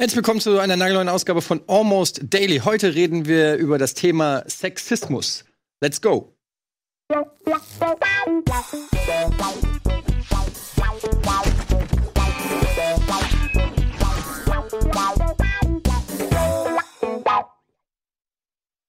[0.00, 2.62] Herzlich willkommen zu einer nagelneuen Ausgabe von Almost Daily.
[2.64, 5.44] Heute reden wir über das Thema Sexismus.
[5.82, 6.34] Let's go!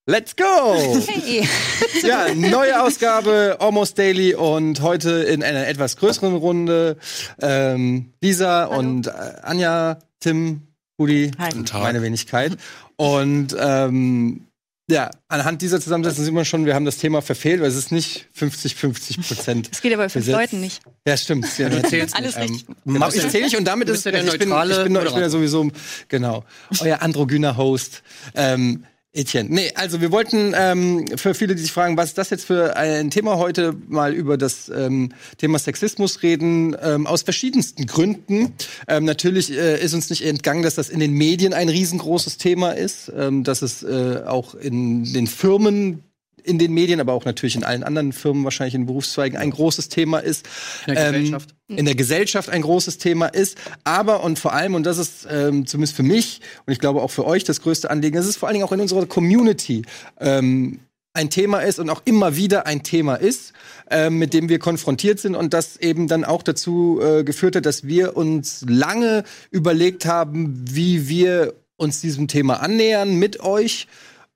[0.06, 0.74] Let's go!
[1.06, 1.46] Hey.
[2.04, 6.96] Ja, neue Ausgabe Almost Daily und heute in einer etwas größeren Runde
[7.42, 8.78] ähm, Lisa Hallo.
[8.78, 9.10] und äh,
[9.42, 10.71] Anja, Tim,
[11.02, 12.56] Rudi und meine Wenigkeit.
[12.96, 14.46] Und ähm,
[14.88, 17.92] ja, anhand dieser Zusammensetzung sieht man schon, wir haben das Thema verfehlt, weil es ist
[17.92, 19.68] nicht 50-50 Prozent.
[19.72, 20.82] Es geht aber bei fünf Leuten nicht.
[21.06, 21.46] Ja, stimmt.
[21.58, 22.66] Ja, du erzählst Alles ähm, richtig.
[22.84, 24.72] Genau, ich erzähle nicht und damit ist der neutrale.
[24.72, 25.70] Ich bin, ich bin, ich bin ja sowieso,
[26.08, 26.44] genau,
[26.80, 28.02] euer androgyner Host.
[28.34, 28.84] Ähm,
[29.14, 29.50] Etienne.
[29.50, 32.76] Nee, also wir wollten ähm, für viele, die sich fragen, was ist das jetzt für
[32.76, 38.54] ein Thema heute, mal über das ähm, Thema Sexismus reden, ähm, aus verschiedensten Gründen.
[38.88, 42.70] Ähm, natürlich äh, ist uns nicht entgangen, dass das in den Medien ein riesengroßes Thema
[42.70, 46.02] ist, ähm, dass es äh, auch in den Firmen
[46.44, 49.88] in den Medien, aber auch natürlich in allen anderen Firmen, wahrscheinlich in Berufszweigen, ein großes
[49.88, 50.48] Thema ist.
[50.86, 51.54] In der ähm, Gesellschaft.
[51.68, 53.56] In der Gesellschaft ein großes Thema ist.
[53.84, 57.10] Aber und vor allem, und das ist ähm, zumindest für mich und ich glaube auch
[57.10, 59.82] für euch das größte Anliegen, das ist vor allen Dingen auch in unserer Community
[60.20, 60.80] ähm,
[61.14, 63.52] ein Thema ist und auch immer wieder ein Thema ist,
[63.90, 67.66] äh, mit dem wir konfrontiert sind und das eben dann auch dazu äh, geführt hat,
[67.66, 73.88] dass wir uns lange überlegt haben, wie wir uns diesem Thema annähern mit euch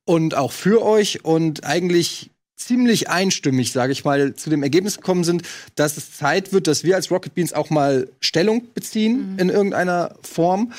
[0.07, 5.25] und auch für euch und eigentlich ziemlich einstimmig, sage ich mal, zu dem Ergebnis gekommen
[5.25, 5.43] sind,
[5.75, 9.39] dass es Zeit wird, dass wir als Rocket Beans auch mal Stellung beziehen mhm.
[9.39, 10.73] in irgendeiner Form.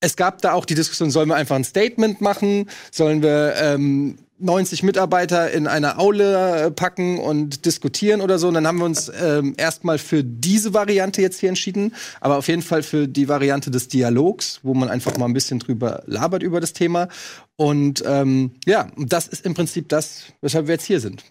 [0.00, 2.68] Es gab da auch die Diskussion, sollen wir einfach ein Statement machen?
[2.90, 8.48] Sollen wir ähm, 90 Mitarbeiter in eine Aule äh, packen und diskutieren oder so.
[8.48, 12.48] Und dann haben wir uns ähm, erstmal für diese Variante jetzt hier entschieden, aber auf
[12.48, 16.42] jeden Fall für die Variante des Dialogs, wo man einfach mal ein bisschen drüber labert
[16.42, 17.08] über das Thema.
[17.56, 21.24] Und ähm, ja, das ist im Prinzip das, weshalb wir jetzt hier sind.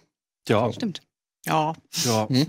[0.48, 1.00] Ja, stimmt.
[1.46, 1.74] Ja.
[2.04, 2.28] Ja.
[2.28, 2.46] Hm?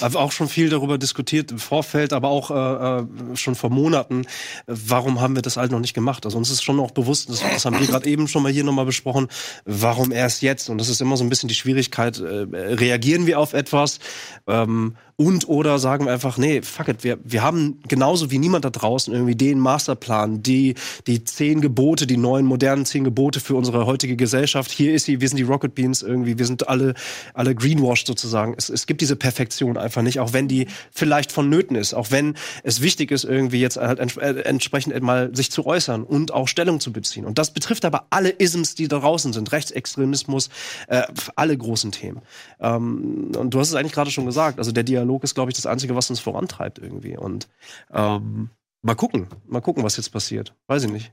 [0.00, 4.26] Aber auch schon viel darüber diskutiert im Vorfeld, aber auch äh, äh, schon vor Monaten.
[4.66, 6.26] Warum haben wir das halt noch nicht gemacht?
[6.26, 8.64] Also uns ist schon auch bewusst, das, das haben wir gerade eben schon mal hier
[8.64, 9.28] nochmal besprochen,
[9.64, 10.68] warum erst jetzt?
[10.68, 13.98] Und das ist immer so ein bisschen die Schwierigkeit, äh, reagieren wir auf etwas?
[14.46, 18.64] Ähm, und oder sagen wir einfach, nee, fuck it, wir, wir haben genauso wie niemand
[18.64, 20.74] da draußen irgendwie den Masterplan, die,
[21.06, 24.72] die zehn Gebote, die neuen modernen zehn Gebote für unsere heutige Gesellschaft.
[24.72, 26.94] Hier ist sie, wir sind die Rocket Beans irgendwie, wir sind alle,
[27.32, 28.54] alle greenwashed sozusagen.
[28.58, 32.34] Es, es gibt diese Perfektion einfach nicht, auch wenn die vielleicht vonnöten ist, auch wenn
[32.64, 36.48] es wichtig ist, irgendwie jetzt halt ents äh, entsprechend mal sich zu äußern und auch
[36.48, 37.24] Stellung zu beziehen.
[37.24, 40.48] Und das betrifft aber alle Isms, die da draußen sind, Rechtsextremismus,
[40.88, 41.02] äh,
[41.36, 42.20] alle großen Themen.
[42.60, 45.50] Ähm, und du hast es eigentlich gerade schon gesagt, also der Dialog Dialog ist, glaube
[45.50, 47.16] ich, das Einzige, was uns vorantreibt irgendwie.
[47.16, 47.48] Und
[47.92, 48.50] ähm,
[48.82, 50.54] mal gucken, mal gucken, was jetzt passiert.
[50.66, 51.12] Weiß ich nicht.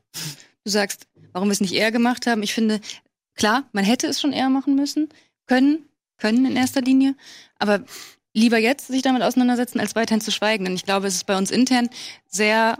[0.63, 2.41] Du sagst, warum wir es nicht eher gemacht haben.
[2.43, 2.79] Ich finde,
[3.35, 5.09] klar, man hätte es schon eher machen müssen,
[5.45, 5.85] können,
[6.17, 7.15] können in erster Linie,
[7.59, 7.83] aber
[8.33, 10.63] lieber jetzt sich damit auseinandersetzen, als weiterhin zu schweigen.
[10.63, 11.89] Denn ich glaube, es ist bei uns intern
[12.27, 12.77] sehr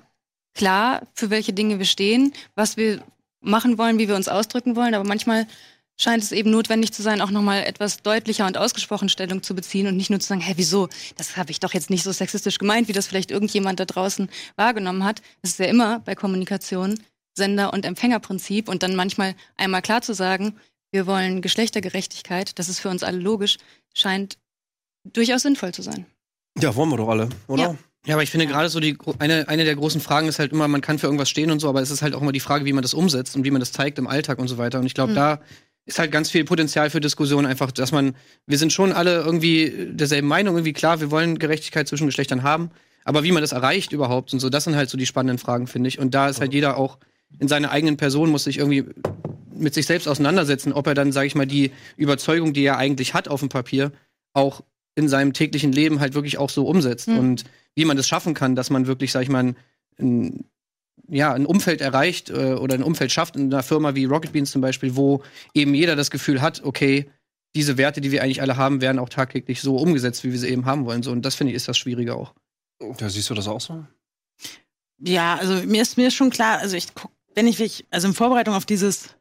[0.54, 3.04] klar, für welche Dinge wir stehen, was wir
[3.42, 4.94] machen wollen, wie wir uns ausdrücken wollen.
[4.94, 5.48] Aber manchmal
[6.02, 9.88] scheint es eben notwendig zu sein, auch nochmal etwas deutlicher und ausgesprochen Stellung zu beziehen
[9.88, 12.58] und nicht nur zu sagen, hä, wieso, das habe ich doch jetzt nicht so sexistisch
[12.58, 15.22] gemeint, wie das vielleicht irgendjemand da draußen wahrgenommen hat.
[15.42, 17.00] Es ist ja immer bei Kommunikation
[17.38, 20.56] Sender- und Empfängerprinzip und dann manchmal einmal klar zu sagen,
[20.92, 23.58] wir wollen Geschlechtergerechtigkeit, das ist für uns alle logisch,
[23.94, 24.38] scheint
[25.06, 26.06] durchaus sinnvoll zu sein.
[26.60, 27.64] Ja, wollen wir doch alle, oder?
[27.64, 27.78] Ja.
[28.08, 30.68] Ja, aber ich finde gerade so die eine, eine der großen Fragen ist halt immer,
[30.68, 32.66] man kann für irgendwas stehen und so, aber es ist halt auch immer die Frage,
[32.66, 34.80] wie man das umsetzt und wie man das zeigt im Alltag und so weiter.
[34.80, 35.18] Und ich glaube, mhm.
[35.18, 35.42] da
[35.86, 38.16] ist halt ganz viel Potenzial für Diskussion einfach, dass man,
[38.46, 42.72] wir sind schon alle irgendwie derselben Meinung, irgendwie klar, wir wollen Gerechtigkeit zwischen Geschlechtern haben,
[43.04, 45.68] aber wie man das erreicht überhaupt und so, das sind halt so die spannenden Fragen,
[45.68, 46.00] finde ich.
[46.00, 46.98] Und da ist halt jeder auch
[47.40, 48.86] in seiner eigenen Person muss sich irgendwie
[49.56, 53.14] mit sich selbst auseinandersetzen, ob er dann, sage ich mal, die Überzeugung, die er eigentlich
[53.14, 53.92] hat auf dem Papier,
[54.34, 54.64] auch
[54.96, 57.20] in seinem täglichen Leben halt wirklich auch so umsetzt mhm.
[57.20, 57.44] und
[57.76, 59.56] wie man das schaffen kann, dass man wirklich, sag ich mal, ein,
[60.00, 60.46] ein
[61.12, 64.52] ja, ein Umfeld erreicht äh, oder ein Umfeld schafft in einer Firma wie Rocket Beans
[64.52, 65.24] zum Beispiel, wo
[65.54, 67.12] eben jeder das Gefühl hat, okay,
[67.54, 70.48] diese Werte, die wir eigentlich alle haben, werden auch tagtäglich so umgesetzt, wie wir sie
[70.48, 71.04] eben haben wollen.
[71.04, 72.34] So, und das finde ich ist das Schwierige auch.
[73.00, 73.86] Ja, siehst du das auch so?
[75.00, 78.56] Ja, also mir ist mir schon klar, also ich guck, wenn ich, also in Vorbereitung
[78.56, 79.16] auf dieses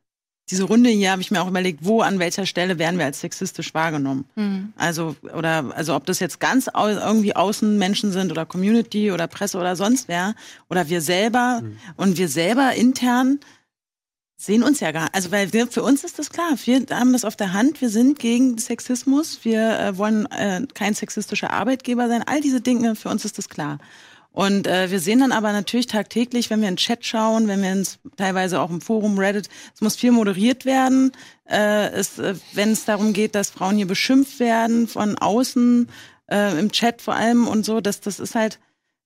[0.51, 3.21] diese Runde hier habe ich mir auch überlegt, wo an welcher Stelle werden wir als
[3.21, 4.25] sexistisch wahrgenommen.
[4.35, 4.73] Mhm.
[4.77, 9.59] Also oder also ob das jetzt ganz au irgendwie Außenmenschen sind oder Community oder Presse
[9.59, 10.35] oder sonst wer
[10.69, 11.77] oder wir selber mhm.
[11.97, 13.39] und wir selber intern
[14.37, 17.25] sehen uns ja gar also weil wir für uns ist das klar wir haben das
[17.25, 22.23] auf der Hand wir sind gegen Sexismus wir äh, wollen äh, kein sexistischer Arbeitgeber sein
[22.27, 23.79] all diese Dinge für uns ist das klar
[24.33, 27.63] Und äh, wir sehen dann aber natürlich tagtäglich, wenn wir in den Chat schauen, wenn
[27.63, 31.13] wir ins, teilweise auch im Forum Reddit, es muss viel moderiert werden.
[31.49, 35.89] Äh, es, äh, wenn es darum geht, dass Frauen hier beschimpft werden von außen,
[36.31, 38.61] äh, im Chat vor allem und so, das, das ist halt,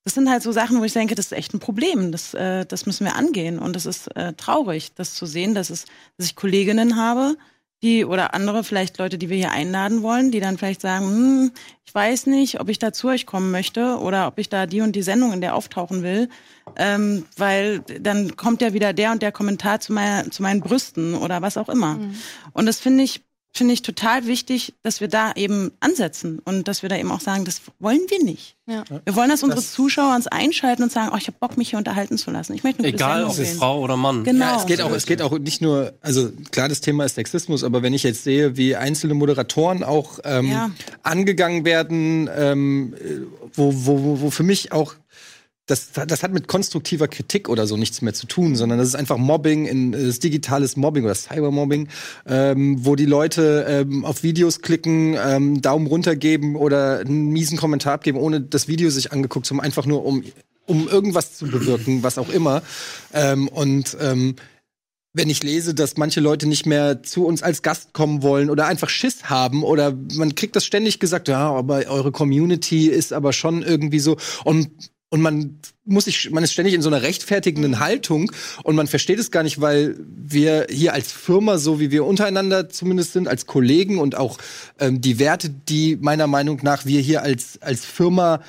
[0.04, 2.12] das sind halt so Sachen, wo ich denke, das ist echt ein Problem.
[2.12, 3.58] Das, äh, das müssen wir angehen.
[3.58, 5.86] Und das ist äh, traurig, das zu sehen, dass, es,
[6.18, 7.36] dass ich Kolleginnen habe,
[7.84, 11.52] die oder andere, vielleicht Leute, die wir hier einladen wollen, die dann vielleicht sagen, hm,
[11.84, 14.81] ich weiß nicht, ob ich da zu euch kommen möchte oder ob ich da die
[14.81, 16.28] und die Sendung, in der auftauchen will,
[16.76, 21.14] ähm, weil dann kommt ja wieder der und der Kommentar zu, meiner, zu meinen Brüsten
[21.14, 21.94] oder was auch immer.
[21.94, 22.14] Mhm.
[22.54, 23.22] Und das finde ich
[23.56, 27.20] finde ich total wichtig, dass wir da eben ansetzen und dass wir da eben auch
[27.20, 28.56] sagen, das wollen wir nicht.
[28.66, 28.82] Ja.
[29.04, 31.70] Wir wollen, dass unsere das Zuschauer uns einschalten und sagen, oh, ich habe Bock, mich
[31.70, 32.54] hier unterhalten zu lassen.
[32.54, 34.24] Ich möchte nur Egal, ob es Frau oder Mann.
[34.24, 34.44] Genau.
[34.44, 37.62] Ja, es geht auch, es geht auch nicht nur, also klar, das Thema ist Sexismus,
[37.62, 40.70] aber wenn ich jetzt sehe, wie einzelne Moderatoren auch ähm, ja.
[41.04, 42.94] angegangen werden, ähm,
[43.54, 44.94] wo, wo, wo für mich auch
[45.66, 48.96] das, das hat mit konstruktiver Kritik oder so nichts mehr zu tun, sondern das ist
[48.96, 51.88] einfach Mobbing, in, das ist digitales Mobbing oder Cybermobbing,
[52.26, 57.56] ähm, wo die Leute ähm, auf Videos klicken, ähm, Daumen runter geben oder einen miesen
[57.56, 60.22] Kommentar abgeben, ohne das Video sich angeguckt zu haben, einfach nur um,
[60.66, 62.62] um irgendwas zu bewirken, was auch immer.
[63.14, 64.37] Ähm, und ähm,
[65.14, 68.67] wenn ich lese, dass manche Leute nicht mehr zu uns als Gast kommen wollen oder
[68.67, 73.32] einfach Schiss haben oder man kriegt das ständig gesagt, ja, aber eure Community ist aber
[73.32, 74.69] schon irgendwie so und
[75.14, 77.78] und man muss sich, man ist ständig in so einer rechtfertigenden mhm.
[77.78, 78.32] Haltung
[78.64, 82.69] und man versteht es gar nicht, weil wir hier als Firma, so wie wir untereinander
[82.69, 84.38] zumindest sind, als Kollegen und auch
[84.81, 88.43] ähm, die Werte, die meiner Meinung nach wir hier als, als Firma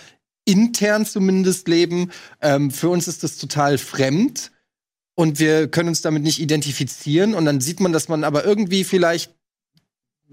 [0.44, 2.10] intern zumindest leben,
[2.42, 4.52] ähm, für uns ist das total fremd
[5.14, 8.84] und wir können uns damit nicht identifizieren und dann sieht man, dass man aber irgendwie
[8.84, 9.36] vielleicht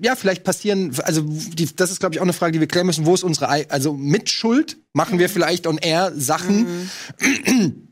[0.01, 2.87] ja, vielleicht passieren, also die, das ist, glaube ich, auch eine Frage, die wir klären
[2.87, 3.07] müssen.
[3.07, 4.79] Wo ist unsere, also Mitschuld?
[4.93, 5.33] Machen wir mhm.
[5.33, 6.89] vielleicht on air Sachen,
[7.21, 7.89] mhm.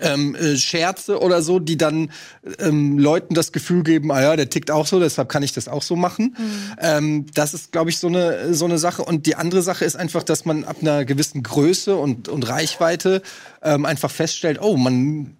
[0.00, 2.12] ähm, äh, Scherze oder so, die dann
[2.58, 5.68] ähm, Leuten das Gefühl geben, ah ja, der tickt auch so, deshalb kann ich das
[5.68, 6.36] auch so machen.
[6.38, 6.76] Mhm.
[6.80, 9.04] Ähm, das ist, glaube ich, so eine, so eine Sache.
[9.04, 13.22] Und die andere Sache ist einfach, dass man ab einer gewissen Größe und, und Reichweite
[13.62, 15.36] ähm, einfach feststellt, oh, man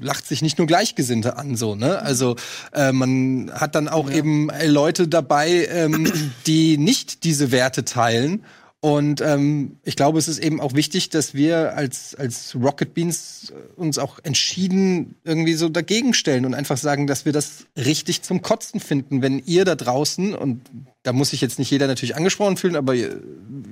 [0.00, 2.00] lacht sich nicht nur Gleichgesinnte an, so, ne?
[2.00, 2.36] Also
[2.72, 4.16] äh, man hat dann auch ja.
[4.16, 6.12] eben äh, Leute dabei, ähm,
[6.46, 8.44] die nicht diese Werte teilen
[8.84, 13.50] und ähm, ich glaube, es ist eben auch wichtig, dass wir als, als Rocket Beans
[13.50, 18.20] äh, uns auch entschieden irgendwie so dagegen stellen und einfach sagen, dass wir das richtig
[18.20, 20.60] zum Kotzen finden, wenn ihr da draußen, und
[21.02, 23.22] da muss sich jetzt nicht jeder natürlich angesprochen fühlen, aber ihr,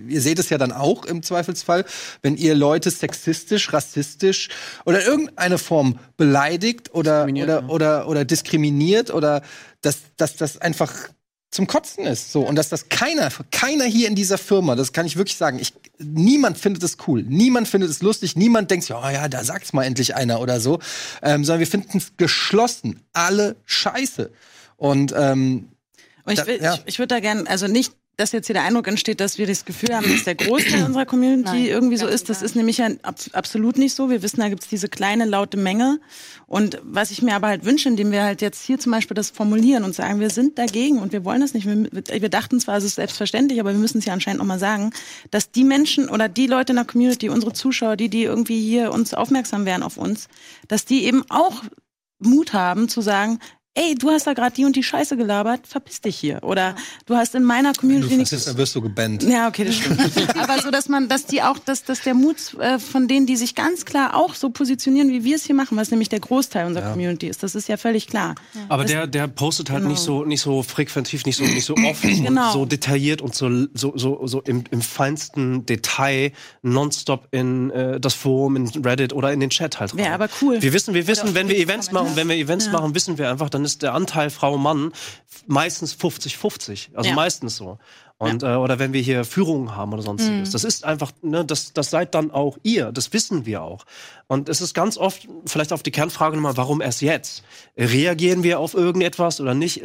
[0.08, 1.84] ihr seht es ja dann auch im Zweifelsfall,
[2.22, 4.48] wenn ihr Leute sexistisch, rassistisch
[4.86, 7.68] oder irgendeine Form beleidigt oder, oder, ja.
[7.68, 9.42] oder, oder diskriminiert oder
[9.82, 11.10] dass, dass das einfach
[11.52, 12.32] zum Kotzen ist.
[12.32, 12.40] So.
[12.40, 15.74] Und dass das keiner, keiner hier in dieser Firma, das kann ich wirklich sagen, ich,
[15.98, 19.84] niemand findet es cool, niemand findet es lustig, niemand denkt, ja, ja, da sagt's mal
[19.84, 20.80] endlich einer oder so,
[21.22, 24.32] ähm, sondern wir finden es geschlossen, alle scheiße.
[24.76, 25.68] Und, ähm,
[26.24, 26.74] und ich, will, ja.
[26.74, 29.46] ich, ich würde da gerne, also nicht dass jetzt hier der Eindruck entsteht, dass wir
[29.46, 32.28] das Gefühl haben, dass der Großteil unserer Community Nein, irgendwie so ist.
[32.28, 34.10] Das ist nämlich ja ab, absolut nicht so.
[34.10, 35.98] Wir wissen, da gibt's diese kleine, laute Menge.
[36.46, 39.30] Und was ich mir aber halt wünsche, indem wir halt jetzt hier zum Beispiel das
[39.30, 41.66] formulieren und sagen, wir sind dagegen und wir wollen das nicht.
[41.66, 44.92] Wir, wir dachten zwar, es ist selbstverständlich, aber wir müssen es ja anscheinend nochmal sagen,
[45.30, 48.92] dass die Menschen oder die Leute in der Community, unsere Zuschauer, die, die irgendwie hier
[48.92, 50.28] uns aufmerksam werden auf uns,
[50.68, 51.62] dass die eben auch
[52.18, 53.38] Mut haben zu sagen,
[53.74, 56.42] ey, du hast da gerade die und die Scheiße gelabert, verpiss dich hier.
[56.42, 56.76] Oder ja.
[57.06, 58.44] du hast in meiner Community nichts.
[58.44, 59.22] Dann wirst du gebannt.
[59.22, 60.00] Ja, okay, das stimmt.
[60.36, 63.36] Aber so, dass man, dass die auch, dass, dass der Mut äh, von denen, die
[63.36, 66.66] sich ganz klar auch so positionieren, wie wir es hier machen, was nämlich der Großteil
[66.66, 66.90] unserer ja.
[66.92, 68.34] Community ist, das ist ja völlig klar.
[68.54, 68.60] Ja.
[68.68, 69.92] Aber das, der, der postet halt genau.
[69.92, 72.46] nicht so, nicht so frequentiv, nicht so, nicht so oft genau.
[72.46, 77.98] und so detailliert und so, so, so, so im, im feinsten Detail nonstop in äh,
[77.98, 79.96] das Forum, in Reddit oder in den Chat halt.
[79.96, 80.60] Wäre aber cool.
[80.60, 83.48] Wir wissen, wir wissen, wenn wir Events machen, wenn wir Events machen, wissen wir einfach,
[83.48, 84.92] dann dann ist der Anteil Frau-Mann
[85.46, 86.94] meistens 50-50.
[86.94, 87.14] Also ja.
[87.14, 87.78] meistens so.
[88.18, 88.54] Und, ja.
[88.54, 90.48] äh, oder wenn wir hier Führungen haben oder sonstiges.
[90.48, 90.52] Mhm.
[90.52, 92.92] Das ist einfach, ne, das, das seid dann auch ihr.
[92.92, 93.84] Das wissen wir auch.
[94.26, 97.42] Und es ist ganz oft, vielleicht auf die Kernfrage nochmal, warum erst jetzt?
[97.76, 99.82] Reagieren wir auf irgendetwas oder nicht?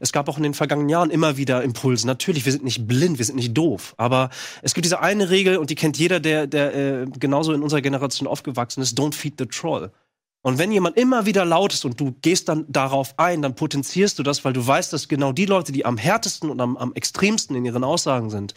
[0.00, 2.06] Es gab auch in den vergangenen Jahren immer wieder Impulse.
[2.06, 3.94] Natürlich, wir sind nicht blind, wir sind nicht doof.
[3.96, 4.30] Aber
[4.62, 7.82] es gibt diese eine Regel und die kennt jeder, der, der äh, genauso in unserer
[7.82, 8.98] Generation aufgewachsen ist.
[8.98, 9.90] Don't feed the troll.
[10.44, 14.18] Und wenn jemand immer wieder laut ist und du gehst dann darauf ein, dann potenzierst
[14.18, 16.92] du das, weil du weißt, dass genau die Leute, die am härtesten und am, am
[16.92, 18.52] extremsten in ihren Aussagen sind,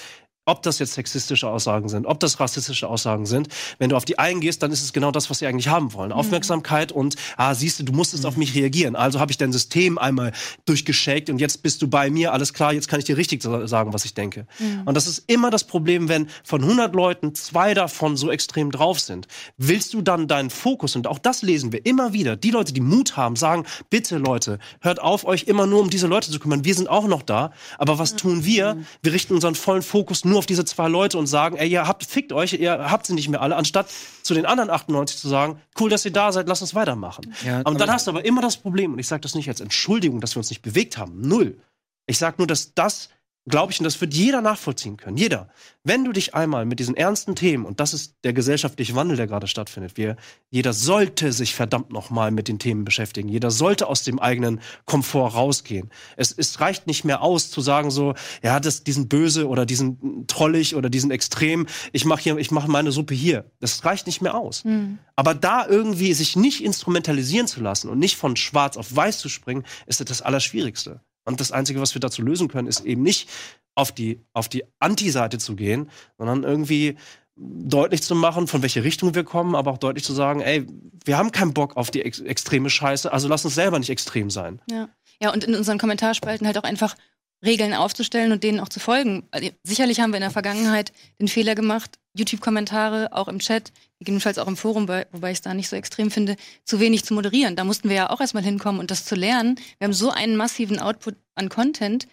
[0.48, 3.50] ob das jetzt sexistische Aussagen sind, ob das rassistische Aussagen sind.
[3.77, 6.10] Wenn du auf die eingehst, dann ist es genau das, was sie eigentlich haben wollen.
[6.10, 6.18] Mhm.
[6.18, 8.30] Aufmerksamkeit und, ah, siehst du, du musstest mhm.
[8.30, 8.96] auf mich reagieren.
[8.96, 10.32] Also habe ich dein System einmal
[10.66, 13.94] durchgeschakt und jetzt bist du bei mir, alles klar, jetzt kann ich dir richtig sagen,
[13.94, 14.48] was ich denke.
[14.60, 14.84] Mhm.
[14.86, 19.00] Und das ist immer das Problem, wenn von 100 Leuten zwei davon so extrem drauf
[19.00, 19.27] sind.
[19.58, 22.82] Willst du dann deinen Fokus, und auch das lesen wir immer wieder, die Leute, die
[22.82, 26.63] Mut haben, sagen, bitte Leute, hört auf, euch immer nur um diese Leute zu kümmern.
[26.63, 27.51] Wir sind auch noch da.
[27.77, 28.75] Aber was tun wir?
[28.75, 28.86] Mhm.
[29.01, 32.06] Wir richten unseren vollen Fokus nur auf diese zwei Leute und sagen, ey, ihr habt,
[32.06, 33.88] fickt euch, ihr habt sie nicht mehr alle, anstatt
[34.24, 37.34] zu den anderen 98 zu sagen, cool, dass ihr da seid, lasst uns weitermachen.
[37.46, 39.62] Ja, und dann hast du aber immer das Problem, und ich sage das nicht als
[39.62, 41.58] Entschuldigung, dass wir uns nicht bewegt haben, null.
[42.06, 43.10] Ich sage nur, dass das
[43.48, 45.18] glaube ich, und das wird jeder nachvollziehen können.
[45.18, 45.50] Jeder.
[45.84, 49.27] Wenn du dich einmal mit diesen ernsten Themen, und das ist der gesellschaftliche Wandel, der
[49.27, 50.18] gerade stattfindet, wir,
[50.50, 53.30] jeder sollte sich verdammt nochmal mit den Themen beschäftigen.
[53.30, 55.89] Jeder sollte aus dem eigenen Komfort rausgehen.
[56.18, 60.27] Es, es reicht nicht mehr aus, zu sagen so, ja, das, diesen böse oder diesen
[60.27, 63.50] trollig oder diesen extrem, ich mache hier, ich mache meine Suppe hier.
[63.62, 64.66] Das reicht nicht mehr aus.
[64.66, 65.00] Mhm.
[65.16, 69.30] Aber da irgendwie sich nicht instrumentalisieren zu lassen und nicht von schwarz auf weiß zu
[69.30, 71.01] springen, ist das Allerschwierigste.
[71.28, 73.30] Und das Einzige, was wir dazu lösen können, ist eben nicht
[73.76, 76.98] auf die, auf die Anti-Seite zu gehen, sondern irgendwie
[77.36, 80.66] deutlich zu machen, von welche Richtung wir kommen, aber auch deutlich zu sagen, ey,
[81.06, 84.30] wir haben keinen Bock auf die ex extreme Scheiße, also lass uns selber nicht extrem
[84.30, 84.62] sein.
[84.72, 84.90] Ja.
[85.20, 86.96] Ja, und in unseren Kommentarspalten halt auch einfach
[87.44, 89.27] Regeln aufzustellen und denen auch zu folgen.
[89.32, 94.39] Also, sicherlich haben wir in der Vergangenheit den Fehler gemacht, YouTube-Kommentare auch im Chat, gegebenenfalls
[94.39, 97.56] auch im Forum, wobei ich es da nicht so extrem finde, zu wenig zu moderieren.
[97.56, 99.60] Da mussten wir ja auch erstmal hinkommen und das zu lernen.
[99.77, 102.08] Wir haben so einen massiven Output an Content,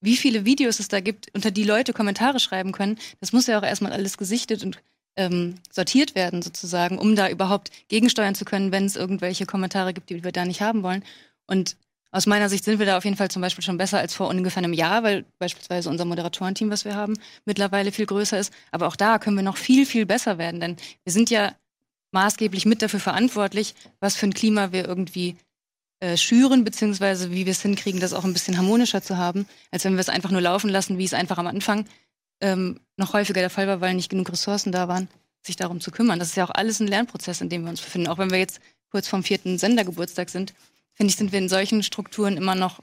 [0.00, 2.98] wie viele Videos es da gibt, unter die Leute Kommentare schreiben können.
[3.20, 4.80] Das muss ja auch erstmal alles gesichtet und
[5.16, 10.10] ähm, sortiert werden, sozusagen, um da überhaupt gegensteuern zu können, wenn es irgendwelche Kommentare gibt,
[10.10, 11.04] die wir da nicht haben wollen.
[11.46, 11.76] Und
[12.10, 14.28] aus meiner Sicht sind wir da auf jeden Fall zum Beispiel schon besser als vor
[14.28, 18.52] ungefähr einem Jahr, weil beispielsweise unser Moderatorenteam, was wir haben, mittlerweile viel größer ist.
[18.70, 21.54] Aber auch da können wir noch viel, viel besser werden, denn wir sind ja
[22.12, 25.36] maßgeblich mit dafür verantwortlich, was für ein Klima wir irgendwie
[26.00, 29.84] äh, schüren, beziehungsweise wie wir es hinkriegen, das auch ein bisschen harmonischer zu haben, als
[29.84, 31.86] wenn wir es einfach nur laufen lassen, wie es einfach am Anfang
[32.40, 35.08] ähm, noch häufiger der Fall war, weil nicht genug Ressourcen da waren,
[35.42, 36.18] sich darum zu kümmern.
[36.18, 38.08] Das ist ja auch alles ein Lernprozess, in dem wir uns befinden.
[38.08, 38.60] Auch wenn wir jetzt
[38.90, 40.54] kurz vorm vierten Sendergeburtstag sind,
[40.98, 42.80] finde ich, sind wir in solchen Strukturen immer noch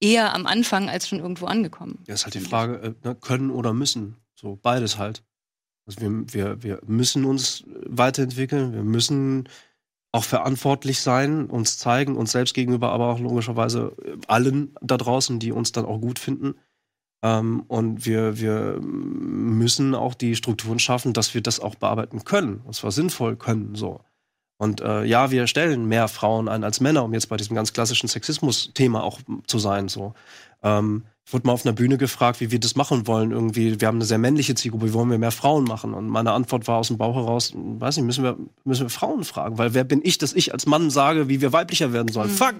[0.00, 1.98] eher am Anfang als schon irgendwo angekommen.
[2.06, 4.16] Ja, ist halt die Frage, äh, ne, können oder müssen.
[4.34, 5.24] So, beides halt.
[5.86, 9.48] Also wir, wir, wir müssen uns weiterentwickeln, wir müssen
[10.12, 13.96] auch verantwortlich sein, uns zeigen, uns selbst gegenüber, aber auch logischerweise
[14.28, 16.54] allen da draußen, die uns dann auch gut finden.
[17.22, 22.60] Ähm, und wir, wir müssen auch die Strukturen schaffen, dass wir das auch bearbeiten können,
[22.64, 24.00] und zwar sinnvoll können, so.
[24.62, 27.72] Und äh, ja, wir stellen mehr Frauen ein als Männer, um jetzt bei diesem ganz
[27.72, 29.88] klassischen Sexismus-Thema auch zu sein.
[29.88, 30.14] So.
[30.62, 33.32] Ähm, ich wurde mal auf einer Bühne gefragt, wie wir das machen wollen.
[33.32, 35.94] Irgendwie, wir haben eine sehr männliche Zielgruppe, wie wollen wir mehr Frauen machen?
[35.94, 39.24] Und meine Antwort war aus dem Bauch heraus, weiß nicht, müssen wir, müssen wir Frauen
[39.24, 42.30] fragen, weil wer bin ich, dass ich als Mann sage, wie wir weiblicher werden sollen?
[42.30, 42.36] Mhm.
[42.36, 42.54] Fuck!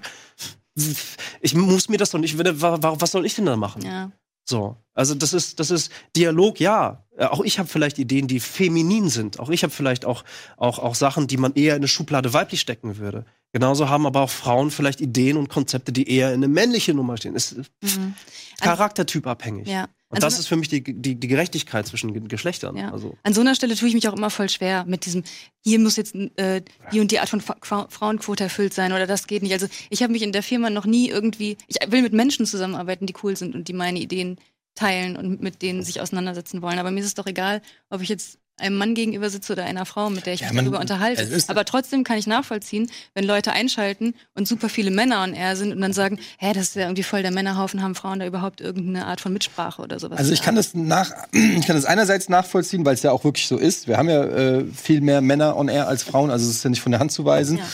[1.40, 3.82] Ich muss mir das doch nicht, was soll ich denn da machen?
[3.82, 4.10] Ja.
[4.44, 7.04] So, also das ist, das ist Dialog, ja.
[7.16, 9.40] Äh, auch ich habe vielleicht Ideen, die feminin sind.
[9.40, 10.24] Auch ich habe vielleicht auch,
[10.56, 13.24] auch, auch Sachen, die man eher in eine Schublade weiblich stecken würde.
[13.52, 17.16] Genauso haben aber auch Frauen vielleicht Ideen und Konzepte, die eher in eine männliche Nummer
[17.16, 17.34] stehen.
[17.34, 18.14] Ist mhm.
[18.60, 19.68] charaktertypabhängig.
[19.68, 19.88] Ja.
[20.12, 22.76] Und das ist für mich die, die, die Gerechtigkeit zwischen Geschlechtern.
[22.76, 22.92] Ja.
[22.92, 23.16] Also.
[23.22, 25.24] An so einer Stelle tue ich mich auch immer voll schwer mit diesem,
[25.64, 29.26] hier muss jetzt äh, die und die Art von Fra Frauenquote erfüllt sein oder das
[29.26, 29.54] geht nicht.
[29.54, 33.06] Also ich habe mich in der Firma noch nie irgendwie, ich will mit Menschen zusammenarbeiten,
[33.06, 34.36] die cool sind und die meine Ideen
[34.74, 36.78] teilen und mit denen sich auseinandersetzen wollen.
[36.78, 39.84] Aber mir ist es doch egal, ob ich jetzt einem Mann gegenüber sitze oder einer
[39.84, 41.28] Frau, mit der ich ja, mich man, darüber unterhalte.
[41.48, 45.72] Aber trotzdem kann ich nachvollziehen, wenn Leute einschalten und super viele Männer on air sind
[45.72, 48.60] und dann sagen, hä, das ist ja irgendwie voll der Männerhaufen, haben Frauen da überhaupt
[48.60, 50.18] irgendeine Art von Mitsprache oder sowas?
[50.18, 53.46] Also ich kann das nach, ich kann das einerseits nachvollziehen, weil es ja auch wirklich
[53.46, 53.88] so ist.
[53.88, 56.70] Wir haben ja äh, viel mehr Männer on air als Frauen, also es ist ja
[56.70, 57.58] nicht von der Hand zu weisen.
[57.58, 57.64] Ja.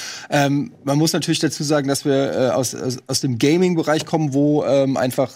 [0.46, 4.32] Ähm, man muss natürlich dazu sagen, dass wir äh, aus, aus, aus dem Gaming-Bereich kommen,
[4.32, 5.30] wo ähm, einfach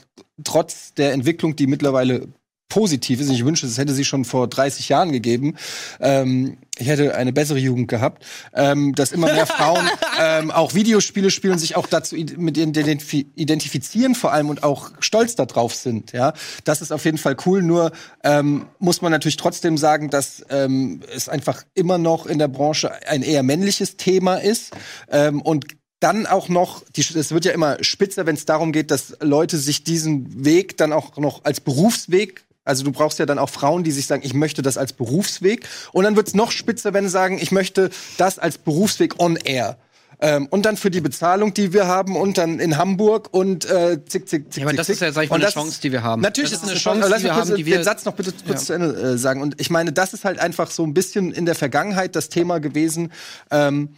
[0.44, 2.28] trotz der Entwicklung, die mittlerweile
[2.72, 3.28] positiv ist.
[3.28, 5.56] Ich wünsche, es hätte sie schon vor 30 Jahren gegeben.
[6.00, 8.24] Ähm, ich hätte eine bessere Jugend gehabt,
[8.54, 9.86] ähm, dass immer mehr Frauen
[10.18, 15.74] ähm, auch Videospiele spielen sich auch dazu mit identifizieren vor allem und auch stolz darauf
[15.74, 16.12] sind.
[16.12, 16.32] Ja,
[16.64, 17.60] das ist auf jeden Fall cool.
[17.60, 17.92] Nur
[18.24, 22.90] ähm, muss man natürlich trotzdem sagen, dass ähm, es einfach immer noch in der Branche
[23.06, 24.74] ein eher männliches Thema ist
[25.10, 25.66] ähm, und
[26.00, 29.84] dann auch noch, es wird ja immer spitzer, wenn es darum geht, dass Leute sich
[29.84, 33.90] diesen Weg dann auch noch als Berufsweg also du brauchst ja dann auch Frauen, die
[33.90, 35.66] sich sagen, ich möchte das als Berufsweg.
[35.92, 39.76] Und dann wird's noch spitzer, wenn sie sagen, ich möchte das als Berufsweg on air.
[40.20, 43.98] Ähm, und dann für die Bezahlung, die wir haben und dann in Hamburg und äh,
[44.06, 45.90] zick, zick, zick, Ja, aber das zick, ist ja, sag ich mal, eine Chance, die
[45.90, 46.22] wir haben.
[46.22, 48.04] Natürlich ist es eine Chance, die lass wir mich kurz haben, die wir den Satz
[48.04, 48.66] noch bitte kurz Ja.
[48.66, 49.42] zu Ende äh, sagen.
[49.42, 52.60] Und ich meine, das ist halt einfach so ein bisschen in der Vergangenheit das Thema
[52.60, 53.10] gewesen,
[53.50, 53.96] ähm,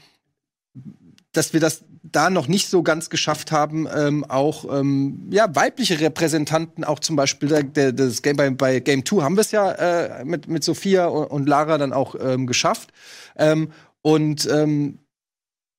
[1.36, 6.00] dass wir das da noch nicht so ganz geschafft haben, ähm, auch ähm, ja, weibliche
[6.00, 9.50] Repräsentanten, auch zum Beispiel der, der, das Game bei, bei Game 2 haben wir es
[9.50, 12.92] ja äh, mit, mit Sophia und, und Lara dann auch ähm, geschafft.
[13.36, 13.70] Ähm,
[14.02, 14.98] und ähm,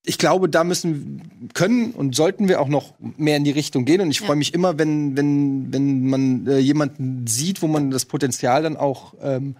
[0.07, 4.01] ich glaube, da müssen, können und sollten wir auch noch mehr in die Richtung gehen.
[4.01, 4.27] Und ich Ja.
[4.27, 8.77] freue mich immer, wenn, wenn, wenn man äh, jemanden sieht, wo man das Potenzial dann
[8.77, 9.57] auch ähm,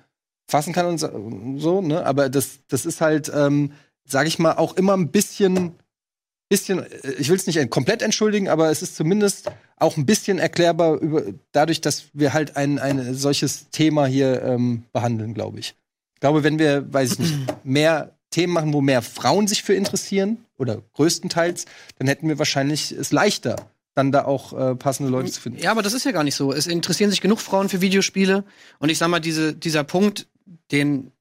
[0.48, 1.82] fassen kann und so- und so.
[1.82, 2.06] Ne?
[2.06, 3.72] Aber das, das ist halt, ähm,
[4.06, 5.72] sage ich mal, auch immer ein bisschen,
[6.50, 10.40] bisschen, äh, ich will es nicht komplett entschuldigen, aber es ist zumindest auch ein bisschen
[10.40, 15.76] erklärbar über, dadurch, dass wir halt ein, ein solches Thema hier ähm, behandeln, glaube ich.
[16.14, 17.36] Ich glaube, wenn wir, weiß ich nicht,
[17.66, 21.66] mehr Themen machen, wo mehr Frauen sich für interessieren, oder größtenteils,
[21.98, 23.56] dann hätten wir wahrscheinlich es leichter,
[23.94, 25.60] dann da auch äh, passende Leute zu finden.
[25.60, 26.52] Ja, aber das ist ja gar nicht so.
[26.52, 28.44] Es interessieren sich genug Frauen für Videospiele.
[28.80, 30.28] Und ich sag mal, diese, dieser Punkt,
[30.72, 31.12] den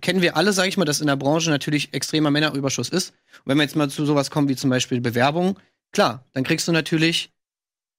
[0.00, 3.10] kennen wir alle, sag ich mal, dass in der Branche natürlich extremer Männerüberschuss ist.
[3.10, 5.58] Und wenn wir jetzt mal zu sowas kommen wie zum Beispiel Bewerbung,
[5.92, 7.30] klar, dann kriegst du natürlich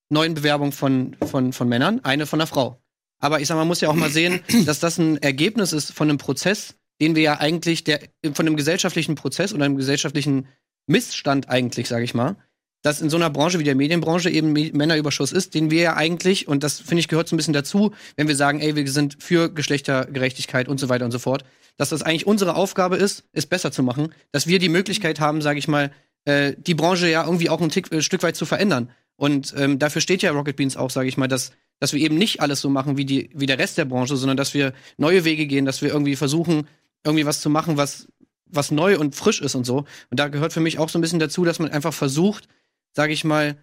[0.10, 2.82] neun Bewerbungen von, von, von Männern, eine von einer Frau.
[3.20, 5.92] Aber ich sag mal, man muss ja auch mal sehen, dass das ein Ergebnis ist
[5.92, 8.00] von einem Prozess, den wir ja eigentlich, der,
[8.34, 10.48] von einem gesellschaftlichen Prozess oder einem gesellschaftlichen
[10.88, 12.38] Missstand eigentlich, sage ich mal,
[12.86, 16.48] dass in so einer Branche wie der Medienbranche eben Männerüberschuss ist, den wir ja eigentlich,
[16.48, 19.18] und das finde ich gehört so ein bisschen dazu, wenn wir sagen, ey, wir sind
[19.24, 21.46] für Geschlechtergerechtigkeit und so weiter und so fort,
[21.78, 25.42] dass das eigentlich unsere Aufgabe ist, es besser zu machen, dass wir die Möglichkeit haben,
[25.42, 25.92] sage ich mal,
[26.26, 28.92] äh, die Branche ja irgendwie auch ein Tick, äh, Stück weit zu verändern.
[29.16, 32.20] Und ähm, dafür steht ja Rocket Beans auch, sage ich mal, dass, dass wir eben
[32.20, 35.26] nicht alles so machen wie, die, wie der Rest der Branche, sondern dass wir neue
[35.26, 36.68] Wege gehen, dass wir irgendwie versuchen,
[37.04, 38.10] irgendwie was zu machen, was,
[38.46, 39.86] was neu und frisch ist und so.
[40.12, 42.48] Und da gehört für mich auch so ein bisschen dazu, dass man einfach versucht,
[42.96, 43.58] sage ich mal,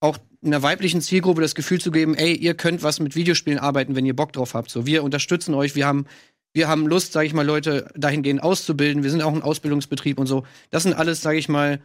[0.00, 3.96] auch einer weiblichen Zielgruppe das Gefühl zu geben, ey, ihr könnt was mit Videospielen arbeiten,
[3.96, 4.70] wenn ihr Bock drauf habt.
[4.70, 6.06] So, wir unterstützen euch, wir haben,
[6.52, 9.02] wir haben Lust, sage ich mal, Leute dahingehend auszubilden.
[9.02, 10.46] Wir sind auch ein Ausbildungsbetrieb und so.
[10.70, 11.80] Das sind alles, sage ich mal,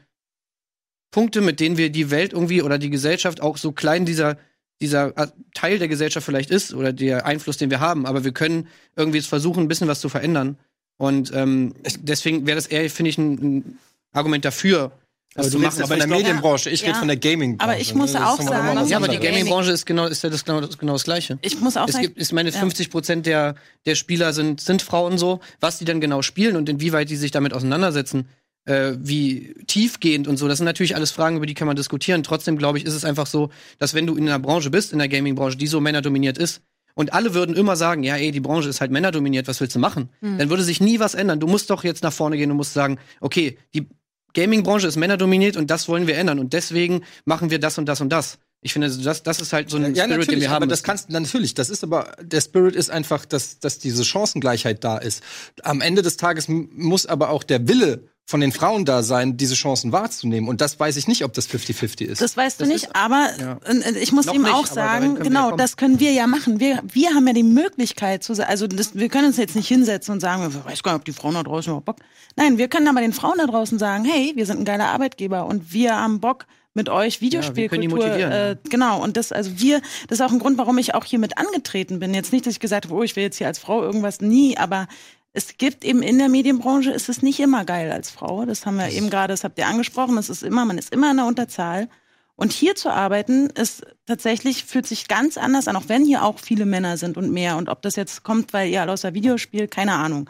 [1.12, 4.38] Punkte, mit denen wir die Welt irgendwie oder die Gesellschaft auch so klein dieser
[4.82, 5.14] dieser
[5.54, 9.18] Teil der Gesellschaft vielleicht ist oder der Einfluss, den wir haben, aber wir können irgendwie
[9.18, 10.58] jetzt versuchen, ein bisschen was zu verändern.
[10.98, 13.78] Und ähm, deswegen wäre das eher, finde ich, ein, ein
[14.12, 14.92] Argument dafür,
[15.36, 15.82] Aber das du machen.
[15.82, 16.88] aber in der glaub- Medienbranche, ich Ja.
[16.88, 17.70] rede von der Gaming-Branche.
[17.72, 18.12] Aber ich muss?
[18.14, 19.18] Das auch sagen- was ja, aber die.
[19.18, 21.40] Gaming-Branche ist genau, ist ja das genau, das genau das Gleiche.
[21.42, 22.60] Ich muss auch Es sagen, gibt, ich meine, Ja.
[22.60, 23.56] 50 Prozent der,
[23.86, 25.40] der Spieler sind, sind Frauen so.
[25.60, 28.28] Was die dann genau spielen und inwieweit die sich damit auseinandersetzen,
[28.66, 32.24] äh, wie tiefgehend und so, das sind natürlich alles Fragen, über die kann man diskutieren.
[32.24, 35.00] Trotzdem, glaube ich, ist es einfach so, dass wenn du in einer Branche bist, in
[35.00, 36.62] der Gaming-Branche, die so männerdominiert ist,
[36.96, 39.80] und alle würden immer sagen, ja, ey, die Branche ist halt männerdominiert, was willst du
[39.80, 40.10] machen?
[40.22, 41.40] Dann würde sich nie was ändern.
[41.40, 43.88] Du musst doch jetzt nach vorne gehen und musst sagen, okay, die
[44.34, 48.02] Gaming-Branche ist männerdominiert und das wollen wir ändern und deswegen machen wir das und das
[48.02, 48.40] und das.
[48.66, 50.64] Ich finde, das, das ist halt so ein Ja, Spirit, den wir haben.
[50.64, 54.84] aber das kannst natürlich, das ist aber der Spirit ist einfach, dass dass diese Chancengleichheit
[54.86, 55.22] da ist.
[55.64, 59.54] Am Ende des Tages muss aber auch der Wille von den Frauen da sein, diese
[59.54, 62.22] Chancen wahrzunehmen und das weiß ich nicht, ob das 50-50 ist.
[62.22, 63.60] Das weißt du Das nicht, ist- aber ja.
[64.02, 65.58] ich muss Noch ihm nicht, auch sagen, genau, kommen.
[65.58, 66.60] das können wir ja machen.
[66.62, 69.68] Wir, wir haben ja die Möglichkeit zu sa- also das, wir können uns jetzt nicht
[69.68, 71.98] hinsetzen und sagen, ich weiß gar nicht, ob die Frauen da draußen überhaupt Bock.
[72.38, 75.46] Nein, wir können aber den Frauen da draußen sagen, hey, wir sind ein geiler Arbeitgeber
[75.46, 77.98] und wir haben Bock mit euch wir können die Videospielkultur.
[78.08, 81.04] motivieren, äh, genau, und das, also wir, das ist auch ein Grund, warum ich auch
[81.06, 82.14] hier mit angetreten bin.
[82.16, 84.58] Jetzt nicht, dass ich gesagt habe, oh, ich will jetzt hier als Frau irgendwas, nie,
[84.58, 84.88] aber
[85.34, 88.46] es gibt eben in der Medienbranche ist es nicht immer geil als Frau.
[88.46, 90.16] Das haben wir eben gerade, das habt ihr angesprochen.
[90.16, 91.90] Das ist immer, man ist immer in der Unterzahl.
[92.36, 96.40] Und hier zu arbeiten ist tatsächlich, fühlt sich ganz anders an, auch wenn hier auch
[96.40, 97.58] viele Männer sind und mehr.
[97.58, 100.30] Und ob das jetzt kommt, weil ihr alle aus der Videospiel, keine Ahnung.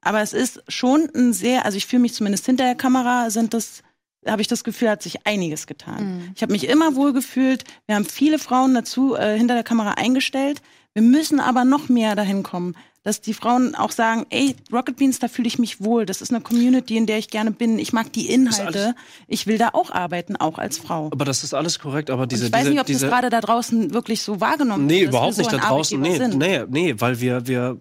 [0.00, 3.54] Aber es ist schon ein sehr, also ich fühle mich zumindest hinter der Kamera, sind
[3.54, 3.82] das,
[4.26, 6.32] habe ich das Gefühl, hat sich einiges getan.
[6.36, 7.64] Ich habe mich immer wohl gefühlt.
[7.86, 10.60] Wir haben viele Frauen dazu äh, hinter der Kamera eingestellt.
[10.92, 15.18] Wir müssen aber noch mehr dahin kommen, dass die Frauen auch sagen, ey, Rocket Beans,
[15.18, 16.06] da fühle ich mich wohl.
[16.06, 17.78] Das ist eine Community, in der ich gerne bin.
[17.78, 18.94] Ich mag die Inhalte.
[19.28, 21.10] Ich will da auch arbeiten, auch als Frau.
[21.12, 23.28] Aber das ist alles korrekt, aber diese, ich weiß diese, nicht, ob diese das gerade
[23.28, 26.00] da draußen wirklich so wahrgenommen Nee, wird, dass überhaupt nicht da draußen.
[26.00, 26.38] Nee, sind.
[26.38, 27.78] nee, nee, weil wir, wir,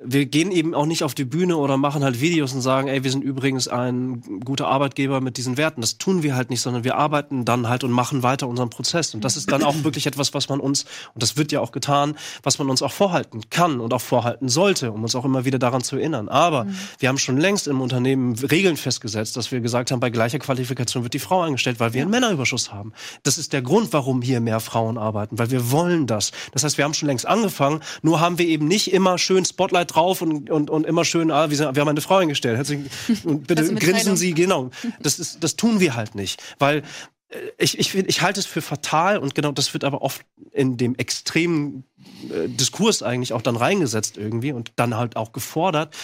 [0.00, 3.02] wir gehen eben auch nicht auf die Bühne oder machen halt Videos und sagen, ey,
[3.02, 5.80] wir sind übrigens ein guter Arbeitgeber mit diesen Werten.
[5.80, 9.12] Das tun wir halt nicht, sondern wir arbeiten dann halt und machen weiter unseren Prozess.
[9.14, 10.84] Und das ist dann auch wirklich etwas, was man uns,
[11.14, 14.48] und das wird ja auch getan, was man uns auch vorhalten kann und auch vorhalten
[14.48, 16.28] sollte, um uns auch immer wieder daran zu erinnern.
[16.28, 16.68] Aber
[17.00, 21.02] wir haben schon längst im Unternehmen Regeln festgesetzt, dass wir gesagt haben, bei gleicher Qualifikation
[21.02, 22.92] wird die Frau eingestellt, weil wir einen Männerüberschuss haben.
[23.24, 26.30] Das ist der Grund, warum hier mehr Frauen arbeiten, weil wir wollen das.
[26.52, 29.87] Das heißt, wir haben schon längst angefangen, nur haben wir eben nicht immer schön Spotlight
[29.88, 32.56] drauf und, und, und immer schön, ah, wir, sind, wir haben eine Frau eingestellt.
[32.56, 32.80] Herzlich,
[33.24, 34.16] und bitte grinsen.
[34.16, 34.70] Sie, genau.
[35.00, 36.42] Das, ist, das tun wir halt nicht.
[36.58, 36.82] Weil
[37.28, 40.22] äh, ich, ich, ich halte es für fatal und genau das wird aber oft
[40.52, 41.84] in dem extremen
[42.30, 45.94] äh, Diskurs eigentlich auch dann reingesetzt irgendwie und dann halt auch gefordert.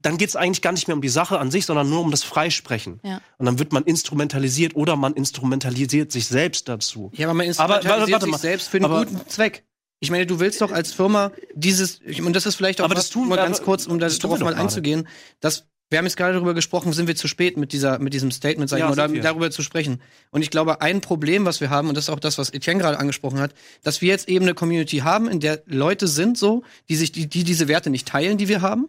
[0.00, 2.10] Dann geht es eigentlich gar nicht mehr um die Sache an sich, sondern nur um
[2.10, 3.00] das Freisprechen.
[3.02, 3.20] Ja.
[3.38, 7.10] Und dann wird man instrumentalisiert oder man instrumentalisiert sich selbst dazu.
[7.14, 8.38] Ja, aber man Aber, instrumentalisiert warte, warte sich mal.
[8.38, 9.64] selbst für einen Aber- guten Zweck.
[10.06, 13.04] Ich meine, du willst doch als Firma dieses, und das ist vielleicht auch Aber was,
[13.04, 15.08] das tun mal ganz kurz, um darauf mal einzugehen,
[15.40, 18.32] dass wir haben jetzt gerade darüber gesprochen, sind wir zu spät mit dieser, mit diesem
[18.32, 20.02] Statement, sag ich Ja, mal, darüber zu sprechen.
[20.30, 22.80] Und ich glaube, ein Problem, was wir haben, und das ist auch das, was Etienne
[22.80, 26.64] gerade angesprochen hat, dass wir jetzt eben eine Community haben, in der Leute sind so,
[26.88, 28.88] die sich, die, die diese Werte nicht teilen, die wir haben,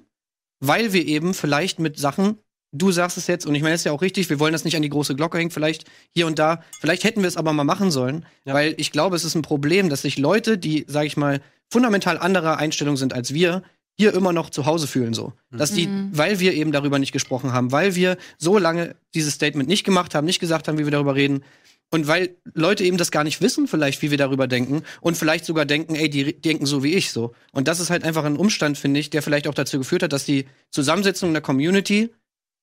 [0.60, 2.40] weil wir eben vielleicht mit Sachen,
[2.78, 4.64] du sagst es jetzt, und ich meine, das ist ja auch richtig, wir wollen das
[4.66, 7.54] nicht an die große Glocke hängen, vielleicht hier und da, vielleicht hätten wir es aber
[7.54, 8.54] mal machen sollen, Ja.
[8.54, 12.18] weil ich glaube, es ist ein Problem, dass sich Leute, die, sag ich mal, fundamental
[12.18, 13.64] anderer Einstellung sind als wir,
[14.00, 15.34] hier immer noch zu Hause fühlen so.
[15.50, 16.10] Dass die, Mhm.
[16.14, 20.14] weil wir eben darüber nicht gesprochen haben, weil wir so lange dieses Statement nicht gemacht
[20.14, 21.44] haben, nicht gesagt haben, wie wir darüber reden,
[21.90, 25.46] und weil Leute eben das gar nicht wissen, vielleicht, wie wir darüber denken, und vielleicht
[25.46, 27.34] sogar denken, ey, die denken so wie ich so.
[27.54, 30.12] Und das ist halt einfach ein Umstand, finde ich, der vielleicht auch dazu geführt hat,
[30.14, 32.10] dass die Zusammensetzung der Community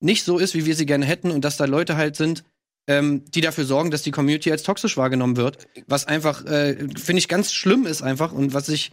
[0.00, 2.44] nicht so ist, wie wir sie gerne hätten, und dass da Leute halt sind,
[2.87, 5.66] ähm, die dafür sorgen, dass die Community als toxisch wahrgenommen wird.
[5.87, 8.92] Was einfach, äh, finde ich, ganz schlimm ist einfach und was ich,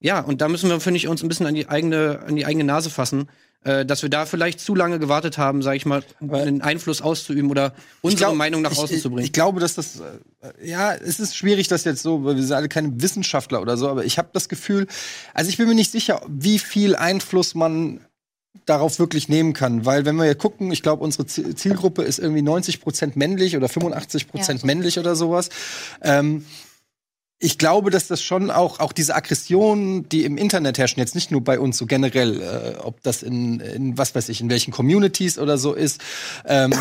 [0.00, 2.46] ja, und da müssen wir, finde ich, uns ein bisschen an die eigene, an die
[2.46, 3.28] eigene Nase fassen,
[3.62, 7.02] äh, dass wir da vielleicht zu lange gewartet haben, sage ich mal, um einen Einfluss
[7.02, 9.24] auszuüben oder unsere glaub, Meinung nach außen ich, zu bringen.
[9.24, 12.56] Ich glaube, dass das, äh, ja, es ist schwierig, das jetzt so, weil wir sind
[12.56, 14.86] alle keine Wissenschaftler oder so, aber ich habe das Gefühl,
[15.34, 18.00] also ich bin mir nicht sicher, wie viel Einfluss man
[18.66, 22.18] darauf wirklich nehmen kann, weil wenn wir hier gucken, ich glaube, unsere Zi- Zielgruppe ist
[22.18, 24.66] irgendwie 90 Prozent männlich oder 85 Prozent Ja.
[24.66, 25.50] männlich oder sowas.
[26.02, 26.44] Ähm,
[27.42, 31.30] ich glaube, dass das schon auch, auch diese Aggressionen, die im Internet herrschen, jetzt nicht
[31.30, 34.72] nur bei uns, so generell, äh, ob das in, in, was weiß ich, in welchen
[34.72, 36.02] Communities oder so ist,
[36.44, 36.74] ähm,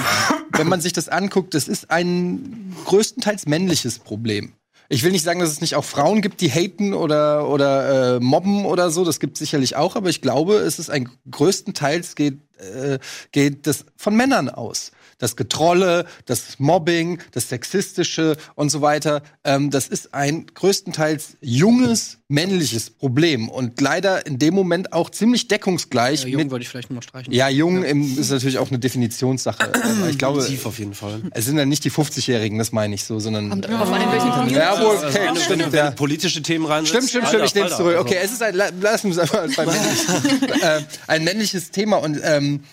[0.52, 4.52] wenn man sich das anguckt, das ist ein größtenteils männliches Problem.
[4.92, 8.20] Ich will nicht sagen, dass es nicht auch Frauen gibt, die haten oder, oder äh,
[8.20, 12.16] mobben oder so, das gibt es sicherlich auch, aber ich glaube, es ist ein größtenteils
[12.16, 12.98] geht, äh,
[13.32, 14.92] geht das von Männern aus.
[15.20, 22.18] Das Getrolle, das Mobbing, das Sexistische und so weiter, ähm, das ist ein größtenteils junges
[22.30, 26.70] männliches Problem und leider in dem Moment auch ziemlich deckungsgleich Ja, jung mit würde ich
[26.70, 27.34] vielleicht noch mal streichen.
[27.34, 29.74] ja, jung im, ist natürlich auch eine Definitionssache.
[30.00, 31.22] Aber ich glaube, Tief auf jeden Fall.
[31.32, 33.50] es sind dann nicht die 50-Jährigen, das meine ich so, sondern.
[33.50, 34.58] Kommt drauf an, in welchen Communities.
[34.58, 35.92] ja, wohl, Also, okay, du- stimmt, ja.
[35.92, 37.98] politische Themen rein Stimmt, stimmt, stimmt, ich nehme es zurück.
[38.00, 40.62] Okay, es ist ein, la- lassen wir es einfach bei männlich.
[40.64, 42.64] äh, ein männliches Thema und ähm,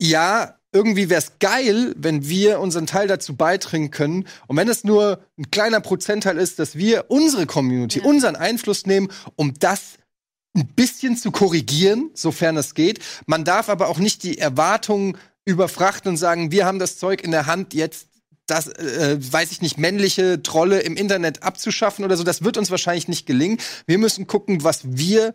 [0.00, 4.26] ja, irgendwie wäre es geil, wenn wir unseren Teil dazu beitragen können.
[4.46, 8.04] Und wenn es nur ein kleiner Prozentteil ist, dass wir unsere Community, Ja.
[8.06, 9.98] unseren Einfluss nehmen, um das
[10.54, 13.00] ein bisschen zu korrigieren, sofern es geht.
[13.26, 17.30] Man darf aber auch nicht die Erwartungen überfrachten und sagen, wir haben das Zeug in
[17.30, 18.08] der Hand, jetzt
[18.46, 22.24] das, äh, weiß ich nicht, männliche Trolle im Internet abzuschaffen oder so.
[22.24, 23.58] Das wird uns wahrscheinlich nicht gelingen.
[23.86, 25.34] Wir müssen gucken, was wir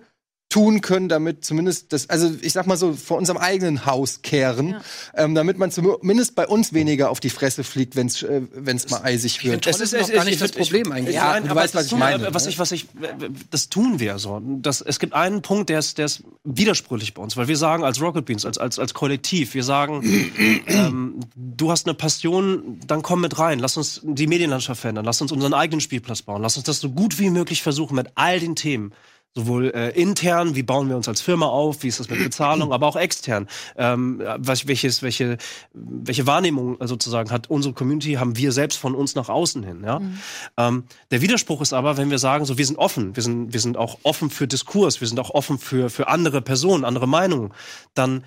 [0.50, 4.70] tun können, damit zumindest das, also ich sag mal so, vor unserem eigenen Haus kehren,
[4.70, 4.82] Ja.
[5.16, 8.90] ähm, damit man zumindest bei uns weniger auf die Fresse fliegt, wenn es äh, wenn's
[8.90, 9.66] mal eisig wird.
[9.66, 11.16] Trolle sind doch gar nicht das Problem eigentlich.
[11.16, 12.52] Ja, Nein, du aber weißt, was das ich tun- meine, äh, Was ne?
[12.52, 12.88] ich, was ich,
[13.52, 14.42] das tun wir so.
[14.62, 17.84] Das, es gibt einen Punkt, der ist, der ist widersprüchlich bei uns, weil wir sagen
[17.84, 20.02] als Rocket Beans, als, als, als Kollektiv, wir sagen,
[20.68, 25.22] ähm, du hast eine Passion, dann komm mit rein, lass uns die Medienlandschaft verändern, lass
[25.22, 28.40] uns unseren eigenen Spielplatz bauen, lass uns das so gut wie möglich versuchen mit all
[28.40, 28.94] den Themen.
[29.36, 32.74] Sowohl äh, intern, wie bauen wir uns als Firma auf, wie ist das mit Bezahlung,
[32.74, 33.48] aber auch extern.
[33.76, 35.38] Ähm, was, welches, welche,
[35.74, 39.84] welche Wahrnehmung sozusagen hat unsere Community, haben wir selbst von uns nach außen hin.
[39.86, 40.02] Ja?
[40.58, 43.60] Ähm, der Widerspruch ist aber, wenn wir sagen, so wir sind offen, wir sind, wir
[43.60, 47.54] sind auch offen für Diskurs, wir sind auch offen für, für andere Personen, andere Meinungen,
[47.94, 48.24] dann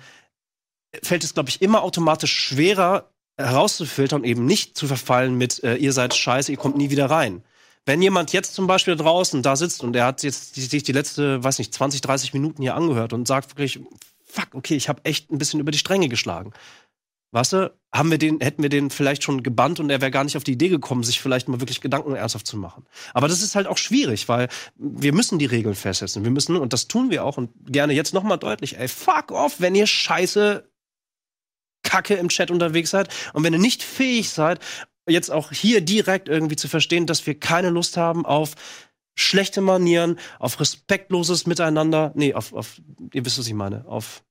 [1.03, 5.93] fällt es, glaube ich, immer automatisch schwerer herauszufiltern eben nicht zu verfallen mit, äh, ihr
[5.93, 7.43] seid scheiße, ihr kommt nie wieder rein.
[7.85, 11.43] Wenn jemand jetzt zum Beispiel draußen da sitzt und er hat jetzt sich die letzte,
[11.43, 13.79] weiß nicht, 20, 30 Minuten hier angehört und sagt wirklich,
[14.23, 16.53] fuck, okay, ich habe echt ein bisschen über die Stränge geschlagen.
[17.33, 20.25] Weißt du, haben wir den, hätten wir den vielleicht schon gebannt und er wäre gar
[20.25, 22.85] nicht auf die Idee gekommen, sich vielleicht mal wirklich Gedanken ernsthaft zu machen.
[23.13, 26.25] Aber das ist halt auch schwierig, weil wir müssen die Regeln festsetzen.
[26.25, 29.61] Wir müssen, und das tun wir auch, und gerne jetzt nochmal deutlich, ey, fuck off,
[29.61, 30.69] wenn ihr scheiße
[31.83, 34.59] Kacke im Chat unterwegs seid und wenn ihr nicht fähig seid,
[35.11, 38.53] jetzt auch hier direkt irgendwie zu verstehen, dass wir keine Lust haben auf
[39.15, 42.81] schlechte Manieren, auf respektloses Miteinander, nee, auf, auf
[43.13, 44.23] ihr wisst, was ich meine, auf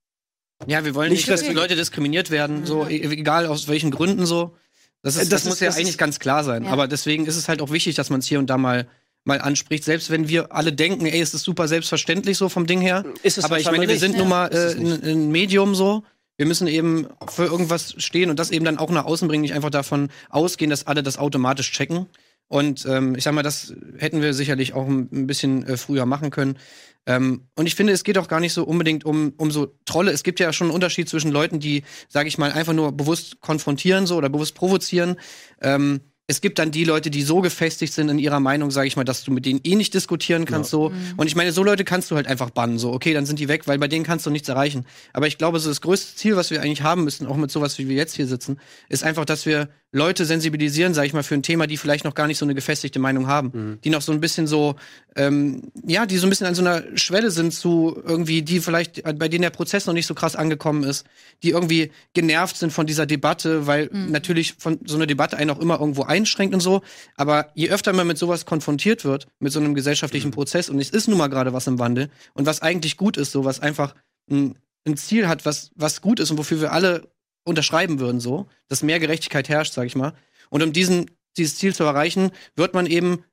[0.66, 1.52] Ja, wir wollen Nicht dass die.
[1.52, 4.56] Leute diskriminiert werden, so e- egal aus welchen Gründen so.
[5.02, 6.64] Das, ist, das, das muss ist- ja das eigentlich ist- ganz klar sein.
[6.64, 6.70] Ja.
[6.70, 8.88] Aber deswegen ist es halt auch wichtig, dass man es hier und da mal
[9.24, 12.80] mal anspricht, selbst wenn wir alle denken, ey, es ist super selbstverständlich so vom Ding
[12.80, 13.04] her.
[13.22, 14.00] Ist es aber ich meine, wir nicht.
[14.00, 14.72] sind nun mal äh,
[15.10, 16.04] ein Medium so.
[16.40, 19.52] Wir müssen eben für irgendwas stehen und das eben dann auch nach außen bringen, nicht
[19.52, 22.06] einfach davon ausgehen, dass alle das automatisch checken.
[22.48, 26.30] Und ähm, ich sag mal, das hätten wir sicherlich auch ein, bisschen äh, früher machen
[26.30, 26.56] können.
[27.04, 30.12] Ähm, und ich finde, es geht auch gar nicht so unbedingt um, um so Trolle.
[30.12, 33.42] Es gibt ja schon einen Unterschied zwischen Leuten, die, sage ich mal, einfach nur bewusst
[33.42, 35.16] konfrontieren so oder bewusst provozieren.
[35.60, 38.94] Ähm, es gibt dann die Leute, die so gefestigt sind in ihrer Meinung, sage ich
[38.94, 40.92] mal, dass du mit denen eh nicht diskutieren kannst so.
[41.16, 42.92] Und ich meine, so Leute kannst du halt einfach bannen so.
[42.92, 44.86] Okay, dann sind die weg, weil bei denen kannst du nichts erreichen.
[45.12, 47.78] Aber ich glaube, so das größte Ziel, was wir eigentlich haben müssen, auch mit sowas
[47.78, 51.34] wie wir jetzt hier sitzen, ist einfach, dass wir Leute sensibilisieren, sage ich mal, für
[51.34, 54.12] ein Thema, die vielleicht noch gar nicht so eine gefestigte Meinung haben, die noch so
[54.12, 54.76] ein bisschen so,
[55.16, 59.02] ähm, ja, die so ein bisschen an so einer Schwelle sind zu irgendwie, die vielleicht
[59.18, 61.06] bei denen der Prozess noch nicht so krass angekommen ist,
[61.42, 65.58] die irgendwie genervt sind von dieser Debatte, weil natürlich von so einer Debatte einen auch
[65.58, 66.82] immer irgendwo einschränkt und so.
[67.16, 70.90] Aber je öfter man mit sowas konfrontiert wird, mit so einem gesellschaftlichen Prozess, und es
[70.90, 73.94] ist nun mal gerade was im Wandel und was eigentlich gut ist, so was einfach
[74.30, 77.08] ein, ein Ziel hat, was, was gut ist und wofür wir alle
[77.44, 80.14] unterschreiben würden, so, dass mehr Gerechtigkeit herrscht, sag ich mal.
[80.50, 83.24] Und um diesen, dieses Ziel zu erreichen, wird man eben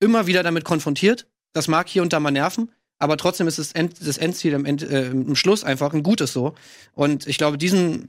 [0.00, 1.26] immer wieder damit konfrontiert.
[1.52, 4.64] Das mag hier und da mal nerven, aber trotzdem ist das, End, das Endziel im,
[4.64, 6.54] End, äh, im Schluss einfach ein gutes so.
[6.92, 8.08] Und ich glaube, diesen,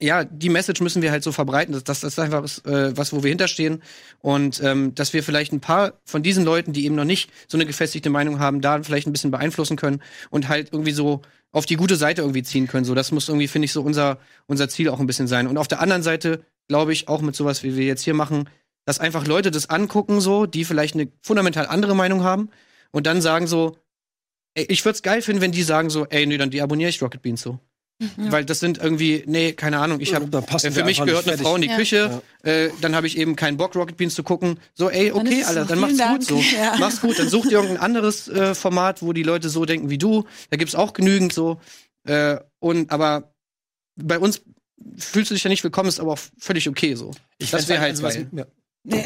[0.00, 1.72] ja, die Message müssen wir halt so verbreiten.
[1.72, 3.82] Das, das ist einfach äh, was, wo wir hinterstehen.
[4.20, 7.56] Und ähm, dass wir vielleicht ein paar von diesen Leuten, die eben noch nicht so
[7.56, 11.66] eine gefestigte Meinung haben, da vielleicht ein bisschen beeinflussen können und halt irgendwie so auf
[11.66, 12.84] die gute Seite irgendwie ziehen können.
[12.84, 15.46] So, das muss irgendwie, finde ich, so unser, unser Ziel auch ein bisschen sein.
[15.46, 18.48] Und auf der anderen Seite, glaube ich, auch mit sowas, wie wir jetzt hier machen,
[18.84, 22.50] dass einfach Leute das angucken, so, die vielleicht eine fundamental andere Meinung haben
[22.90, 23.78] und dann sagen so,
[24.54, 27.00] ey, ich würde es geil finden, wenn die sagen so, ey, nee, dann deabonniere ich
[27.00, 27.60] Rocket Beans so.
[28.16, 31.54] Weil das sind irgendwie, nee, keine Ahnung, ich habe äh, für mich gehört eine Frau
[31.54, 31.76] in die Ja.
[31.76, 34.58] Küche, äh, dann habe ich eben keinen Bock, Rocket Beans zu gucken.
[34.74, 36.34] So, ey, Dann okay, es Alter, dann mach's Vielen gut so.
[36.34, 36.52] Dank.
[36.52, 36.74] Ja.
[36.80, 39.98] Mach's gut, dann such dir irgendein anderes äh, Format, wo die Leute so denken wie
[39.98, 40.24] du.
[40.50, 41.60] Da gibt's auch genügend so.
[42.04, 43.32] Äh, und aber
[43.96, 44.42] bei uns
[44.98, 47.12] fühlst du dich ja nicht willkommen, ist aber auch völlig okay so.
[47.38, 48.28] das find's wäre halt also geil.
[48.32, 48.46] ja.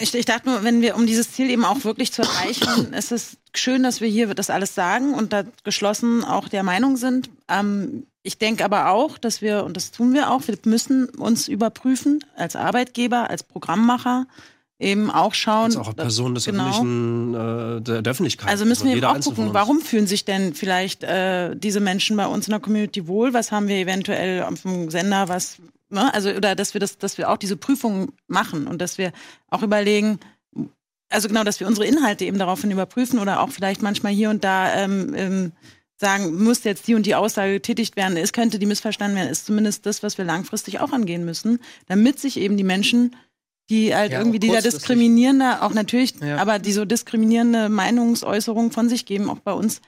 [0.02, 3.12] Ich, ich dachte nur, wenn wir, um dieses Ziel eben auch wirklich zu erreichen, ist
[3.12, 7.30] es schön, dass wir hier das alles sagen und da geschlossen auch der Meinung sind.
[7.48, 11.48] Ähm, ich denke aber auch, dass wir, und das tun wir auch, wir müssen uns
[11.48, 14.26] überprüfen als Arbeitgeber, als Programmmacher,
[14.78, 15.66] eben auch schauen.
[15.66, 16.68] Als auch Personen des Genau.
[16.68, 18.48] öffentlichen, äh, der, der Öffentlichkeit.
[18.48, 22.26] Also müssen wir eben auch gucken, warum fühlen sich denn vielleicht äh, diese Menschen bei
[22.26, 23.34] uns in der Community wohl?
[23.34, 25.58] Was haben wir eventuell auf dem Sender, was,
[25.90, 26.12] ne?
[26.14, 29.12] Also, oder dass wir das, dass wir auch diese Prüfungen machen und dass wir
[29.48, 30.20] auch überlegen,
[31.10, 34.44] also genau, dass wir unsere Inhalte eben daraufhin überprüfen oder auch vielleicht manchmal hier und
[34.44, 35.52] da ähm, ähm,
[36.00, 39.46] sagen, muss jetzt die und die Aussage getätigt werden, es könnte die missverstanden werden, ist
[39.46, 43.16] zumindest das, was wir langfristig auch angehen müssen, damit sich eben die Menschen,
[43.68, 46.36] die halt Ja, irgendwie dieser diskriminierende, auch natürlich, Ja.
[46.38, 49.80] aber die so diskriminierende Meinungsäußerungen von sich geben, auch bei uns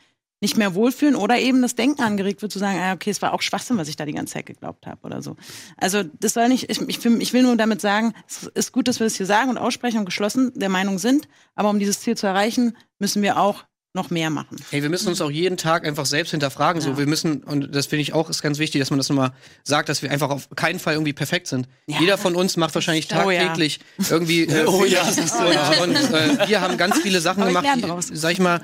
[0.42, 3.34] nicht mehr wohlfühlen oder eben das Denken angeregt wird, zu sagen, ah, okay, es war
[3.34, 5.36] auch Schwachsinn, was ich da die ganze Zeit geglaubt habe oder so.
[5.76, 8.88] Also das soll nicht, ich, ich, will- ich will nur damit sagen, es ist gut,
[8.88, 12.00] dass wir das hier sagen und aussprechen und geschlossen der Meinung sind, aber um dieses
[12.00, 14.56] Ziel zu erreichen, müssen wir auch noch mehr machen.
[14.70, 16.80] Hey, wir müssen uns auch jeden Tag einfach selbst hinterfragen.
[16.80, 16.98] So, Ja.
[16.98, 19.32] wir müssen, und das finde ich auch, ist ganz wichtig, dass man das nochmal
[19.64, 21.68] sagt, dass wir einfach auf keinen Fall irgendwie perfekt sind.
[21.88, 21.98] Ja.
[22.00, 23.46] Jeder von uns macht wahrscheinlich Oh ja.
[23.46, 24.42] tagtäglich irgendwie.
[24.48, 25.16] Äh, Oh ja, Fehler.
[25.16, 28.62] das ist und, und äh, wir haben ganz viele Sachen gemacht, die, sag ich mal,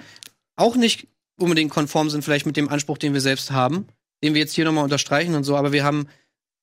[0.54, 1.08] auch nicht
[1.38, 3.86] unbedingt konform sind, vielleicht mit dem Anspruch, den wir selbst haben,
[4.22, 6.06] den wir jetzt hier nochmal unterstreichen und so, aber wir haben.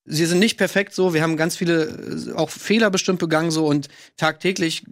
[0.06, 3.66] Sie sind nicht perfekt so, wir haben ganz viele äh, auch Fehler bestimmt begangen so
[3.66, 4.84] und tagtäglich,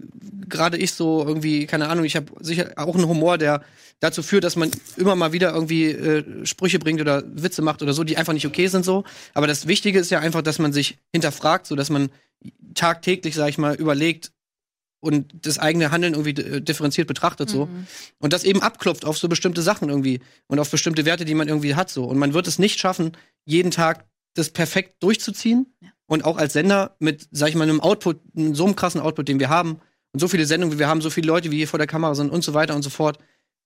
[0.49, 3.63] gerade ich so irgendwie, keine Ahnung, ich habe sicher auch einen Humor, der
[4.01, 7.93] dazu führt, dass man immer mal wieder irgendwie äh, Sprüche bringt oder Witze macht oder
[7.93, 9.05] so, die einfach nicht okay sind so.
[9.35, 12.11] Aber das Wichtige ist ja einfach, dass man sich hinterfragt, so dass man
[12.75, 14.33] tagtäglich, sag ich mal, überlegt
[15.01, 17.69] und das eigene Handeln irgendwie äh, differenziert betrachtet so.
[18.19, 21.49] Und das eben abklopft auf so bestimmte Sachen irgendwie und auf bestimmte Werte, die man
[21.49, 22.05] irgendwie hat so.
[22.05, 23.13] Und man wird es nicht schaffen,
[23.45, 25.75] jeden Tag das perfekt durchzuziehen
[26.07, 29.41] und auch als Sender mit, sag ich mal, einem Output, so einem krassen Output, den
[29.41, 29.81] wir haben
[30.13, 32.15] und so viele Sendungen, wie wir haben, so viele Leute, wie hier vor der Kamera
[32.15, 33.19] sind und so weiter und so fort,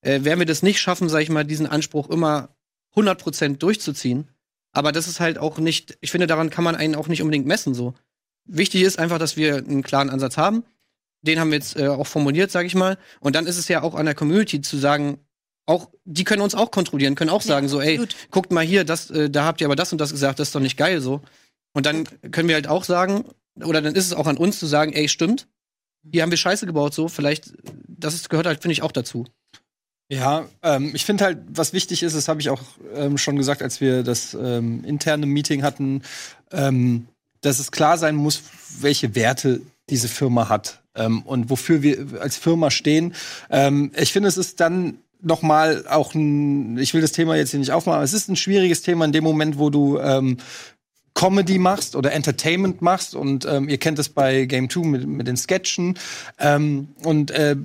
[0.02, 2.57] äh, werden wir das nicht schaffen, sag ich mal, diesen Anspruch immer
[2.94, 4.29] 100% durchzuziehen.
[4.72, 7.46] Aber das ist halt auch nicht, ich finde, daran kann man einen auch nicht unbedingt
[7.46, 7.94] messen so.
[8.44, 10.64] Wichtig ist einfach, dass wir einen klaren Ansatz haben.
[11.22, 12.98] Den haben wir jetzt äh, auch formuliert, sag ich mal.
[13.20, 15.18] Und dann ist es ja auch an der Community zu sagen,
[15.66, 18.00] auch, die können uns auch kontrollieren, können auch sagen, so, ey,
[18.31, 20.55] guckt mal hier, das, äh, da habt ihr aber das und das gesagt, das ist
[20.55, 21.20] doch nicht geil so.
[21.72, 23.24] Und dann können wir halt auch sagen,
[23.62, 25.48] oder dann ist es auch an uns zu sagen, ey, stimmt,
[26.11, 27.52] hier haben wir Scheiße gebaut, so, vielleicht,
[27.88, 29.26] das ist, gehört halt, finde ich, auch dazu.
[30.09, 32.62] Ja, ähm, ich finde halt, was wichtig ist, das habe ich auch
[32.94, 36.02] ähm, schon gesagt, als wir das ähm, interne Meeting hatten,
[36.52, 37.09] ähm,
[37.40, 38.42] dass es klar sein muss,
[38.81, 43.14] welche Werte diese Firma hat ähm, und wofür wir als Firma stehen.
[43.50, 47.50] Ähm, ich finde, es ist dann noch mal auch ein, ich will das Thema jetzt
[47.50, 50.38] hier nicht aufmachen, aber es ist ein schwieriges Thema in dem Moment, wo du ähm,
[51.14, 55.26] Comedy machst oder Entertainment machst und ähm, ihr kennt es bei Game 2 mit, mit
[55.26, 55.98] den Sketchen
[56.38, 57.56] ähm, und äh,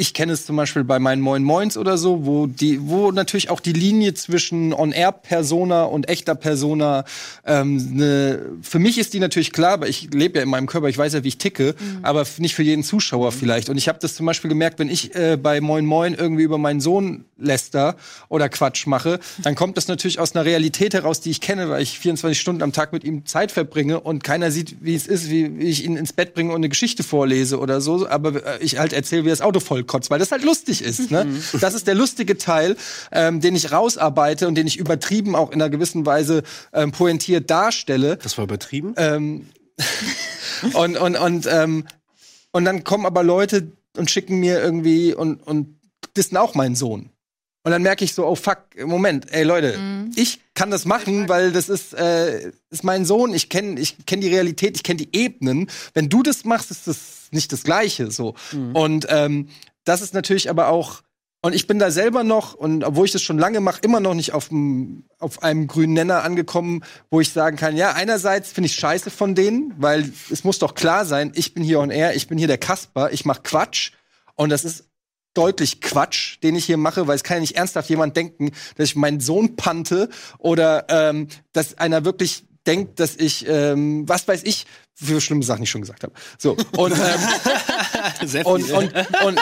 [0.00, 3.50] ich kenne es zum Beispiel bei meinen Moin Moins oder so, wo die, wo natürlich
[3.50, 7.04] auch die Linie zwischen On-Air-Persona und echter Persona,
[7.44, 10.88] ähm, ne, für mich ist die natürlich klar, aber ich lebe ja in meinem Körper,
[10.88, 11.98] ich weiß ja, wie ich ticke, mhm.
[12.00, 13.68] aber nicht für jeden Zuschauer vielleicht.
[13.68, 16.56] Und ich habe das zum Beispiel gemerkt, wenn ich äh, bei Moin Moin irgendwie über
[16.56, 17.96] meinen Sohn läster
[18.30, 21.82] oder Quatsch mache, dann kommt das natürlich aus einer Realität heraus, die ich kenne, weil
[21.82, 25.30] ich 24 Stunden am Tag mit ihm Zeit verbringe und keiner sieht, wie es ist,
[25.30, 28.58] wie, wie ich ihn ins Bett bringe und eine Geschichte vorlese oder so, aber äh,
[28.62, 31.10] ich halt erzähle, wie das Auto voll kotzt, weil das halt lustig ist.
[31.10, 31.24] Ne?
[31.24, 31.42] Mhm.
[31.60, 32.76] Das ist der lustige Teil,
[33.10, 37.50] ähm, den ich rausarbeite und den ich übertrieben auch in einer gewissen Weise ähm, pointiert
[37.50, 38.16] darstelle.
[38.16, 38.94] Das war übertrieben?
[38.96, 39.46] Ähm,
[40.74, 41.86] und und und ähm,
[42.52, 45.80] und dann kommen aber Leute und schicken mir irgendwie und und
[46.14, 47.10] das ist auch mein Sohn.
[47.62, 50.12] Und dann merke ich so, oh fuck, Moment, ey Leute, mhm.
[50.16, 54.20] ich kann das machen, weil das ist, äh, ist mein Sohn, ich kenne ich kenn
[54.22, 55.68] die Realität, ich kenne die Ebenen.
[55.92, 58.10] Wenn du das machst, ist das nicht das Gleiche.
[58.10, 58.34] So.
[58.52, 58.76] Mhm.
[58.76, 59.48] Und ähm,
[59.84, 61.02] das ist natürlich aber auch,
[61.42, 64.14] und ich bin da selber noch, und obwohl ich das schon lange mache, immer noch
[64.14, 64.50] nicht auf,
[65.18, 69.34] auf einem grünen Nenner angekommen, wo ich sagen kann, ja, einerseits finde ich scheiße von
[69.34, 72.48] denen, weil es muss doch klar sein, ich bin hier on air, ich bin hier
[72.48, 73.92] der Kasper, ich mache Quatsch.
[74.34, 74.84] Und das ist
[75.34, 78.88] deutlich Quatsch, den ich hier mache, weil es kann ja nicht ernsthaft jemand denken, dass
[78.88, 84.42] ich meinen Sohn pante oder ähm, dass einer wirklich denkt, dass ich, ähm, was weiß
[84.44, 84.66] ich,
[85.02, 86.12] für schlimme Sachen ich schon gesagt habe.
[86.38, 89.40] So und ähm, und, und, und,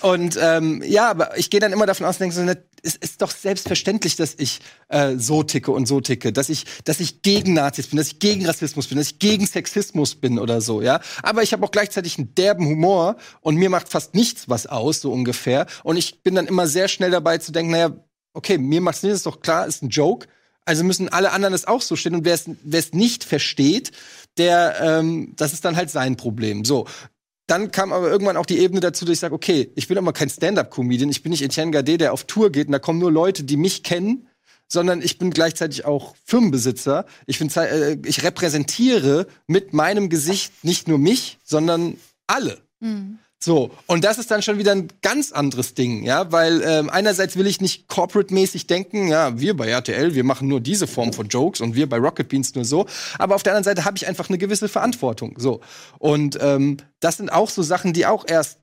[0.00, 2.42] und ähm, ja, aber ich gehe dann immer davon aus, denke so,
[2.82, 7.00] es ist doch selbstverständlich, dass ich äh, so ticke und so ticke, dass ich, dass
[7.00, 10.60] ich gegen Nazis bin, dass ich gegen Rassismus bin, dass ich gegen Sexismus bin oder
[10.60, 11.00] so, ja.
[11.22, 15.00] Aber ich habe auch gleichzeitig einen derben Humor und mir macht fast nichts was aus,
[15.00, 15.66] so ungefähr.
[15.82, 17.90] Und ich bin dann immer sehr schnell dabei zu denken, naja,
[18.34, 20.26] okay, mir macht's nichts, ist doch klar, ist ein Joke.
[20.64, 22.14] Also müssen alle anderen es auch so stehen.
[22.14, 23.92] Und wer es nicht versteht,
[24.38, 26.64] der, ähm, das ist dann halt sein Problem.
[26.64, 26.86] So.
[27.46, 30.14] Dann kam aber irgendwann auch die Ebene dazu, dass ich sage, okay, ich bin aber
[30.14, 33.12] kein Stand-up-Comedian, ich bin nicht Etienne Gade, der auf Tour geht und da kommen nur
[33.12, 34.26] Leute, die mich kennen,
[34.66, 37.04] sondern ich bin gleichzeitig auch Firmenbesitzer.
[37.26, 42.62] Ich, bin, äh, ich repräsentiere mit meinem Gesicht nicht nur mich, sondern alle.
[42.80, 43.18] Mhm.
[43.44, 47.36] So, und das ist dann schon wieder ein ganz anderes Ding, ja, weil ähm, einerseits
[47.36, 51.28] will ich nicht corporate-mäßig denken, ja, wir bei RTL, wir machen nur diese Form von
[51.28, 52.86] Jokes und wir bei Rocket Beans nur so,
[53.18, 55.60] aber auf der anderen Seite habe ich einfach eine gewisse Verantwortung, so.
[55.98, 58.60] Und ähm, das sind auch so Sachen, die auch erst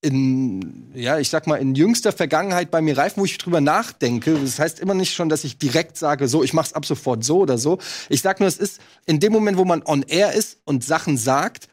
[0.00, 4.32] in, ja, ich sag mal, in jüngster Vergangenheit bei mir reifen, wo ich drüber nachdenke.
[4.32, 7.40] Das heißt immer nicht schon, dass ich direkt sage, so, ich mach's ab sofort so
[7.40, 7.76] oder so.
[8.08, 11.18] Ich sag nur, es ist in dem Moment, wo man on air ist und Sachen
[11.18, 11.68] sagt,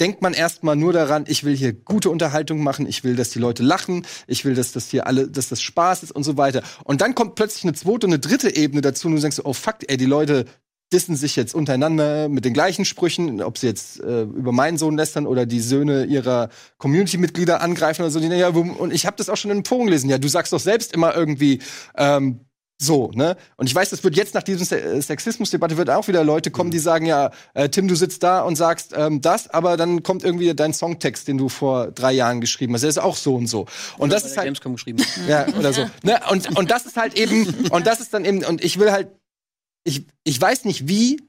[0.00, 3.38] denkt man erstmal nur daran, ich will hier gute Unterhaltung machen, ich will, dass die
[3.38, 6.62] Leute lachen, ich will, dass das hier alle, dass das Spaß ist und so weiter.
[6.84, 9.52] Und dann kommt plötzlich eine zweite und eine dritte Ebene dazu und du denkst, oh
[9.52, 10.46] fuck, ey, die Leute
[10.92, 14.96] dissen sich jetzt untereinander mit den gleichen Sprüchen, ob sie jetzt äh, über meinen Sohn
[14.96, 18.18] lästern oder die Söhne ihrer Community-Mitglieder angreifen oder so.
[18.18, 20.10] Und ich habe das auch schon in einem Forum gelesen.
[20.10, 21.60] Ja, du sagst doch selbst immer irgendwie,
[21.96, 22.40] ähm,
[22.82, 23.36] so, ne?
[23.56, 26.70] Und ich weiß, das wird jetzt nach diesem Se Sexismusdebatte wird auch wieder Leute kommen,
[26.70, 30.24] die sagen, ja, äh, Tim, du sitzt da und sagst ähm, das, aber dann kommt
[30.24, 33.48] irgendwie dein Songtext, den du vor drei Jahren geschrieben hast, der ist auch so und
[33.48, 33.66] so.
[33.98, 35.04] Und oder das ist halt Gamescom geschrieben.
[35.28, 35.90] Ja, oder so.
[36.02, 36.18] Ne?
[36.30, 39.08] Und und das ist halt eben und das ist dann eben und ich will halt
[39.84, 41.20] ich ich weiß nicht wie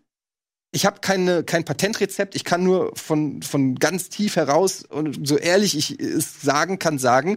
[0.71, 5.37] ich habe keine kein Patentrezept, ich kann nur von von ganz tief heraus und so
[5.37, 7.35] ehrlich ich es sagen kann sagen,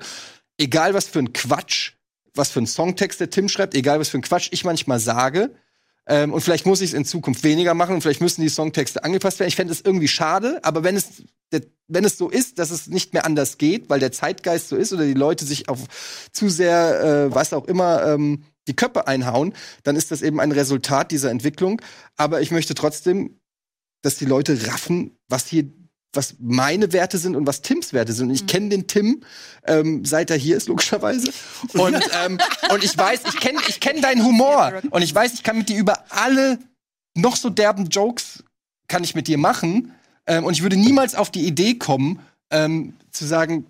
[0.57, 1.95] egal was für ein Quatsch
[2.35, 5.55] was für einen Songtext der Tim schreibt, egal was für ein Quatsch ich manchmal sage.
[6.07, 9.05] Ähm, und vielleicht muss ich es in Zukunft weniger machen und vielleicht müssen die Songtexte
[9.05, 9.49] angepasst werden.
[9.49, 11.23] Ich fände es irgendwie schade, aber wenn es,
[11.89, 14.93] wenn es so ist, dass es nicht mehr anders geht, weil der Zeitgeist so ist
[14.93, 15.81] oder die Leute sich auf
[16.31, 20.53] zu sehr, äh, was auch immer, ähm, die Köpfe einhauen, dann ist das eben ein
[20.53, 21.81] Resultat dieser Entwicklung.
[22.17, 23.41] Aber ich möchte trotzdem,
[24.03, 25.71] dass die Leute raffen, was hier
[26.17, 28.29] was meine Werte sind und was Tims Werte sind.
[28.29, 28.47] Und ich mhm.
[28.47, 29.23] kenne den Tim,
[29.67, 31.31] ähm, seit er hier ist, logischerweise.
[31.73, 32.39] Und, ähm,
[32.71, 34.81] und ich weiß, ich kenne ich kenn deinen Humor.
[34.91, 36.59] Und ich weiß, ich kann mit dir über alle
[37.17, 38.43] noch so derben Jokes
[38.89, 39.93] kann ich mit dir machen.
[40.27, 43.67] Ähm, und ich würde niemals auf die Idee kommen, ähm, zu sagen,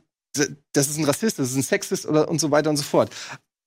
[0.73, 3.15] das ist ein Rassist, das ist ein Sexist oder und so weiter und so fort.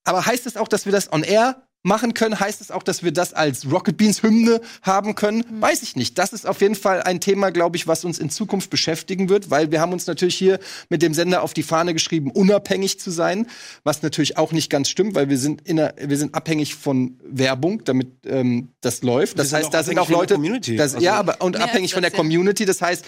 [0.04, 2.39] Aber heißt es das auch, dass wir das on air machen können?
[2.39, 5.43] Heißt es auch, dass wir das als Rocket Beans Hymne haben können?
[5.50, 5.62] Mhm.
[5.62, 6.17] Weiß ich nicht.
[6.17, 9.50] Das ist auf jeden Fall ein Thema, glaube ich, was uns in Zukunft beschäftigen wird,
[9.50, 13.10] weil wir haben uns natürlich hier mit dem Sender auf die Fahne geschrieben, unabhängig zu
[13.10, 13.47] sein,
[13.83, 17.17] was natürlich auch nicht ganz stimmt, weil wir sind in der, wir sind abhängig von
[17.23, 19.40] Werbung, damit ähm, das läuft.
[19.40, 20.38] Das heißt, da sind auch Leute,
[20.75, 22.65] das, also, ja, aber und abhängig von der Community.
[22.65, 23.06] Das heißt,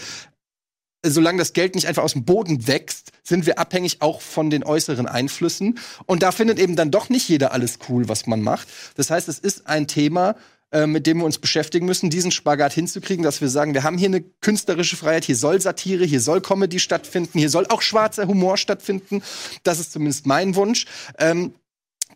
[1.05, 4.63] solange das Geld nicht einfach aus dem Boden wächst, sind wir abhängig auch von den
[4.63, 5.79] äußeren Einflüssen.
[6.05, 8.67] Und da findet eben dann doch nicht jeder alles cool, was man macht.
[8.95, 10.35] Das heißt, es ist ein Thema,
[10.71, 13.97] äh, mit dem wir uns beschäftigen müssen, diesen Spagat hinzukriegen, dass wir sagen, wir haben
[13.97, 18.27] hier eine künstlerische Freiheit, hier soll Satire, hier soll Comedy stattfinden, hier soll auch schwarzer
[18.27, 19.23] Humor stattfinden.
[19.63, 20.85] Das ist zumindest mein Wunsch.
[21.17, 21.53] Ähm,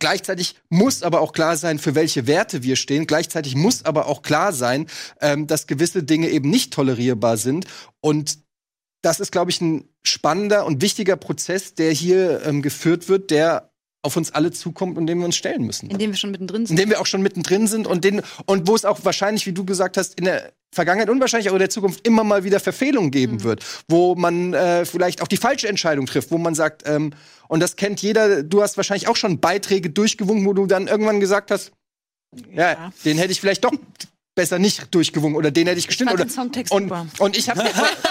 [0.00, 3.06] Gleichzeitig muss aber auch klar sein, für welche Werte wir stehen.
[3.06, 4.86] Gleichzeitig muss aber auch klar sein,
[5.20, 7.66] ähm, dass gewisse Dinge eben nicht tolerierbar sind.
[8.00, 8.38] Und
[9.04, 13.70] das ist, glaube ich, ein spannender und wichtiger Prozess, der hier ähm, geführt wird, der
[14.02, 15.90] auf uns alle zukommt und dem wir uns stellen müssen.
[15.90, 16.78] In dem wir schon mittendrin sind.
[16.78, 19.52] In dem wir auch schon mittendrin sind und, den, und wo es auch wahrscheinlich, wie
[19.52, 22.60] du gesagt hast, in der Vergangenheit und wahrscheinlich auch in der Zukunft immer mal wieder
[22.60, 23.44] Verfehlungen geben mhm.
[23.44, 27.12] wird, wo man äh, vielleicht auch die falsche Entscheidung trifft, wo man sagt, ähm,
[27.48, 31.20] und das kennt jeder, du hast wahrscheinlich auch schon Beiträge durchgewunken, wo du dann irgendwann
[31.20, 31.72] gesagt hast,
[32.52, 33.72] ja, ja den hätte ich vielleicht doch
[34.34, 36.10] besser nicht durchgewungen oder den hätte ich gestimmt.
[36.10, 37.62] Ich oder, Songtext und, und ich habe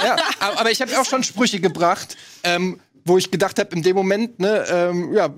[0.04, 3.96] ja, aber ich habe auch schon Sprüche gebracht, ähm, wo ich gedacht habe, in dem
[3.96, 5.34] Moment, ne, ähm, ja,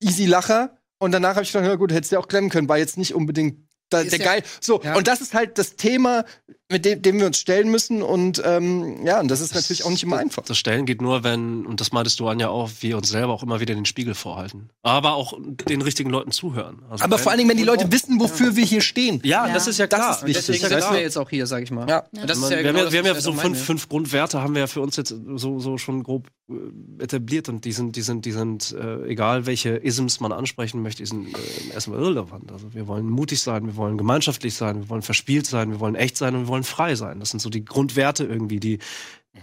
[0.00, 0.76] easy Lacher.
[0.98, 2.98] Und danach habe ich gedacht, na gut, hättest du ja auch klemmen können, war jetzt
[2.98, 4.42] nicht unbedingt da, der ja, geil.
[4.60, 4.96] So, ja.
[4.96, 6.24] und das ist halt das Thema,
[6.70, 8.02] mit dem, dem wir uns stellen müssen.
[8.02, 10.44] Und ähm, ja, und das ist das, natürlich auch nicht immer einfach.
[10.44, 13.42] Das Stellen geht nur, wenn, und das meintest du Anja auch, wir uns selber auch
[13.42, 14.70] immer wieder den Spiegel vorhalten.
[14.82, 15.34] Aber auch
[15.68, 16.82] den richtigen Leuten zuhören.
[16.88, 19.20] Also Aber vor allen Dingen, wenn die Leute wissen, wofür wir hier stehen.
[19.24, 19.54] Ja, ja.
[19.54, 20.08] das ist ja klar.
[20.08, 20.46] Das ist wichtig.
[20.46, 21.88] Deswegen sitzen wir jetzt auch hier, sag ich mal.
[21.88, 22.04] Ja.
[22.12, 24.54] Das ist ja wir, genau haben ja, wir haben ja so fünf, fünf Grundwerte, haben
[24.54, 28.02] wir ja für uns jetzt so, so schon grob äh, etabliert und die sind, die
[28.02, 32.52] sind, die sind, äh, egal welche Isms man ansprechen möchte, die sind äh, erstmal irrelevant.
[32.52, 35.94] Also wir wollen mutig sein, wir wollen gemeinschaftlich sein, wir wollen verspielt sein, wir wollen
[35.94, 37.18] echt sein und wir wollen frei sein.
[37.18, 38.78] Das sind sind so die Grundwerte irgendwie, die,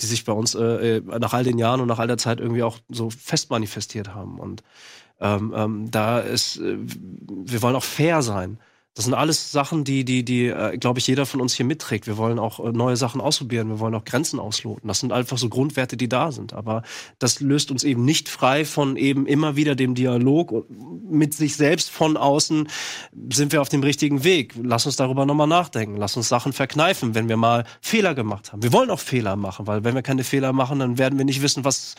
[0.01, 2.39] die sich bei uns äh, äh, nach all den Jahren und nach all der Zeit
[2.39, 4.39] irgendwie auch so fest manifestiert haben.
[4.39, 4.63] Und
[5.19, 8.59] ähm, ähm, da ist, äh, wir wollen auch fair sein.
[8.97, 12.07] Das sind alles Sachen, die, die, die, äh, glaube ich, jeder von uns hier mitträgt.
[12.07, 14.87] Wir wollen auch äh, neue Sachen ausprobieren, wir wollen auch Grenzen ausloten.
[14.87, 16.53] Das sind einfach so Grundwerte, die da sind.
[16.53, 16.81] Aber
[17.19, 20.65] das löst uns eben nicht frei von eben immer wieder dem Dialog
[21.07, 22.69] mit sich selbst von außen.
[23.31, 24.55] Sind wir auf dem richtigen Weg?
[24.59, 25.97] Lass uns darüber nochmal nachdenken.
[25.97, 28.63] Lass uns Sachen verkneifen, wenn wir mal Fehler gemacht haben.
[28.63, 31.43] Wir wollen auch Fehler machen, weil wenn wir keine Fehler machen, dann werden wir nicht
[31.43, 31.93] wissen, was,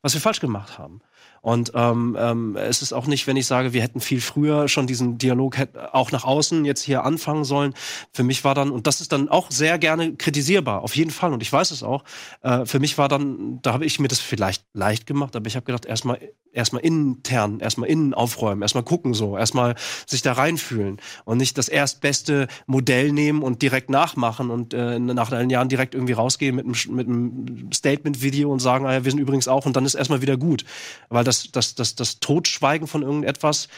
[0.00, 1.00] was wir falsch gemacht haben.
[1.46, 4.88] Und ähm, ähm, es ist auch nicht, wenn ich sage, wir hätten viel früher schon
[4.88, 5.56] diesen Dialog
[5.92, 7.72] auch nach außen jetzt hier anfangen sollen.
[8.12, 11.32] Für mich war dann, und das ist dann auch sehr gerne kritisierbar, auf jeden Fall,
[11.32, 12.02] und ich weiß es auch,
[12.42, 15.54] äh, für mich war dann, da habe ich mir das vielleicht leicht gemacht, aber ich
[15.54, 16.18] habe gedacht, erstmal
[16.56, 19.74] erstmal intern, erstmal innen aufräumen, erstmal gucken so, erstmal
[20.06, 25.30] sich da reinfühlen und nicht das erstbeste Modell nehmen und direkt nachmachen und äh, nach
[25.30, 29.10] allen Jahren direkt irgendwie rausgehen mit einem, mit einem Statement-Video und sagen, ah ja, wir
[29.10, 30.64] sind übrigens auch und dann ist erstmal wieder gut.
[31.10, 33.68] Weil das, das, das, das Totschweigen von irgendetwas,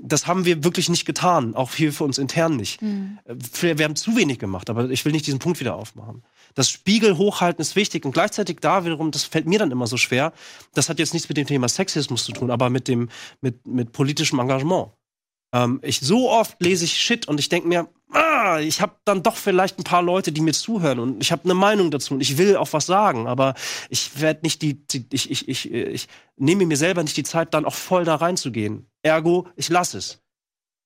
[0.00, 2.82] das haben wir wirklich nicht getan, auch hier für uns intern nicht.
[2.82, 3.18] Mhm.
[3.60, 6.22] Wir haben zu wenig gemacht, aber ich will nicht diesen Punkt wieder aufmachen.
[6.54, 9.96] Das Spiegel hochhalten ist wichtig und gleichzeitig da wiederum, das fällt mir dann immer so
[9.96, 10.32] schwer,
[10.74, 13.08] das hat jetzt nichts mit dem Thema Sexismus zu tun, aber mit dem,
[13.40, 14.90] mit, mit politischem Engagement.
[15.52, 19.22] Ähm, ich, so oft lese ich Shit und ich denke mir, ah, ich habe dann
[19.22, 22.20] doch vielleicht ein paar Leute, die mir zuhören und ich habe eine Meinung dazu und
[22.20, 23.54] ich will auch was sagen, aber
[23.90, 27.54] ich werde nicht die, die ich, ich, ich, ich nehme mir selber nicht die Zeit,
[27.54, 28.86] dann auch voll da reinzugehen.
[29.02, 30.22] Ergo, ich lasse es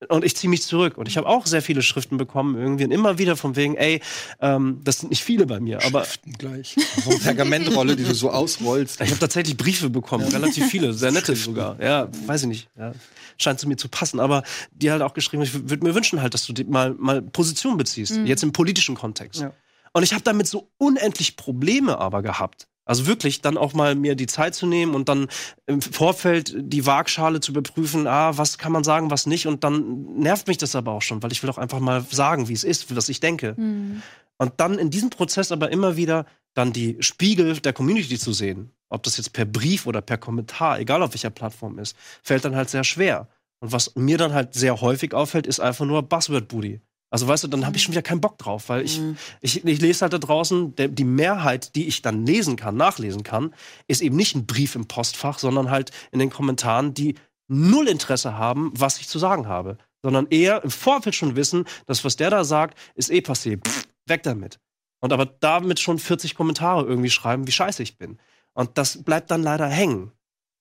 [0.09, 0.99] und ich ziehe mich zurück.
[0.99, 4.01] Und ich habe auch sehr viele Schriften bekommen, irgendwie und immer wieder von wegen, ey,
[4.41, 6.05] ähm, das sind nicht viele bei mir, aber.
[6.05, 6.77] Schriften gleich.
[7.05, 9.01] So eine Pergamentrolle, die du so ausrollst.
[9.01, 10.37] Ich habe tatsächlich Briefe bekommen, ja.
[10.37, 11.81] relativ viele, sehr nette sogar.
[11.81, 12.69] Ja, weiß ich nicht.
[12.79, 12.93] Ja.
[13.39, 14.21] Scheint zu mir zu passen.
[14.21, 14.43] Aber
[14.73, 18.17] die halt auch geschrieben, ich würde mir wünschen halt, dass du mal, mal Position beziehst,
[18.17, 18.27] mhm.
[18.27, 19.41] jetzt im politischen Kontext.
[19.41, 19.53] Ja.
[19.93, 22.67] Und ich habe damit so unendlich Probleme aber gehabt.
[22.85, 25.29] Also wirklich dann auch mal mir die Zeit zu nehmen und dann
[25.67, 29.47] im Vorfeld die Waagschale zu überprüfen, ah, was kann man sagen, was nicht.
[29.47, 32.49] Und dann nervt mich das aber auch schon, weil ich will auch einfach mal sagen,
[32.49, 33.55] wie es ist, was ich denke.
[33.57, 34.03] Mhm.
[34.37, 38.73] Und dann in diesem Prozess aber immer wieder dann die Spiegel der Community zu sehen,
[38.89, 42.57] ob das jetzt per Brief oder per Kommentar, egal auf welcher Plattform ist, fällt dann
[42.57, 43.29] halt sehr schwer.
[43.61, 46.81] Und was mir dann halt sehr häufig auffällt, ist einfach nur Buzzword-Booty.
[47.13, 49.19] Also weißt du, dann habe ich schon wieder keinen Bock drauf, weil ich, mhm.
[49.43, 53.23] ich, ich lese halt da draußen, der, die Mehrheit, die ich dann lesen kann, nachlesen
[53.23, 53.55] kann,
[53.87, 57.17] ist eben nicht ein Brief im Postfach, sondern halt in den Kommentaren, die
[57.49, 59.77] null Interesse haben, was ich zu sagen habe.
[60.03, 63.63] Sondern eher im Vorfeld schon wissen, dass was der da sagt, ist eh passé.
[63.63, 64.59] Pff, weg damit.
[65.01, 68.19] Und aber damit schon 40 Kommentare irgendwie schreiben, wie scheiße ich bin.
[68.55, 70.13] Und das bleibt dann leider hängen.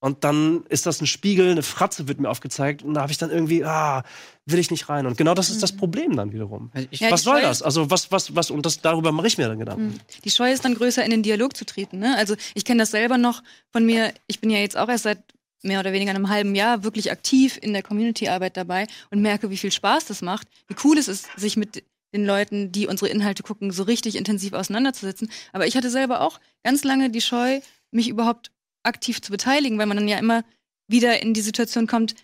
[0.02, 3.20] Und dann ist das ein Spiegel, eine Fratze wird mir aufgezeigt und da habe ich
[3.20, 4.04] dann irgendwie, ah,
[4.48, 5.06] will ich nicht rein.
[5.06, 6.72] Und genau das ist das Problem dann wiederum.
[6.90, 7.62] Ja, was soll Scheu- das?
[7.62, 10.00] Also was, was, was, und das, darüber mache ich mir dann Gedanken.
[10.24, 12.00] Die Scheu ist dann größer, in den Dialog zu treten.
[12.00, 12.18] Ne?
[12.18, 14.12] Also ich kenne das selber noch von mir.
[14.26, 15.20] Ich bin ja jetzt auch erst seit
[15.62, 19.58] mehr oder weniger einem halben Jahr wirklich aktiv in der Community-Arbeit dabei und merke, wie
[19.58, 21.84] viel Spaß das macht, wie cool es ist, sich mit
[22.16, 25.30] den Leuten, die unsere Inhalte gucken, so richtig intensiv auseinanderzusetzen.
[25.54, 28.52] Aber ich hatte selber auch ganz lange die Scheu, mich überhaupt
[28.84, 30.44] aktiv zu beteiligen, weil man dann ja immer
[30.88, 32.16] wieder in die Situation kommt,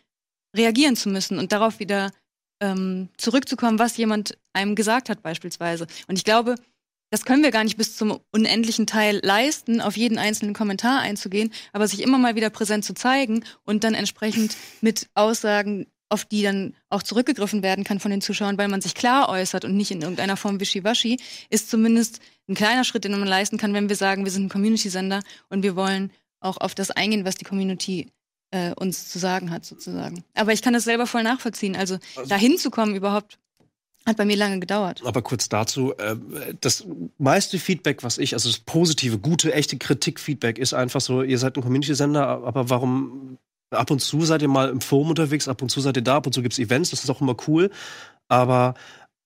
[0.56, 2.12] reagieren zu müssen und darauf wieder
[2.60, 5.88] ähm, zurückzukommen, was jemand einem gesagt hat beispielsweise.
[6.08, 6.56] Und ich glaube,
[7.10, 11.54] das können wir gar nicht bis zum unendlichen Teil leisten, auf jeden einzelnen Kommentar einzugehen,
[11.72, 16.42] aber sich immer mal wieder präsent zu zeigen und dann entsprechend mit Aussagen, auf die
[16.42, 19.92] dann auch zurückgegriffen werden kann von den Zuschauern, weil man sich klar äußert und nicht
[19.92, 23.96] in irgendeiner Form wischiwaschi, ist zumindest ein kleiner Schritt, den man leisten kann, wenn wir
[23.96, 28.12] sagen, wir sind ein Community-Sender und wir wollen auch auf das eingehen, was die Community
[28.52, 30.24] äh, uns zu sagen hat, sozusagen.
[30.36, 31.76] Aber ich kann das selber voll nachvollziehen.
[31.76, 33.40] Also, dahin zu kommen überhaupt,
[34.06, 35.02] hat bei mir lange gedauert.
[35.06, 36.16] Aber kurz dazu, äh,
[36.62, 36.86] das
[37.18, 41.58] meiste Feedback, was ich, also das positive, gute, echte Kritik-Feedback ist einfach so, ihr seid
[41.58, 43.38] ein Community-Sender, aber warum
[43.70, 46.18] ab und zu seid ihr mal im Forum unterwegs, ab und zu seid ihr da,
[46.18, 47.70] ab und zu gibt's Events, das ist auch immer cool.
[48.30, 48.76] Aber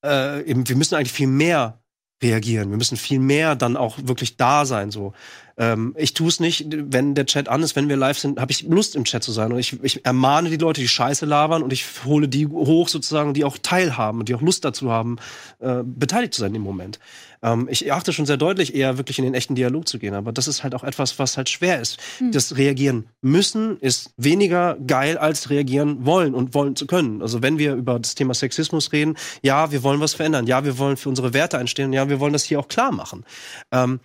[0.03, 1.80] äh, eben, wir müssen eigentlich viel mehr
[2.21, 2.69] reagieren.
[2.69, 4.91] Wir müssen viel mehr dann auch wirklich da sein.
[4.91, 5.13] So,
[5.57, 8.51] ähm, ich tue es nicht, wenn der Chat an ist, wenn wir live sind, habe
[8.51, 11.63] ich Lust im Chat zu sein und ich, ich ermahne die Leute, die Scheiße labern
[11.63, 15.17] und ich hole die hoch sozusagen, die auch teilhaben und die auch Lust dazu haben,
[15.59, 16.99] äh, beteiligt zu sein im Moment.
[17.43, 20.31] Ähm, ich achte schon sehr deutlich eher wirklich in den echten Dialog zu gehen, aber
[20.31, 21.97] das ist halt auch etwas, was halt schwer ist.
[22.31, 27.21] Das Reagieren müssen ist weniger geil als reagieren wollen und wollen zu können.
[27.21, 30.77] Also wenn wir über das Thema Sexismus reden, ja, wir wollen was verändern, ja, wir
[30.77, 33.25] wollen für unsere Werte einstehen, ja, wir wollen das hier auch klar machen.
[33.71, 33.99] Ähm,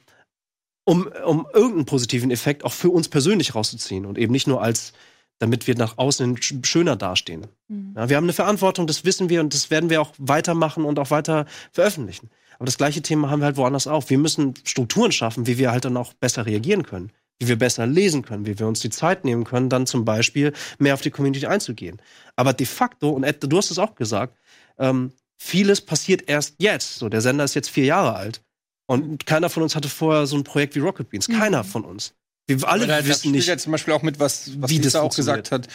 [0.84, 4.92] um, um irgendeinen positiven Effekt auch für uns persönlich rauszuziehen und eben nicht nur als,
[5.40, 7.48] damit wir nach außen sch- schöner dastehen.
[7.96, 10.98] Ja, wir haben eine Verantwortung, das wissen wir und das werden wir auch weitermachen und
[11.00, 12.30] auch weiter veröffentlichen.
[12.58, 14.08] Aber das gleiche Thema haben wir halt woanders auch.
[14.10, 17.86] Wir müssen Strukturen schaffen, wie wir halt dann auch besser reagieren können, wie wir besser
[17.86, 21.10] lesen können, wie wir uns die Zeit nehmen können, dann zum Beispiel mehr auf die
[21.10, 22.00] Community einzugehen.
[22.36, 24.36] Aber de facto, und Ed, du hast es auch gesagt,
[24.78, 26.98] ähm, vieles passiert erst jetzt.
[26.98, 28.40] So, der Sender ist jetzt vier Jahre alt.
[28.88, 31.26] Und keiner von uns hatte vorher so ein Projekt wie Rocket Beans.
[31.28, 32.14] Keiner von uns.
[32.46, 34.78] Wir alle da- das wissen spielt nicht, ja zum Beispiel auch mit, was, was wie
[34.78, 35.66] das auch gesagt hat.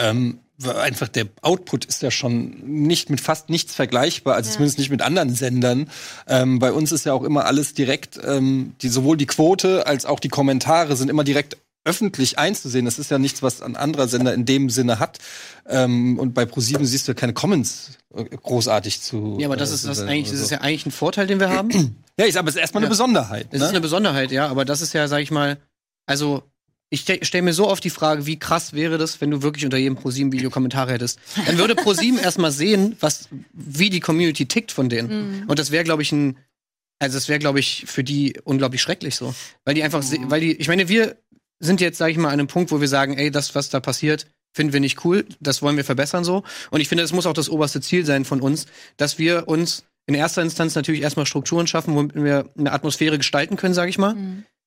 [0.00, 4.90] Ähm, einfach der Output ist ja schon nicht mit fast nichts vergleichbar, also zumindest nicht
[4.90, 5.88] mit anderen Sendern.
[6.26, 10.04] Ähm, bei uns ist ja auch immer alles direkt, ähm, die, sowohl die Quote als
[10.04, 12.84] auch die Kommentare sind immer direkt öffentlich einzusehen.
[12.84, 15.18] Das ist ja nichts, was ein anderer Sender in dem Sinne hat.
[15.66, 19.38] Ähm, und bei ProSieben siehst du ja keine Comments äh, großartig zu.
[19.40, 20.54] Ja, aber das äh, ist das eigentlich, oder das ist so.
[20.56, 21.96] ja eigentlich ein Vorteil, den wir haben.
[22.18, 22.88] Ja, ist aber es ist erstmal Ja.
[22.88, 23.46] eine Besonderheit.
[23.50, 23.64] Das ne?
[23.64, 25.56] ist eine Besonderheit, ja, aber das ist ja, sag ich mal,
[26.04, 26.42] also
[26.90, 29.64] ich ste stelle mir so oft die Frage, wie krass wäre das, wenn du wirklich
[29.64, 31.18] unter jedem ProSieben-Video Kommentare hättest.
[31.46, 35.44] Dann würde ProSieben erstmal sehen, was, wie die Community tickt von denen.
[35.48, 36.36] Und das wäre, glaube ich, ein,
[36.98, 39.34] also das wäre, glaube ich, für die unglaublich schrecklich so.
[39.64, 41.16] Weil die einfach, se- weil die, ich meine, wir
[41.60, 43.78] sind jetzt, sag ich mal, an einem Punkt, wo wir sagen, ey, das, was da
[43.80, 46.42] passiert, finden wir nicht cool, das wollen wir verbessern so.
[46.70, 48.66] Und ich finde, das muss auch das oberste Ziel sein von uns,
[48.96, 53.56] dass wir uns in erster Instanz natürlich erstmal Strukturen schaffen, womit wir eine Atmosphäre gestalten
[53.56, 54.16] können, sage ich mal.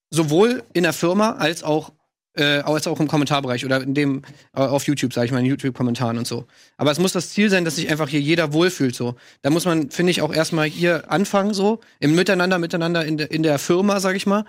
[0.09, 1.91] Sowohl in der Firma als auch
[2.35, 4.23] äh, als auch im Kommentarbereich oder in dem
[4.55, 6.45] äh, auf YouTube, sage ich mal, in YouTube-Kommentaren und so.
[6.77, 9.15] Aber es muss das Ziel sein, dass sich einfach hier jeder wohlfühlt so.
[9.41, 13.31] Da muss man, finde ich, auch erstmal hier anfangen so im Miteinander, miteinander in der
[13.31, 14.45] in der Firma, sage ich mal.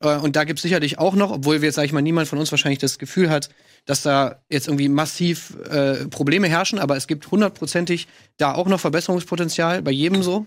[0.00, 2.28] Äh, Und da gibt es sicherlich auch noch, obwohl wir jetzt, sag ich mal, niemand
[2.28, 3.50] von uns wahrscheinlich das Gefühl hat,
[3.84, 8.06] dass da jetzt irgendwie massiv äh, Probleme herrschen, aber es gibt hundertprozentig
[8.36, 10.46] da auch noch Verbesserungspotenzial, bei jedem so.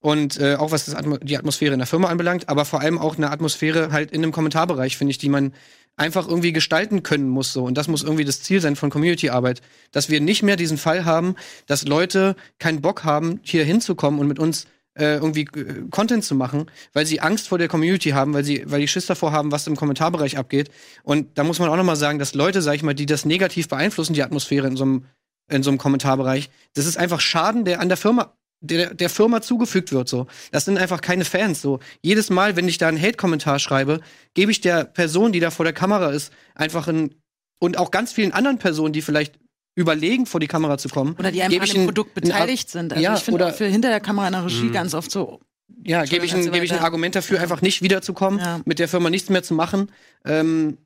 [0.00, 3.16] Und äh, auch was Atmo die Atmosphäre in der Firma anbelangt, aber vor allem auch
[3.16, 5.52] eine Atmosphäre halt in dem Kommentarbereich, finde ich, die man
[5.96, 7.64] einfach irgendwie gestalten können muss so.
[7.64, 11.04] Und das muss irgendwie das Ziel sein von Community-Arbeit, dass wir nicht mehr diesen Fall
[11.04, 11.36] haben,
[11.66, 16.34] dass Leute keinen Bock haben, hier hinzukommen und mit uns äh, irgendwie äh, Content zu
[16.34, 19.52] machen, weil sie Angst vor der Community haben, weil sie, weil die Schiss davor haben,
[19.52, 20.70] was im Kommentarbereich abgeht.
[21.02, 23.24] Und da muss man auch noch mal sagen, dass Leute, sag ich mal, die das
[23.24, 25.04] negativ beeinflussen, die Atmosphäre in so einem
[25.50, 28.32] in so einem Kommentarbereich, das ist einfach Schaden, der an der Firma
[28.62, 30.26] der, der Firma zugefügt wird so.
[30.52, 31.80] Das sind einfach keine Fans so.
[32.00, 34.00] Jedes Mal, wenn ich da einen Hate-Kommentar schreibe,
[34.34, 37.14] gebe ich der Person, die da vor der Kamera ist, einfach ein
[37.60, 39.38] und auch ganz vielen anderen Personen, die vielleicht
[39.74, 42.22] überlegen, vor die Kamera zu kommen, Oder die einfach gebe an dem ein- Produkt ein-
[42.22, 42.92] beteiligt sind.
[42.92, 45.40] Also ja, ich finde auch für hinter der Kamera in der Regie ganz oft so.
[45.84, 46.80] Ja, gebe ich, ein, gebe ich ein.
[46.80, 48.60] Argument dafür, einfach nicht wiederzukommen, Ja.
[48.64, 49.90] mit der Firma nichts mehr zu machen.
[50.24, 50.76] Ähm,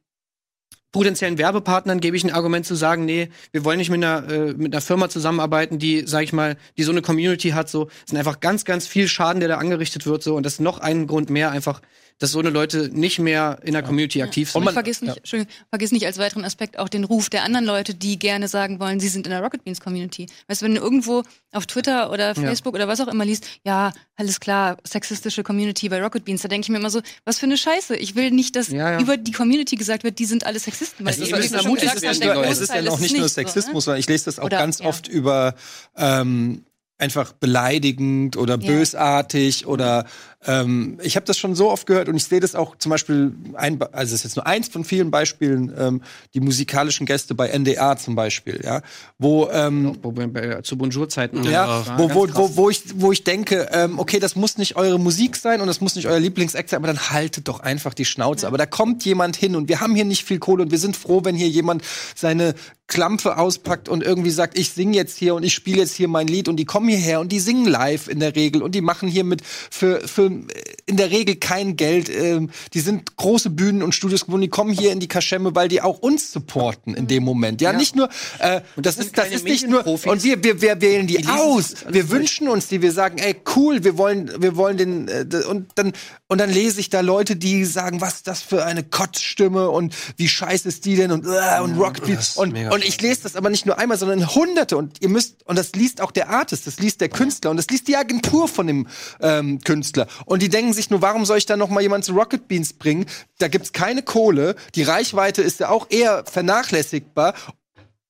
[0.96, 4.54] potenziellen Werbepartnern gebe ich ein Argument zu sagen, nee, wir wollen nicht mit einer, äh,
[4.54, 7.88] mit einer Firma zusammenarbeiten, die, sag ich mal, die so eine Community hat, so.
[8.04, 10.36] Es sind einfach ganz, ganz viel Schaden, der da angerichtet wird, so.
[10.36, 11.82] Und das ist noch ein Grund mehr, einfach
[12.18, 14.58] dass so eine Leute nicht mehr in der Community aktiv sind.
[14.58, 17.66] Und man, vergiss nicht, Entschuldigung, vergiss nicht als weiteren Aspekt auch den Ruf der anderen
[17.66, 20.26] Leute, die gerne sagen wollen, sie sind in der Rocket Beans Community.
[20.48, 23.92] Weißt du, wenn du irgendwo auf Twitter oder Facebook oder was auch immer liest, ja,
[24.16, 27.46] alles klar, sexistische Community bei Rocket Beans, da denke ich mir immer so, was für
[27.46, 27.96] eine Scheiße.
[27.96, 29.00] Ich will nicht, dass Ja, ja.
[29.00, 31.04] über die Community gesagt wird, die sind alle Sexisten.
[31.04, 33.40] Weil Es ist, es, ist, es, ist, es ist ja noch nicht nur nicht so,
[33.40, 33.80] Sexismus, ne?
[33.82, 34.86] sondern ich lese das auch Oder- ganz ja.
[34.86, 35.54] oft über
[35.96, 36.64] ähm,
[36.98, 38.66] einfach beleidigend oder Ja.
[38.72, 40.06] bösartig oder
[40.46, 43.32] ähm, ich habe das schon so oft gehört und ich sehe das auch zum Beispiel,
[43.54, 46.02] ein, also es ist jetzt nur eins von vielen Beispielen, ähm,
[46.34, 48.80] die musikalischen Gäste bei NDA zum Beispiel, ja,
[49.18, 51.42] wo ähm, Wo wir bei- zu Bonjour-Zeiten.
[51.44, 54.98] ja, wo, wo, wo, wo, ich, wo ich denke, ähm, okay, das muss nicht eure
[55.00, 58.04] Musik sein und das muss nicht euer Lieblingsact sein, aber dann haltet doch einfach die
[58.04, 58.46] Schnauze.
[58.46, 60.96] Aber da kommt jemand hin und wir haben hier nicht viel Kohle und wir sind
[60.96, 61.82] froh, wenn hier jemand
[62.14, 62.54] seine
[62.88, 66.28] Klampe auspackt und irgendwie sagt, ich singe jetzt hier und ich spiele jetzt hier mein
[66.28, 69.08] Lied und die kommen hierher und die singen live in der Regel und die machen
[69.08, 72.08] hier mit für, für in der Regel kein Geld.
[72.08, 75.66] Ähm, die sind große Bühnen und Studios gewohnt, die kommen hier in die Kaschemme, weil
[75.66, 77.60] die auch uns supporten in dem Moment.
[77.60, 78.08] Ja, nicht nur,
[78.38, 81.16] äh, Und das, das ist, das ist nicht nur, und wir, wir, wir wählen die
[81.16, 81.74] lesen aus.
[81.88, 85.70] Wir wünschen uns die, wir sagen, ey, cool, wir wollen, wir wollen den, äh, und
[85.74, 85.92] dann,
[86.28, 89.94] und dann lese ich da Leute, die sagen, was ist das für eine Kotzstimme und
[90.16, 92.34] wie scheiße ist die denn und, äh, und Rockbeat.
[92.36, 95.46] Und, mega und ich lese das aber nicht nur einmal, sondern hunderte und ihr müsst,
[95.46, 98.48] und das liest auch der Artist, das liest der Künstler und das liest die Agentur
[98.48, 98.86] von dem
[99.20, 100.06] ähm, Künstler.
[100.26, 102.74] Und die denken sich nur, warum soll ich da noch mal jemand zu Rocket Beans
[102.74, 103.06] bringen?
[103.38, 107.32] Da gibt's keine Kohle, die Reichweite ist ja auch eher vernachlässigbar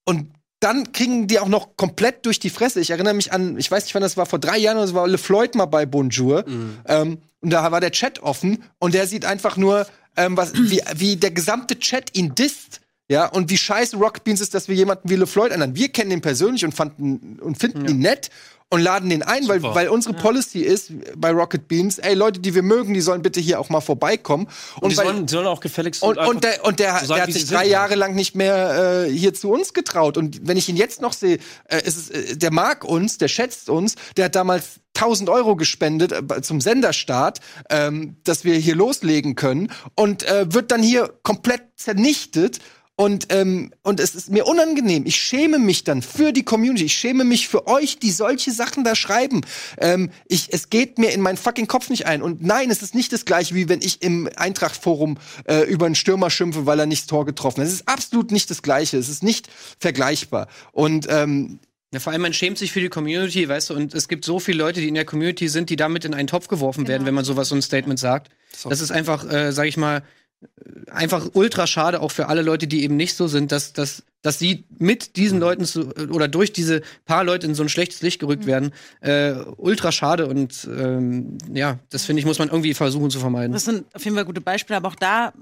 [0.05, 2.81] und dann kriegen die auch noch komplett durch die Fresse.
[2.81, 4.95] Ich erinnere mich an, ich weiß nicht, wann das war, vor drei Jahren oder so
[4.95, 6.45] war LeFloid mal bei Bonjour.
[6.87, 9.87] Ähm, und da war der Chat offen und der sieht einfach nur,
[10.17, 12.81] ähm, was, wie, wie der gesamte Chat ihn disst.
[13.09, 15.77] Ja, und wie scheiße Rocket Beans ist, dass wir jemanden wie LeFloid ändern.
[15.77, 18.31] Wir kennen ihn persönlich und fanden und finden ihn nett
[18.69, 22.53] und laden den ein, weil, weil unsere Policy ist bei Rocket Beans, ey, Leute, die
[22.53, 24.49] wir mögen, die sollen bitte hier auch mal vorbeikommen.
[24.81, 27.07] Und, die weil- sollen, die sollen auch gefälligst und, einfach und der, und der, so
[27.07, 27.71] sein, der hat sich drei sind.
[27.71, 30.17] Jahre lang nicht mehr äh, hier zu uns getraut.
[30.17, 31.39] Und wenn ich ihn jetzt noch sehe,
[31.69, 35.55] äh, ist es, äh, der mag uns, der schätzt uns, der hat damals 1000 Euro
[35.55, 37.39] gespendet äh, zum Senderstart,
[37.71, 42.59] ähm, dass wir hier loslegen können und äh, wird dann hier komplett zernichtet.
[42.99, 45.05] Und, ähm, und es ist mir unangenehm.
[45.05, 46.87] Ich schäme mich dann für die Community.
[46.87, 49.43] Ich schäme mich für euch, die solche Sachen da schreiben.
[49.77, 52.23] Ähm, ich, es geht mir in meinen fucking Kopf nicht ein.
[52.23, 55.95] Und nein, es ist nicht das gleiche, wie wenn ich im Eintracht-Forum äh, über einen
[55.95, 57.69] Stürmer schimpfe, weil er nicht das Tor getroffen hat.
[57.69, 58.97] Es ist absolut nicht das Gleiche.
[58.97, 60.49] Es ist nicht vergleichbar.
[60.73, 61.59] Und ähm,
[61.93, 64.41] Ja, vor allem, man schämt sich für die Community, weißt du, und es gibt so
[64.41, 67.15] viele Leute, die in der Community sind, die damit in einen Topf geworfen werden, wenn
[67.15, 68.31] man sowas, so ein Statement sagt.
[68.71, 70.03] Das ist einfach, äh, sag ich mal,
[70.91, 74.41] einfach ultra schade, auch für alle Leute, die eben nicht so sind, dass, dass, dass
[74.41, 78.19] sie mit diesen Leuten zu, oder durch diese paar Leute in so ein schlechtes Licht
[78.19, 78.73] gerückt werden.
[79.01, 83.53] Äh, ultra schade und ähm, ja, das finde ich, muss man irgendwie versuchen zu vermeiden.
[83.53, 85.33] Das sind auf jeden Fall gute Beispiele, aber auch da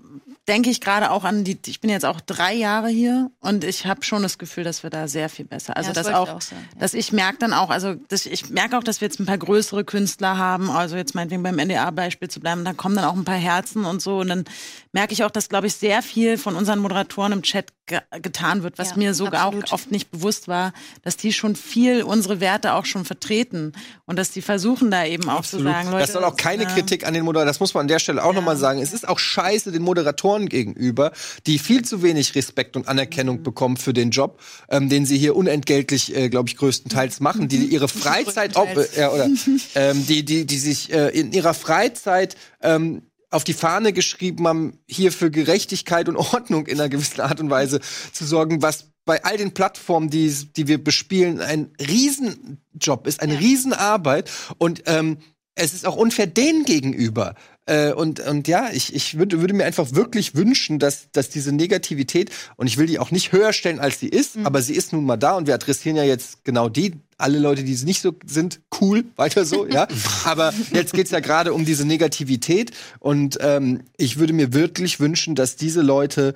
[0.47, 3.87] denke ich gerade auch an die, ich bin jetzt auch drei Jahre hier und ich
[3.87, 5.77] habe schon das Gefühl, dass wir da sehr viel besser.
[5.77, 6.81] Also Ja, das dass auch, auch sagen, ja.
[6.81, 9.39] dass ich merke dann auch, also dass ich merke auch, dass wir jetzt ein paar
[9.39, 13.25] größere Künstler haben, also jetzt meinetwegen beim NDA-Beispiel zu bleiben, da kommen dann auch ein
[13.25, 14.45] paar Herzen und so und dann
[14.93, 18.63] merke ich auch, dass glaube ich sehr viel von unseren Moderatoren im Chat ge getan
[18.63, 19.69] wird, was Ja, mir sogar absolut.
[19.69, 20.73] auch oft nicht bewusst war,
[21.03, 23.73] dass die schon viel unsere Werte auch schon vertreten
[24.07, 26.69] und dass die versuchen da eben auch zu sagen, Leute, das soll auch keine ja.
[26.71, 28.81] Kritik an den Moderatoren, das muss man an der Stelle auch noch nochmal sagen.
[28.83, 31.13] Es ist auch scheiße den Moderatoren gegenüber,
[31.47, 33.43] die viel zu wenig Respekt und Anerkennung Mhm.
[33.43, 37.65] bekommen für den Job, ähm, den sie hier unentgeltlich, äh, glaube ich, größtenteils machen, die
[37.65, 39.29] ihre Freizeit, ob, äh, ja, oder,
[39.75, 43.03] ähm, die, die, die sich äh, in ihrer Freizeit ähm,
[43.35, 47.51] auf die Fahne geschrieben haben, hier für Gerechtigkeit und Ordnung in einer gewissen Art und
[47.51, 47.81] Weise
[48.13, 53.39] zu sorgen, was bei all den Plattformen, die, die wir bespielen, ein Riesenjob ist, eine
[53.39, 54.31] Riesenarbeit.
[54.59, 55.19] Und ähm,
[55.55, 57.35] es ist auch unfair denen gegenüber.
[57.67, 61.53] Äh, und, und ja, ich, ich würde, würde mir einfach wirklich wünschen, dass, dass diese
[61.53, 64.93] Negativität, und ich will die auch nicht höher stellen, als sie ist, aber sie ist
[64.93, 68.01] nun mal da und wir adressieren ja jetzt genau die, alle Leute, die es nicht
[68.03, 69.87] so sind, cool, weiter so, ja.
[70.25, 75.35] aber jetzt geht's ja gerade um diese Negativität und ähm, ich würde mir wirklich wünschen,
[75.35, 76.35] dass diese Leute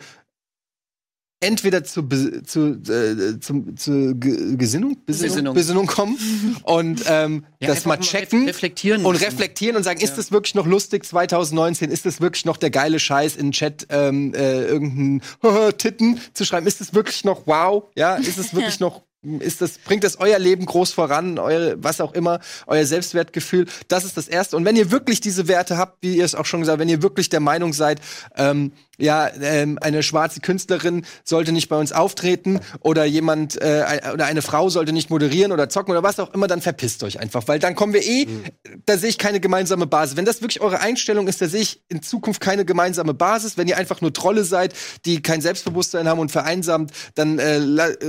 [1.40, 2.02] entweder zu,
[2.44, 5.54] zu, äh, zu Ge Gesinnung, Besinnung, Besinnung.
[5.54, 6.18] Besinnung kommen
[6.64, 10.32] und ähm, Ja, das mal mal checken ref- reflektieren und reflektieren und sagen, ist das
[10.32, 11.90] wirklich noch lustig 2019?
[11.90, 15.22] Ist das wirklich noch der geile Scheiß in den Chat ähm, äh, irgendein
[15.78, 16.66] Titten zu schreiben?
[16.66, 17.84] Ist das wirklich noch wow?
[17.94, 22.00] Ja, ist es wirklich noch ist das, bringt das euer Leben groß voran, eure, was
[22.00, 23.66] auch immer, euer Selbstwertgefühl?
[23.88, 24.56] Das ist das Erste.
[24.56, 26.88] Und wenn ihr wirklich diese Werte habt, wie ihr es auch schon gesagt habt, wenn
[26.88, 28.00] ihr wirklich der Meinung seid,
[28.36, 34.26] ähm, ja, ähm, eine schwarze Künstlerin sollte nicht bei uns auftreten oder jemand äh, oder
[34.26, 37.46] eine Frau sollte nicht moderieren oder zocken oder was auch immer, dann verpisst euch einfach,
[37.46, 38.44] weil dann kommen wir eh, mhm.
[38.86, 40.16] da sehe ich keine gemeinsame Basis.
[40.16, 43.56] Wenn das wirklich eure Einstellung ist, da sehe ich in Zukunft keine gemeinsame Basis.
[43.56, 47.60] Wenn ihr einfach nur Trolle seid, die kein Selbstbewusstsein haben und vereinsamt, dann äh,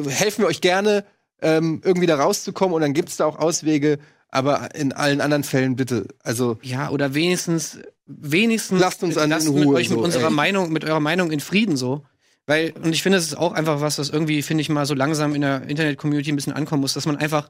[0.10, 0.98] helfen wir euch gerne,
[1.41, 3.99] ähm, irgendwie da rauszukommen und dann gibt's da auch Auswege.
[4.31, 9.47] Aber in allen anderen Fällen bitte, also ja oder wenigstens wenigstens lasst uns an lasst
[9.47, 10.31] in Ruhe, mit euch so, mit unserer ey.
[10.33, 12.03] Meinung mit eurer Meinung in Frieden so
[12.45, 14.93] weil und ich finde es ist auch einfach was was irgendwie finde ich mal so
[14.93, 17.49] langsam in der Internet Community ein bisschen ankommen muss dass man einfach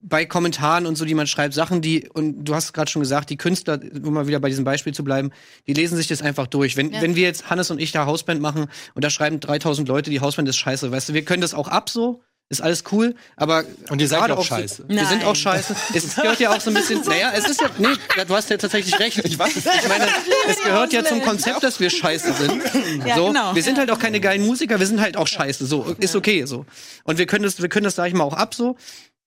[0.00, 3.30] bei Kommentaren und so, die man schreibt, Sachen, die, und du hast gerade schon gesagt,
[3.30, 5.30] die Künstler, um mal wieder bei diesem Beispiel zu bleiben,
[5.66, 6.76] die lesen sich das einfach durch.
[6.76, 7.00] Wenn, Ja.
[7.00, 10.20] wenn wir jetzt, Hannes und ich, da Hausband machen und da schreiben 3000 Leute, die
[10.20, 13.64] Hausband ist scheiße, weißt du, wir können das auch ab so, ist alles cool, aber.
[13.90, 14.84] Und ihr seid auch so- scheiße.
[14.88, 15.26] Wir sind Nein.
[15.26, 15.74] auch scheiße.
[15.94, 17.88] Es gehört ja auch so ein bisschen, naja, es ist ja, nee,
[18.26, 19.18] du hast ja tatsächlich recht.
[19.24, 20.06] Ich weiß, ich meine,
[20.48, 22.62] es gehört ja zum Konzept, dass wir scheiße sind.
[23.04, 23.54] Ja, so, genau.
[23.54, 26.44] wir sind halt auch keine geilen Musiker, wir sind halt auch scheiße, so, ist okay,
[26.44, 26.66] so.
[27.02, 28.76] Und wir können das, wir können das, sag ich mal, auch ab, so.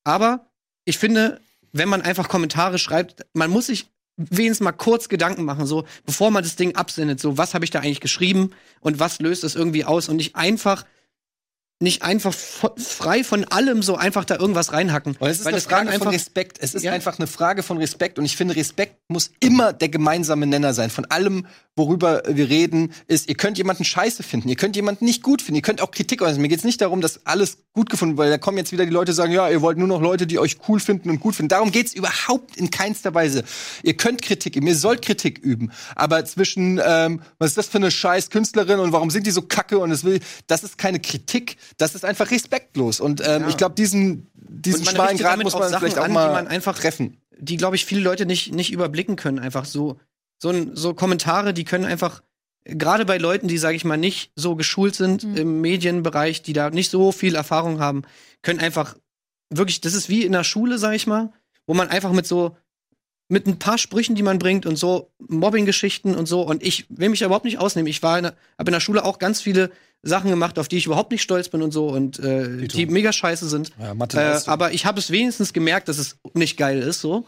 [0.05, 0.47] Aber
[0.85, 1.41] ich finde,
[1.73, 6.31] wenn man einfach Kommentare schreibt, man muss sich wenigstens mal kurz Gedanken machen, so, bevor
[6.31, 9.55] man das Ding absendet, so, was habe ich da eigentlich geschrieben und was löst es
[9.55, 10.85] irgendwie aus und nicht einfach,
[11.81, 15.15] nicht einfach frei von allem so einfach da irgendwas reinhacken.
[15.17, 16.57] Und es ist Weil eine Frage von Respekt.
[16.59, 16.91] Es ist Ja.
[16.91, 18.19] einfach eine Frage von Respekt.
[18.19, 20.89] Und ich finde, Respekt muss immer der gemeinsame Nenner sein.
[20.89, 21.45] Von allem,
[21.77, 24.49] worüber wir reden, ist, ihr könnt jemanden scheiße finden.
[24.49, 25.55] Ihr könnt jemanden nicht gut finden.
[25.55, 26.41] Ihr könnt auch Kritik äußern.
[26.41, 28.85] Mir geht es nicht darum, dass alles gut gefunden wird, weil da kommen jetzt wieder
[28.85, 31.21] die Leute, die sagen, ja, ihr wollt nur noch Leute, die euch cool finden und
[31.21, 31.47] gut finden.
[31.47, 33.45] Darum geht es überhaupt in keinster Weise.
[33.83, 35.71] Ihr könnt Kritik üben, ihr sollt Kritik üben.
[35.95, 39.43] Aber zwischen, ähm, was ist das für eine scheiß Künstlerin und warum sind die so
[39.43, 42.99] kacke und es will, das ist keine Kritik, das ist einfach respektlos.
[42.99, 46.27] Und ähm, ich glaube, diesen, diesen schmalen Grad muss man Sachen vielleicht auch an, mal
[46.29, 47.17] die man einfach- treffen.
[47.37, 49.39] die, glaube ich, viele Leute nicht, nicht überblicken können.
[49.39, 49.99] Einfach so,
[50.41, 52.21] so, so Kommentare, die können einfach,
[52.65, 56.69] gerade bei Leuten, die, sage ich mal, nicht so geschult sind im Medienbereich, die da
[56.69, 58.03] nicht so viel Erfahrung haben,
[58.41, 58.95] können einfach
[59.49, 61.31] wirklich, das ist wie in der Schule, sage ich mal,
[61.65, 62.55] wo man einfach mit so,
[63.31, 66.41] mit ein paar Sprüchen, die man bringt und so Mobbing-Geschichten und so.
[66.41, 67.87] Und ich will mich da überhaupt nicht ausnehmen.
[67.87, 69.71] Ich war in der, habe in der Schule auch ganz viele
[70.01, 73.11] Sachen gemacht, auf die ich überhaupt nicht stolz bin und so und äh, die mega
[73.11, 73.71] scheiße sind.
[73.79, 73.93] Ja,
[74.47, 77.25] Äh, aber ich habe es wenigstens gemerkt, dass es nicht geil ist, so.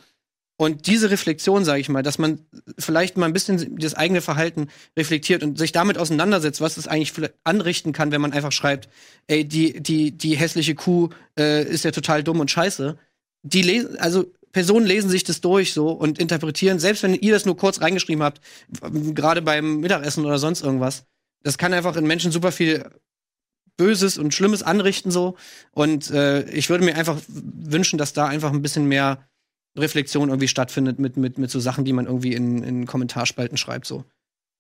[0.57, 2.45] Und diese Reflexion, sage ich mal, dass man
[2.78, 7.13] vielleicht mal ein bisschen das eigene Verhalten reflektiert und sich damit auseinandersetzt, was es eigentlich
[7.43, 8.88] anrichten kann, wenn man einfach schreibt,
[9.26, 12.95] ey, die, die, die hässliche Kuh äh, ist ja total dumm und scheiße.
[13.41, 17.45] Die lesen, also Personen lesen sich das durch so und interpretieren, selbst wenn ihr das
[17.45, 18.39] nur kurz reingeschrieben habt,
[19.15, 21.05] gerade beim Mittagessen oder sonst irgendwas.
[21.43, 22.89] Das kann einfach in Menschen super viel
[23.77, 25.35] Böses und Schlimmes anrichten so.
[25.71, 29.27] Und äh, ich würde mir einfach wünschen, dass da einfach ein bisschen mehr
[29.77, 33.87] Reflexion irgendwie stattfindet mit, mit, mit so Sachen, die man irgendwie in, in Kommentarspalten schreibt.
[33.87, 34.05] so.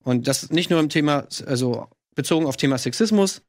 [0.03, 3.41] Und das nicht nur im Thema, also bezogen auf Thema Sexismus,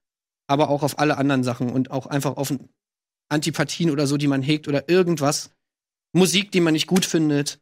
[0.47, 2.53] aber auch auf alle anderen Sachen und auch einfach auf
[3.29, 5.51] Antipathien oder so, die man hegt oder irgendwas.
[6.13, 7.61] Musik, die man nicht gut findet.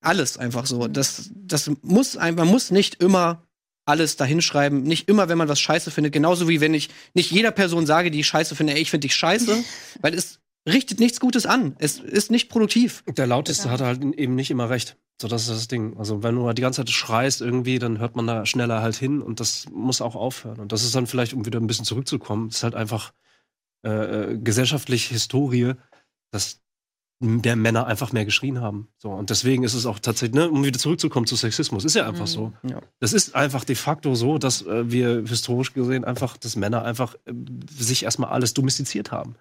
[0.00, 0.88] Alles einfach so.
[0.88, 3.46] Das, das muss man muss nicht immer
[3.86, 4.82] alles dahinschreiben.
[4.82, 6.12] Nicht immer, wenn man was scheiße findet.
[6.12, 9.06] Genauso wie wenn ich nicht jeder Person sage, die ich scheiße finde, ey, ich finde
[9.06, 9.64] dich scheiße,
[10.00, 11.76] weil es richtet nichts Gutes an.
[11.78, 13.04] Es ist nicht produktiv.
[13.06, 14.96] Der Lauteste hat halt eben nicht immer recht.
[15.20, 15.96] So, das ist das Ding.
[15.96, 18.96] Also, wenn du halt die ganze Zeit schreist irgendwie, dann hört man da schneller halt
[18.96, 20.58] hin und das muss auch aufhören.
[20.58, 23.12] Und das ist dann vielleicht, um wieder ein bisschen zurückzukommen, ist halt einfach
[23.84, 25.74] äh, äh, gesellschaftliche Historie,
[26.32, 26.63] dass
[27.20, 28.88] mehr Männer einfach mehr geschrien haben.
[28.98, 32.06] So, und deswegen ist es auch tatsächlich, ne, um wieder zurückzukommen zu Sexismus, ist ja
[32.06, 32.52] einfach so.
[32.62, 32.80] Ja.
[33.00, 37.14] Das ist einfach de facto so, dass äh, wir historisch gesehen einfach, dass Männer einfach
[37.24, 37.32] äh,
[37.70, 39.36] sich erstmal alles domestiziert haben.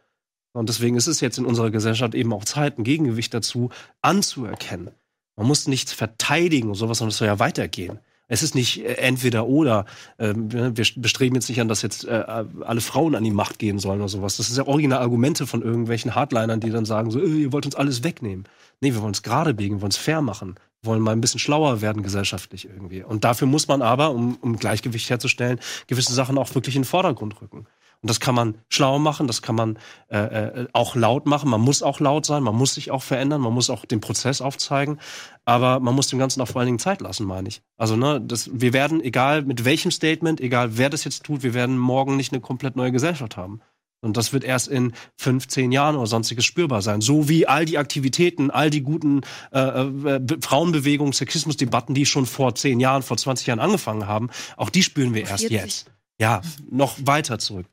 [0.53, 3.69] Und deswegen ist es jetzt in unserer Gesellschaft eben auch Zeit, ein Gegengewicht dazu
[4.01, 4.91] anzuerkennen.
[5.35, 7.99] Man muss nichts verteidigen und sowas, sondern es soll ja weitergehen.
[8.33, 9.85] Es ist nicht äh, entweder oder.
[10.17, 12.23] Ähm, wir wir bestreben jetzt nicht an, dass jetzt äh,
[12.61, 14.37] alle Frauen an die Macht gehen sollen oder sowas.
[14.37, 17.67] Das sind ja original Argumente von irgendwelchen Hardlinern, die dann sagen so, äh, ihr wollt
[17.67, 18.45] uns alles wegnehmen.
[18.81, 20.55] Nee, wir wollen es gerade biegen, wir wollen es fair machen.
[20.81, 23.03] Wollen mal ein bisschen schlauer werden gesellschaftlich irgendwie.
[23.03, 26.87] Und dafür muss man aber, um, um Gleichgewicht herzustellen, gewisse Sachen auch wirklich in den
[26.87, 27.67] Vordergrund rücken.
[28.03, 29.79] Und das kann man schlau machen, das kann man
[30.09, 31.49] äh, äh, auch laut machen.
[31.49, 34.41] Man muss auch laut sein, man muss sich auch verändern, man muss auch den Prozess
[34.41, 34.99] aufzeigen.
[35.45, 37.61] Aber man muss dem Ganzen auch vor allen Dingen Zeit lassen, meine ich.
[37.77, 41.53] Also, ne, das, wir werden, egal mit welchem Statement, egal wer das jetzt tut, wir
[41.53, 43.61] werden morgen nicht eine komplett neue Gesellschaft haben.
[44.01, 46.99] Und das wird erst in 15 Jahren oder sonstiges spürbar sein.
[46.99, 49.21] So wie all die Aktivitäten, all die guten
[49.53, 54.29] äh, äh, Be- Frauenbewegungen, Sexismusdebatten, die schon vor 10 Jahren, vor 20 Jahren angefangen haben,
[54.57, 55.51] auch die spüren wir erst 40.
[55.51, 55.85] jetzt.
[56.19, 57.65] Ja, noch weiter zurück.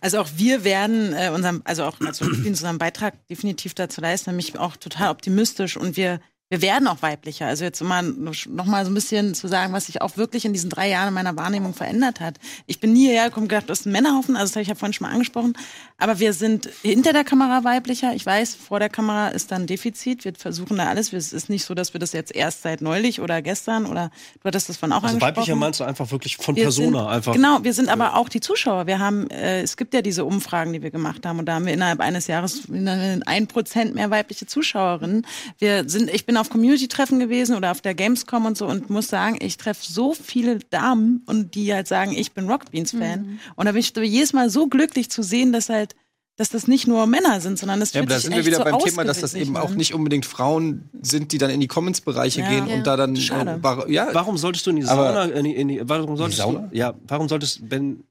[0.00, 4.30] Also auch wir werden äh, unserem, also auch also in unserem Beitrag definitiv dazu leisten,
[4.30, 6.20] nämlich auch total optimistisch und wir
[6.50, 7.46] wir werden auch weiblicher.
[7.46, 10.52] Also jetzt mal noch mal so ein bisschen zu sagen, was sich auch wirklich in
[10.52, 12.38] diesen drei Jahren in meiner Wahrnehmung verändert hat.
[12.66, 14.74] Ich bin nie hierher gekommen gedacht, das ist ein Männerhaufen, also das habe ich ja
[14.74, 15.54] vorhin schon mal angesprochen.
[15.96, 18.14] Aber wir sind hinter der Kamera weiblicher.
[18.14, 20.24] Ich weiß, vor der Kamera ist dann Defizit.
[20.24, 21.12] Wir versuchen da alles.
[21.12, 24.10] Es ist nicht so, dass wir das jetzt erst seit neulich oder gestern oder
[24.42, 25.36] du hattest das von auch also angesprochen.
[25.36, 27.32] weiblicher meinst du einfach wirklich von wir Persona sind, einfach.
[27.32, 28.86] Genau, wir sind aber auch die Zuschauer.
[28.86, 31.64] Wir haben, äh, es gibt ja diese Umfragen, die wir gemacht haben und da haben
[31.64, 35.26] wir innerhalb eines Jahres ein Prozent mehr weibliche Zuschauerinnen.
[35.58, 39.08] Wir sind, ich bin auf Community-Treffen gewesen oder auf der Gamescom und so und muss
[39.08, 43.20] sagen, ich treffe so viele Damen und die halt sagen, ich bin Rocket Beans Fan.
[43.20, 43.38] Mhm.
[43.56, 45.94] Und da bin ich jedes Mal so glücklich zu sehen, dass halt
[46.36, 48.64] dass das nicht nur Männer sind, sondern das ja, aber da sind wir wieder so
[48.64, 52.40] beim Thema, dass das eben auch nicht unbedingt Frauen sind, die dann in die Comments-Bereiche
[52.40, 52.74] ja, gehen ja.
[52.74, 53.60] und da dann Schade.
[53.62, 54.08] Äh, ja.
[54.12, 55.24] Warum solltest du in die Sauna?
[55.26, 56.68] In die, in die, warum solltest die Sauna?
[56.70, 58.02] Du, ja, warum solltest wenn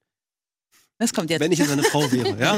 [1.03, 1.41] was kommt jetzt?
[1.41, 2.57] Wenn ich jetzt eine Frau wäre, ja,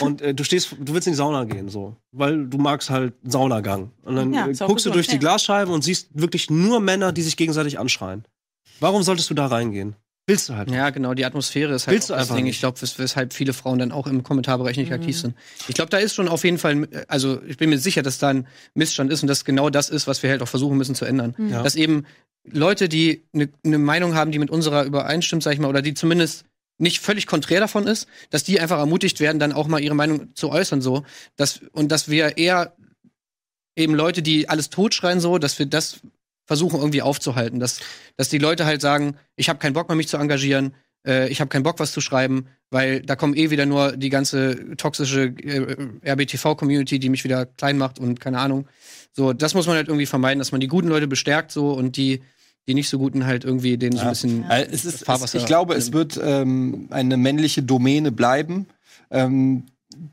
[0.00, 3.14] und äh, du stehst, du willst in die Sauna gehen, so, weil du magst halt
[3.24, 3.90] Saunagang.
[4.02, 7.22] Und dann ja, äh, guckst du durch die Glasscheibe und siehst wirklich nur Männer, die
[7.22, 8.24] sich gegenseitig anschreien.
[8.80, 9.94] Warum solltest du da reingehen?
[10.26, 10.70] Willst du halt.
[10.70, 12.46] Ja, genau, die Atmosphäre ist halt Willst du einfach Ding.
[12.46, 14.94] Ich glaube, wes weshalb viele Frauen dann auch im Kommentarbereich nicht mhm.
[14.94, 15.34] aktiv sind.
[15.68, 18.28] Ich glaube, da ist schon auf jeden Fall, also ich bin mir sicher, dass da
[18.28, 21.04] ein Missstand ist und dass genau das ist, was wir halt auch versuchen müssen zu
[21.04, 21.34] ändern.
[21.36, 21.50] Mhm.
[21.50, 22.06] Dass eben
[22.50, 25.92] Leute, die eine ne Meinung haben, die mit unserer übereinstimmt, sag ich mal, oder die
[25.92, 26.46] zumindest
[26.78, 30.34] nicht völlig konträr davon ist, dass die einfach ermutigt werden, dann auch mal ihre Meinung
[30.34, 31.04] zu äußern, so.
[31.36, 32.74] Dass, und dass wir eher
[33.76, 36.00] eben Leute, die alles totschreien, so, dass wir das
[36.46, 37.80] versuchen irgendwie aufzuhalten, dass,
[38.16, 40.74] dass die Leute halt sagen, ich habe keinen Bock mehr, mich zu engagieren,
[41.06, 44.10] äh, ich habe keinen Bock, was zu schreiben, weil da kommen eh wieder nur die
[44.10, 48.66] ganze toxische äh, RBTV-Community, die mich wieder klein macht und keine Ahnung.
[49.12, 51.96] So, das muss man halt irgendwie vermeiden, dass man die guten Leute bestärkt so und
[51.96, 52.22] die
[52.66, 54.58] die nicht so guten halt irgendwie denen so ein bisschen ja.
[54.58, 58.66] es ist, es, ich glaube, es wird ähm, eine männliche Domäne bleiben.
[59.10, 59.64] Ähm,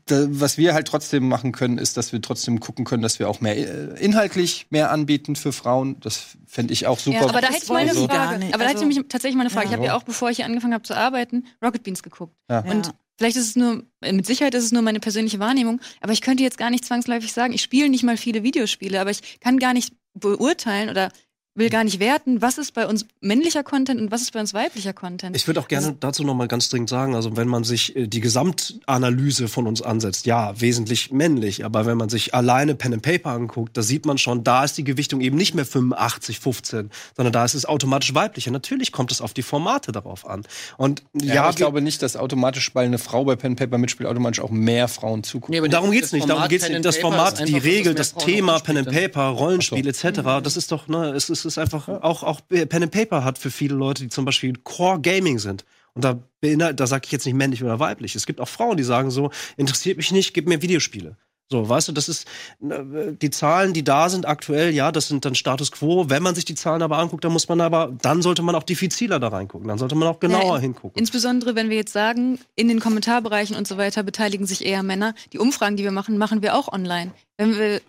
[0.06, 3.28] da, was wir halt trotzdem machen können, ist, dass wir trotzdem gucken können, dass wir
[3.28, 5.98] auch mehr äh, inhaltlich mehr anbieten für Frauen.
[6.00, 7.18] Das fände ich auch super.
[7.18, 8.10] Ja, aber da hätte ich mal eine Frage.
[8.10, 9.66] Aber also, da hätte ich mich tatsächlich mal eine Frage.
[9.66, 9.70] Ja.
[9.72, 12.34] Ich habe ja auch, bevor ich hier angefangen habe zu arbeiten, Rocket Beans geguckt.
[12.48, 12.60] Ja.
[12.60, 16.20] Und vielleicht ist es nur, mit Sicherheit ist es nur meine persönliche Wahrnehmung, aber ich
[16.20, 19.58] könnte jetzt gar nicht zwangsläufig sagen, ich spiele nicht mal viele Videospiele, aber ich kann
[19.58, 21.10] gar nicht beurteilen oder
[21.54, 24.54] will gar nicht werten, was ist bei uns männlicher Content und was ist bei uns
[24.54, 25.36] weiblicher Content.
[25.36, 27.94] Ich würde auch gerne also, dazu noch mal ganz dringend sagen, also wenn man sich
[27.94, 32.94] äh, die Gesamtanalyse von uns ansetzt, ja, wesentlich männlich, aber wenn man sich alleine Pen
[32.94, 36.40] and Paper anguckt, da sieht man schon, da ist die Gewichtung eben nicht mehr 85
[36.40, 38.50] 15, sondern da ist es automatisch weiblicher.
[38.50, 40.44] Natürlich kommt es auf die Formate darauf an.
[40.78, 43.76] Und ja, ja ich glaube nicht, dass automatisch, weil eine Frau bei Pen and Paper
[43.76, 45.60] mitspielt, automatisch auch mehr Frauen zugucken.
[45.60, 46.82] Nee, darum geht's nicht, darum geht's nicht.
[46.82, 51.10] Das Format, die Regel, das Thema Pen and Paper, Rollenspiel etc., das ist doch, ne,
[51.10, 54.08] es ist es ist einfach auch, auch Pen and Paper hat für viele Leute, die
[54.08, 55.64] zum Beispiel Core Gaming sind.
[55.94, 58.14] Und da beinhaltet, da sage ich jetzt nicht männlich oder weiblich.
[58.14, 61.16] Es gibt auch Frauen, die sagen so, interessiert mich nicht, gib mir Videospiele.
[61.50, 62.26] So, weißt du, das ist
[62.60, 66.08] die Zahlen, die da sind aktuell, ja, das sind dann Status quo.
[66.08, 68.62] Wenn man sich die Zahlen aber anguckt, dann muss man aber, dann sollte man auch
[68.62, 69.68] diffiziler da reingucken.
[69.68, 70.98] Dann sollte man auch genauer ja, hingucken.
[70.98, 75.14] Insbesondere, wenn wir jetzt sagen, in den Kommentarbereichen und so weiter beteiligen sich eher Männer.
[75.34, 77.12] Die Umfragen, die wir machen, machen wir auch online.
[77.36, 77.82] Wenn wir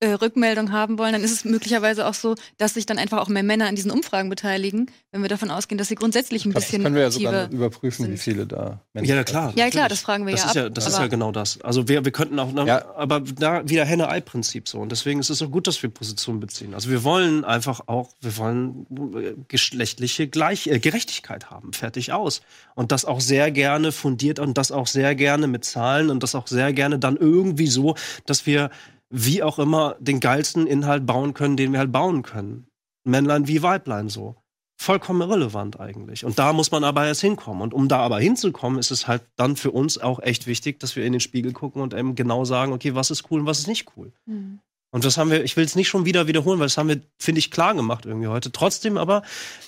[0.00, 3.28] äh, Rückmeldung haben wollen, dann ist es möglicherweise auch so, dass sich dann einfach auch
[3.28, 6.82] mehr Männer an diesen Umfragen beteiligen, wenn wir davon ausgehen, dass sie grundsätzlich ein bisschen.
[6.82, 8.14] Das können wir ja sogar überprüfen, sind.
[8.14, 9.52] wie viele da Menschen Ja, klar.
[9.56, 10.48] Ja, klar, das fragen wir das ja.
[10.48, 11.60] Ist ja das ist ja genau das.
[11.62, 12.94] Also wir, wir könnten auch, ja.
[12.94, 14.78] aber da wieder Henne-Ei-Prinzip so.
[14.78, 16.74] Und deswegen ist es auch gut, dass wir Positionen beziehen.
[16.74, 18.86] Also wir wollen einfach auch, wir wollen
[19.16, 21.72] äh, geschlechtliche Gleich äh, Gerechtigkeit haben.
[21.72, 22.42] Fertig aus.
[22.76, 26.36] Und das auch sehr gerne fundiert und das auch sehr gerne mit Zahlen und das
[26.36, 27.96] auch sehr gerne dann irgendwie so,
[28.26, 28.70] dass wir
[29.10, 32.66] wie auch immer den geilsten Inhalt bauen können, den wir halt bauen können.
[33.04, 34.36] Männlein wie Weiblein so.
[34.80, 36.24] Vollkommen irrelevant eigentlich.
[36.24, 37.62] Und da muss man aber erst hinkommen.
[37.62, 40.94] Und um da aber hinzukommen, ist es halt dann für uns auch echt wichtig, dass
[40.94, 43.58] wir in den Spiegel gucken und eben genau sagen, okay, was ist cool und was
[43.58, 44.12] ist nicht cool.
[44.26, 44.60] Mhm.
[44.90, 47.00] Und das haben wir, ich will es nicht schon wieder wiederholen, weil das haben wir,
[47.18, 48.52] finde ich, klar gemacht irgendwie heute.
[48.52, 49.22] Trotzdem aber,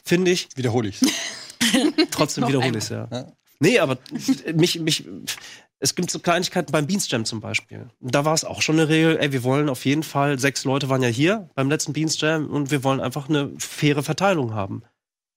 [0.05, 0.49] finde ich.
[0.55, 1.01] Wiederhole ich's.
[2.11, 3.09] trotzdem wiederhole ich's, ja.
[3.11, 3.33] ja.
[3.59, 3.99] Nee, aber
[4.55, 5.07] mich, mich,
[5.81, 7.89] es gibt so Kleinigkeiten beim Beansjam zum Beispiel.
[8.01, 10.89] Da war es auch schon eine Regel, ey, wir wollen auf jeden Fall, sechs Leute
[10.91, 14.83] waren ja hier beim letzten Beansjam und wir wollen einfach eine faire Verteilung haben.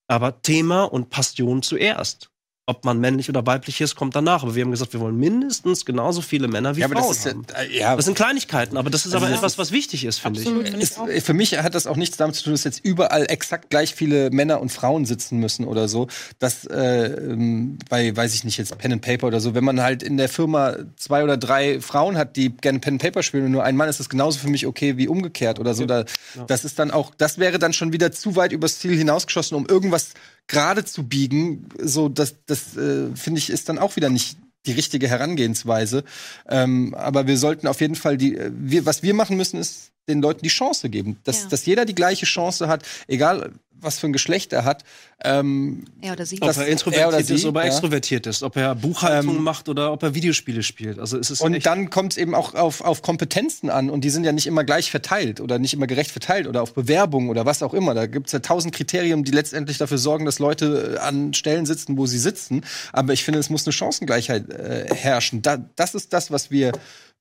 [0.07, 2.32] Aber Thema und Passion zuerst
[2.65, 4.43] ob man männlich oder weiblich ist, kommt danach.
[4.43, 7.45] Aber wir haben gesagt, wir wollen mindestens genauso viele Männer wie ja, Frauen das haben.
[7.51, 10.41] Ja, ja, das sind Kleinigkeiten, aber das ist also aber etwas, was wichtig ist, finde
[10.41, 10.73] ich.
[10.73, 13.93] Ist, für mich hat das auch nichts damit zu tun, dass jetzt überall exakt gleich
[13.93, 16.07] viele Männer und Frauen sitzen müssen oder so.
[16.39, 19.55] Das äh, ähm, bei, weiß ich nicht, jetzt Pen and Paper oder so.
[19.55, 23.01] Wenn man halt in der Firma zwei oder drei Frauen hat, die gerne Pen and
[23.01, 25.73] Paper spielen und nur ein Mann, ist das genauso für mich okay wie umgekehrt oder
[25.73, 25.85] so.
[25.85, 26.05] Da,
[26.47, 29.65] das ist dann auch, das wäre dann schon wieder zu weit übers Ziel hinausgeschossen, um
[29.65, 30.11] irgendwas
[30.47, 34.73] gerade zu biegen, so das, das äh, finde ich, ist dann auch wieder nicht die
[34.73, 36.03] richtige Herangehensweise.
[36.47, 39.92] Ähm, aber wir sollten auf jeden Fall die, äh, wir, was wir machen müssen, ist
[40.07, 41.17] den Leuten die Chance geben.
[41.23, 41.49] Dass, Ja.
[41.49, 43.51] dass jeder die gleiche Chance hat, egal
[43.85, 44.85] was für ein Geschlecht er hat.
[45.25, 46.37] Ähm, Er oder sie.
[46.41, 47.67] Ob Das- er er introvertiert oder ist, sie, ob er ja.
[47.67, 50.99] extrovertiert ist, ob er Buchhaltung Ähm, macht oder ob er Videospiele spielt.
[50.99, 54.09] Also es ist Und dann kommt es eben auch auf, auf Kompetenzen an und die
[54.09, 57.45] sind ja nicht immer gleich verteilt oder nicht immer gerecht verteilt oder auf Bewerbung oder
[57.45, 57.93] was auch immer.
[57.93, 61.65] Da gibt es ja tausend Kriterien, die letztendlich dafür sorgen, dass Leute äh, an Stellen
[61.65, 62.61] sitzen, wo sie sitzen.
[62.93, 65.41] Aber ich finde, es muss eine Chancengleichheit äh, herrschen.
[65.41, 66.71] Da, das ist das, was wir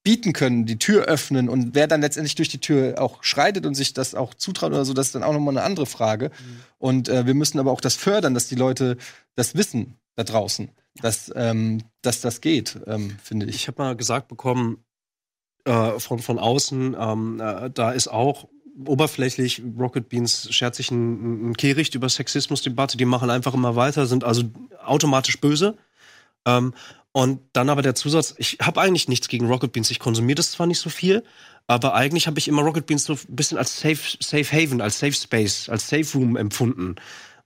[0.03, 3.75] bieten können, die Tür öffnen und wer dann letztendlich durch die Tür auch schreitet und
[3.75, 6.31] sich das auch zutraut oder so, das ist dann auch nochmal eine andere Frage.
[6.79, 8.97] Und äh, wir müssen aber auch das fördern, dass die Leute
[9.37, 13.55] das wissen da draußen, dass, ähm, dass das geht, ähm, finde ich.
[13.55, 14.85] ich habe mal gesagt bekommen
[15.65, 18.49] äh, von, von außen, ähm, äh, da ist auch
[18.85, 24.07] oberflächlich, Rocket Beans schert sich ein, ein Kehricht über Sexismusdebatte, die machen einfach immer weiter,
[24.07, 24.45] sind also
[24.85, 25.77] automatisch böse.
[26.45, 26.75] Ähm,
[27.13, 30.53] und dann aber der Zusatz, ich habe eigentlich nichts gegen Rocket Beans, ich konsumiere das
[30.53, 31.23] zwar nicht so viel,
[31.67, 34.99] aber eigentlich habe ich immer Rocket Beans so ein bisschen als Safe, Safe Haven, als
[34.99, 36.97] Safe Space, als Safe Room empfunden.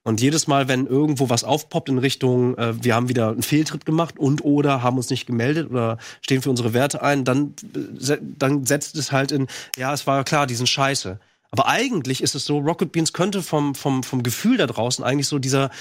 [0.03, 3.85] Und jedes Mal, wenn irgendwo was aufpoppt in Richtung, äh, wir haben wieder einen Fehltritt
[3.85, 8.17] gemacht und oder haben uns nicht gemeldet oder stehen für unsere Werte ein, dann, äh,
[8.21, 11.19] dann setzt es halt in, ja, es war klar, die sind scheiße.
[11.51, 15.27] Aber eigentlich ist es so, Rocket Beans könnte vom, vom, vom Gefühl da draußen eigentlich
[15.27, 15.71] so dieser,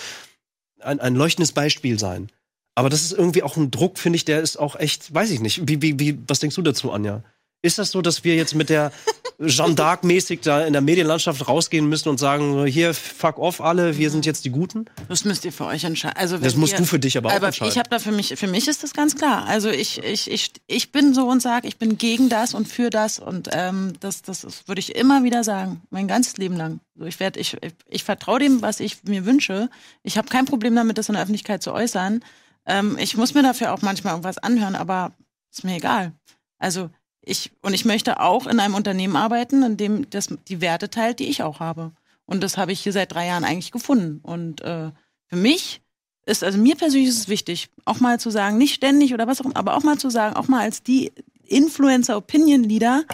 [0.80, 2.28] ein, ein leuchtendes Beispiel sein.
[2.77, 5.41] Aber das ist irgendwie auch ein Druck, finde ich, der ist auch echt, weiß ich
[5.41, 5.66] nicht.
[5.66, 7.22] Wie, wie, wie, was denkst du dazu, Anja?
[7.62, 8.93] Ist das so, dass wir jetzt mit der
[9.41, 14.11] Jeanne d'Arc-mäßig da in der Medienlandschaft rausgehen müssen und sagen, hier, fuck off alle, wir
[14.11, 14.85] sind jetzt die Guten?
[15.09, 16.18] Das müsst ihr für euch entscheiden.
[16.18, 17.72] Also, Das musst ihr, du für dich aber auch aber entscheiden.
[17.72, 19.47] ich habe da für mich, für mich ist das ganz klar.
[19.47, 22.91] Also ich, ich, ich, ich bin so und sage, ich bin gegen das und für
[22.91, 26.81] das und ähm, das, das würde ich immer wieder sagen, mein ganzes Leben lang.
[26.95, 29.70] So, ich werde, ich, ich, ich vertraue dem, was ich mir wünsche.
[30.03, 32.22] Ich habe kein Problem damit, das in der Öffentlichkeit zu äußern.
[32.67, 35.12] Ähm, ich muss mir dafür auch manchmal irgendwas anhören, aber
[35.51, 36.12] ist mir egal.
[36.59, 36.91] Also
[37.23, 41.19] ich und ich möchte auch in einem Unternehmen arbeiten, in dem das die Werte teilt,
[41.19, 41.93] die ich auch habe.
[42.25, 44.21] Und das habe ich hier seit drei Jahren eigentlich gefunden.
[44.23, 44.91] Und äh,
[45.27, 45.81] für mich
[46.25, 49.41] ist, also mir persönlich ist es wichtig, auch mal zu sagen, nicht ständig oder was
[49.41, 51.12] auch immer, aber auch mal zu sagen, auch mal als die
[51.45, 53.05] Influencer-Opinion-Leader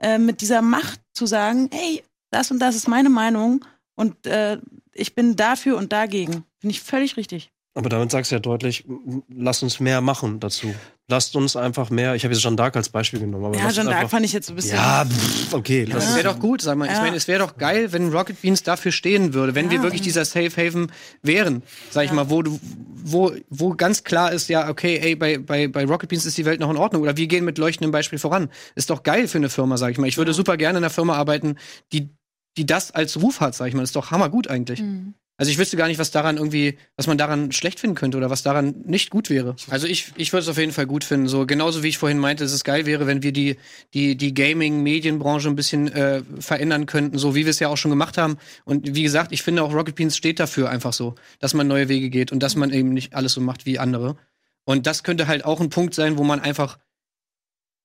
[0.00, 4.58] äh, mit dieser Macht zu sagen, hey, das und das ist meine Meinung und äh,
[4.92, 6.44] ich bin dafür und dagegen.
[6.58, 7.52] Finde ich völlig richtig.
[7.78, 8.84] Aber damit sagst du ja deutlich,
[9.28, 10.74] lasst uns mehr machen dazu.
[11.06, 13.44] Lasst uns einfach mehr, ich habe jetzt Jeanne d'Arc als Beispiel genommen.
[13.44, 14.74] Aber Ja, Jeanne d'Arc fand ich jetzt so ein bisschen.
[14.74, 15.84] Ja, pff, okay.
[15.84, 16.86] lass Das wäre doch gut, sag mal.
[16.86, 17.02] Ich Ja.
[17.02, 20.24] meine, es wäre doch geil, wenn Rocket Beans dafür stehen würde, wenn wir wirklich dieser
[20.24, 20.90] Safe Haven
[21.22, 22.58] wären, sag ich mal, wo du,
[23.04, 26.46] wo, wo ganz klar ist, ja, okay, ey, bei, bei, bei Rocket Beans ist die
[26.46, 28.50] Welt noch in Ordnung oder wir gehen mit leuchtendem Beispiel voran.
[28.74, 30.08] Ist doch geil für eine Firma, sag ich mal.
[30.08, 31.54] Ich würde super gerne in einer Firma arbeiten,
[31.92, 32.08] die,
[32.56, 33.84] die das als Ruf hat, sag ich mal.
[33.84, 34.82] Ist doch hammergut eigentlich.
[34.82, 35.14] Mhm.
[35.38, 38.28] Also ich wüsste gar nicht, was daran irgendwie, was man daran schlecht finden könnte oder
[38.28, 39.54] was daran nicht gut wäre.
[39.70, 41.28] Also ich, ich würde es auf jeden Fall gut finden.
[41.28, 43.56] So genauso wie ich vorhin meinte, dass es geil wäre, wenn wir die,
[43.94, 47.92] die, die Gaming-Medienbranche ein bisschen äh, verändern könnten, so wie wir es ja auch schon
[47.92, 48.36] gemacht haben.
[48.64, 51.88] Und wie gesagt, ich finde auch Rocket Beans steht dafür einfach so, dass man neue
[51.88, 54.16] Wege geht und dass man eben nicht alles so macht wie andere.
[54.64, 56.78] Und das könnte halt auch ein Punkt sein, wo man einfach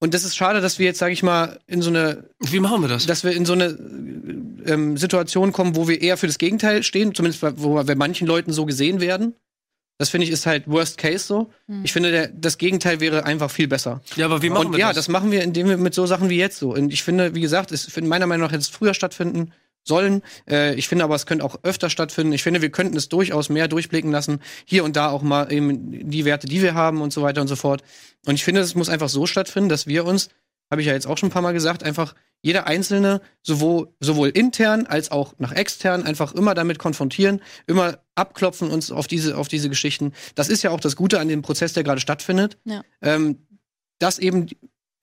[0.04, 2.82] und das ist schade, dass wir jetzt, sage ich mal, in so eine Wie machen
[2.82, 3.06] wir das?
[3.06, 3.66] dass wir in so eine
[4.66, 7.96] ähm, Situation kommen, wo wir eher für das Gegenteil stehen, zumindest bei- wo wir bei
[7.96, 9.34] manchen Leuten so gesehen werden.
[10.00, 11.52] Das finde ich ist halt Worst Case so.
[11.84, 14.02] Ich finde, der, das Gegenteil wäre einfach viel besser.
[14.16, 14.96] Ja, aber wie machen Und wir ja, das?
[14.98, 16.74] das machen wir, indem wir mit so Sachen wie jetzt so.
[16.74, 19.52] Und ich finde, wie gesagt, es finde meiner Meinung nach hätte es früher stattfinden
[19.84, 20.22] sollen.
[20.50, 22.34] Äh, ich finde aber, es könnte auch öfter stattfinden.
[22.34, 24.40] Ich finde, wir könnten es durchaus mehr durchblicken lassen.
[24.66, 27.48] Hier und da auch mal eben die Werte, die wir haben und so weiter und
[27.48, 27.84] so fort.
[28.26, 30.30] Und ich finde, es muss einfach so stattfinden, dass wir uns,
[30.72, 34.30] habe ich ja jetzt auch schon ein paar Mal gesagt, einfach jeder Einzelne sowohl, sowohl
[34.30, 39.48] intern als auch nach extern einfach immer damit konfrontieren, immer abklopfen uns auf diese, auf
[39.48, 40.12] diese Geschichten.
[40.36, 42.58] Das ist ja auch das Gute an dem Prozess, der gerade stattfindet.
[42.66, 42.84] Ja.
[43.02, 43.48] Ähm,
[44.00, 44.48] dass eben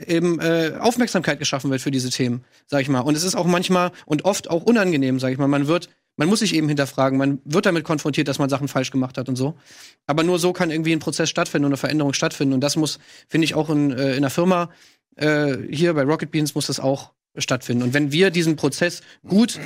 [0.07, 3.01] eben äh, Aufmerksamkeit geschaffen wird für diese Themen, sag ich mal.
[3.01, 5.49] Und es ist auch manchmal und oft auch unangenehm, sag ich mal.
[5.49, 8.91] Man wird, man muss sich eben hinterfragen, man wird damit konfrontiert, dass man Sachen falsch
[8.91, 9.57] gemacht hat und so.
[10.07, 12.55] Aber nur so kann irgendwie ein Prozess stattfinden und eine Veränderung stattfinden.
[12.55, 12.99] Und das muss,
[13.29, 14.71] finde ich, auch in, äh, in der Firma,
[15.17, 17.85] äh, hier bei Rocket Beans muss das auch stattfinden.
[17.85, 19.59] Und wenn wir diesen Prozess gut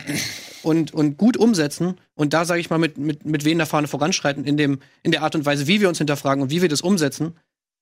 [0.62, 3.88] und, und gut umsetzen und da, sage ich mal, mit, mit, mit wen der Fahne
[3.88, 6.68] voranschreiten, in, dem, in der Art und Weise, wie wir uns hinterfragen und wie wir
[6.68, 7.34] das umsetzen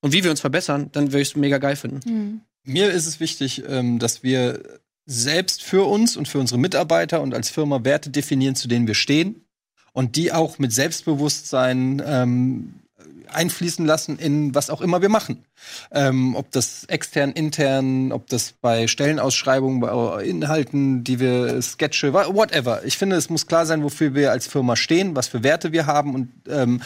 [0.03, 2.01] und wie wir uns verbessern, dann würde ich es mega geil finden.
[2.05, 2.41] Mhm.
[2.65, 4.63] Mir ist es wichtig, ähm, dass wir
[5.07, 8.95] selbst für uns und für unsere Mitarbeiter und als Firma Werte definieren, zu denen wir
[8.95, 9.45] stehen
[9.93, 12.75] und die auch mit Selbstbewusstsein ähm,
[13.29, 15.45] einfließen lassen in was auch immer wir machen.
[15.91, 22.33] Ähm, ob das extern, intern, ob das bei Stellenausschreibungen, bei Inhalten, die wir Sketche, wha-
[22.35, 22.85] whatever.
[22.85, 25.87] Ich finde, es muss klar sein, wofür wir als Firma stehen, was für Werte wir
[25.87, 26.81] haben und ähm,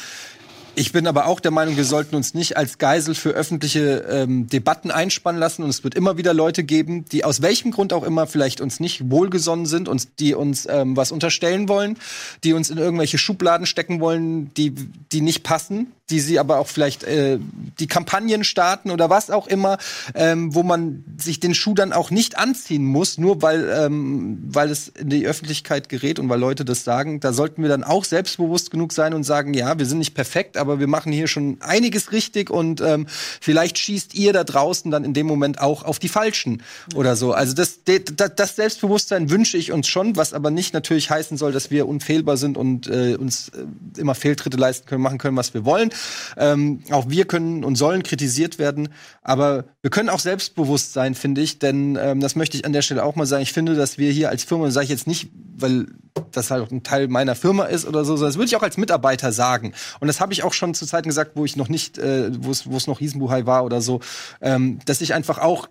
[0.79, 4.47] Ich bin aber auch der Meinung, wir sollten uns nicht als Geisel für öffentliche ähm,
[4.47, 5.63] Debatten einspannen lassen.
[5.63, 8.79] Und es wird immer wieder Leute geben, die aus welchem Grund auch immer vielleicht uns
[8.79, 11.97] nicht wohlgesonnen sind und die uns ähm, was unterstellen wollen,
[12.45, 14.75] die uns in irgendwelche Schubladen stecken wollen, die,
[15.13, 17.39] die nicht passen, die sie aber auch vielleicht äh,
[17.81, 19.79] die Kampagnen starten oder was auch immer,
[20.15, 24.71] ähm, wo man sich den Schuh dann auch nicht anziehen muss, nur weil, ähm, weil
[24.71, 27.19] es in die Öffentlichkeit gerät und weil Leute das sagen.
[27.21, 30.57] Da sollten wir dann auch selbstbewusst genug sein und sagen, ja, wir sind nicht perfekt,
[30.57, 33.07] aber wir machen hier schon einiges richtig und ähm,
[33.41, 36.63] vielleicht schießt ihr da draußen dann in dem Moment auch auf die Falschen
[36.95, 37.33] oder so.
[37.33, 41.71] Also das, das, Selbstbewusstsein wünsche ich uns schon, was aber nicht natürlich heißen soll, dass
[41.71, 45.65] wir unfehlbar sind und äh, uns äh, immer Fehltritte leisten können, machen können, was wir
[45.65, 45.91] wollen.
[46.37, 48.89] Ähm, auch wir können und sollen kritisiert werden,
[49.23, 52.83] aber wir können auch selbstbewusst sein, finde ich, denn ähm, das möchte ich an der
[52.83, 53.43] Stelle auch mal sagen.
[53.43, 55.87] Ich finde, dass wir hier als Firma, sage ich jetzt nicht, weil
[56.33, 58.63] das halt auch ein Teil meiner Firma ist oder so, sondern das würde ich auch
[58.63, 59.73] als Mitarbeiter sagen.
[60.01, 62.51] Und das habe ich auch schon zu Zeiten gesagt, wo ich noch nicht, äh, wo
[62.51, 64.01] es noch Riesenbuhai war oder so,
[64.41, 65.69] ähm, dass ich einfach auch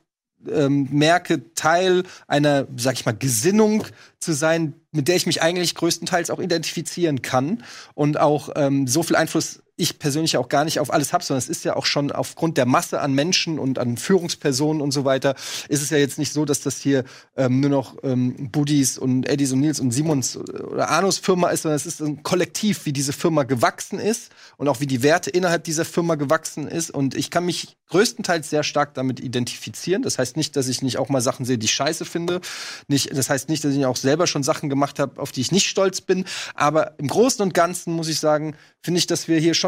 [0.51, 3.85] ähm, merke, Teil einer, sag ich mal, Gesinnung
[4.19, 7.63] zu sein, mit der ich mich eigentlich größtenteils auch identifizieren kann
[7.93, 11.39] und auch ähm, so viel Einfluss ich persönlich auch gar nicht auf alles habe, sondern
[11.39, 15.03] es ist ja auch schon aufgrund der Masse an Menschen und an Führungspersonen und so
[15.03, 15.35] weiter,
[15.67, 17.03] ist es ja jetzt nicht so, dass das hier
[17.35, 21.63] ähm, nur noch ähm, Budis und Eddies und Nils und Simons oder Arnos Firma ist,
[21.63, 25.29] sondern es ist ein Kollektiv, wie diese Firma gewachsen ist und auch wie die Werte
[25.29, 26.91] innerhalb dieser Firma gewachsen ist.
[26.91, 30.01] Und ich kann mich größtenteils sehr stark damit identifizieren.
[30.01, 32.39] Das heißt nicht, dass ich nicht auch mal Sachen sehe, die ich scheiße finde.
[32.87, 35.51] Nicht, das heißt nicht, dass ich auch selber schon Sachen gemacht habe, auf die ich
[35.51, 36.25] nicht stolz bin.
[36.55, 39.64] Aber im Großen und Ganzen muss ich sagen, finde ich, dass wir hier schon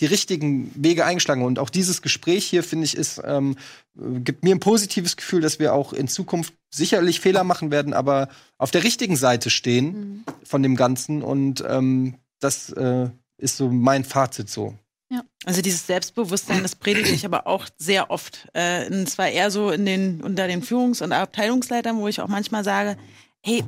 [0.00, 1.42] die richtigen Wege eingeschlagen.
[1.42, 3.56] Und auch dieses Gespräch hier, finde ich, ist, ähm,
[3.94, 8.28] gibt mir ein positives Gefühl, dass wir auch in Zukunft sicherlich Fehler machen werden, aber
[8.58, 10.24] auf der richtigen Seite stehen mhm.
[10.44, 11.22] von dem Ganzen.
[11.22, 14.74] Und ähm, das äh, ist so mein Fazit so.
[15.10, 15.22] Ja.
[15.44, 18.48] Also dieses Selbstbewusstsein, das predige ich aber auch sehr oft.
[18.52, 22.28] Äh, und zwar eher so in den, unter den Führungs- und Abteilungsleitern, wo ich auch
[22.28, 22.96] manchmal sage,
[23.42, 23.62] hey,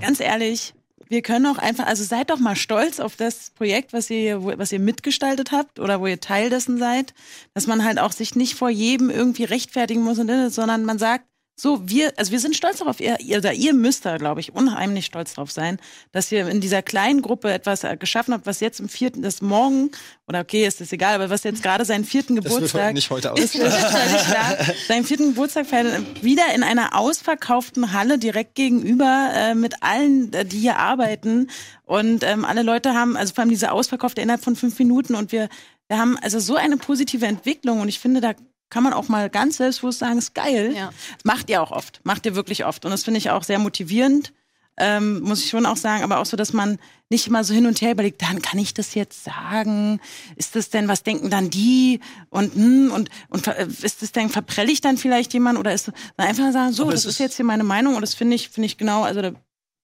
[0.00, 0.72] ganz ehrlich,
[1.10, 4.70] wir können auch einfach, also seid doch mal stolz auf das Projekt, was ihr, was
[4.70, 7.14] ihr mitgestaltet habt oder wo ihr Teil dessen seid,
[7.52, 11.24] dass man halt auch sich nicht vor jedem irgendwie rechtfertigen muss, sondern man sagt,
[11.60, 15.04] so, wir, also wir sind stolz darauf, ihr, oder ihr müsst da, glaube ich, unheimlich
[15.04, 15.78] stolz drauf sein,
[16.12, 19.42] dass ihr in dieser kleinen Gruppe etwas äh, geschaffen habt, was jetzt im vierten, das
[19.42, 19.90] morgen,
[20.26, 22.62] oder okay, ist das egal, aber was jetzt gerade seinen vierten Geburtstag.
[22.62, 23.38] Das wird nicht heute aus.
[23.38, 24.56] Ist, ist klar,
[24.88, 30.44] seinen vierten Geburtstag feiert, wieder in einer ausverkauften Halle direkt gegenüber äh, mit allen, äh,
[30.44, 31.50] die hier arbeiten.
[31.84, 35.32] Und ähm, alle Leute haben, also vor allem diese ausverkaufte innerhalb von fünf Minuten und
[35.32, 35.48] wir,
[35.88, 38.34] wir haben also so eine positive Entwicklung und ich finde, da
[38.70, 40.72] kann man auch mal ganz selbstbewusst sagen, ist geil.
[40.74, 40.90] Ja.
[41.24, 42.84] Macht ihr auch oft, macht ihr wirklich oft.
[42.84, 44.32] Und das finde ich auch sehr motivierend,
[44.80, 46.78] ähm, muss ich schon auch sagen, aber auch so, dass man
[47.10, 50.00] nicht immer so hin und her überlegt, dann kann ich das jetzt sagen?
[50.36, 52.00] Ist das denn, was denken dann die?
[52.30, 55.58] Und, hm, und, und äh, ist das denn, verprelle ich dann vielleicht jemand?
[55.58, 58.36] Oder ist einfach sagen, so, das ist, ist jetzt hier meine Meinung und das finde
[58.36, 59.32] ich, finde ich genau, also da,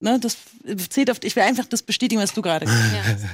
[0.01, 0.39] ne, das
[0.89, 3.25] zählt auf, ich will einfach das bestätigen, was du gerade gesagt hast.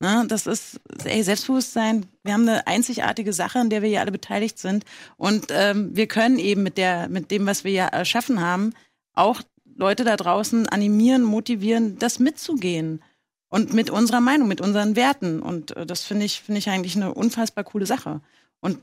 [0.00, 0.22] Ja.
[0.22, 2.06] Ne, das ist, ey, Selbstbewusstsein.
[2.22, 4.84] Wir haben eine einzigartige Sache, an der wir hier alle beteiligt sind.
[5.16, 8.74] Und ähm, wir können eben mit der, mit dem, was wir ja erschaffen haben,
[9.14, 9.42] auch
[9.74, 13.02] Leute da draußen animieren, motivieren, das mitzugehen.
[13.50, 15.40] Und mit unserer Meinung, mit unseren Werten.
[15.40, 18.20] Und äh, das finde ich, finde ich eigentlich eine unfassbar coole Sache.
[18.60, 18.78] Und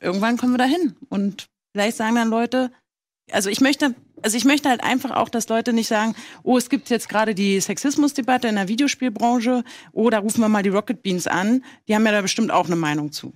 [0.00, 0.96] irgendwann kommen wir dahin.
[1.08, 2.72] Und vielleicht sagen dann Leute,
[3.32, 6.70] also ich möchte also ich möchte halt einfach auch, dass Leute nicht sagen, oh, es
[6.70, 11.02] gibt jetzt gerade die Sexismusdebatte in der Videospielbranche, oh, da rufen wir mal die Rocket
[11.02, 13.32] Beans an, die haben ja da bestimmt auch eine Meinung zu.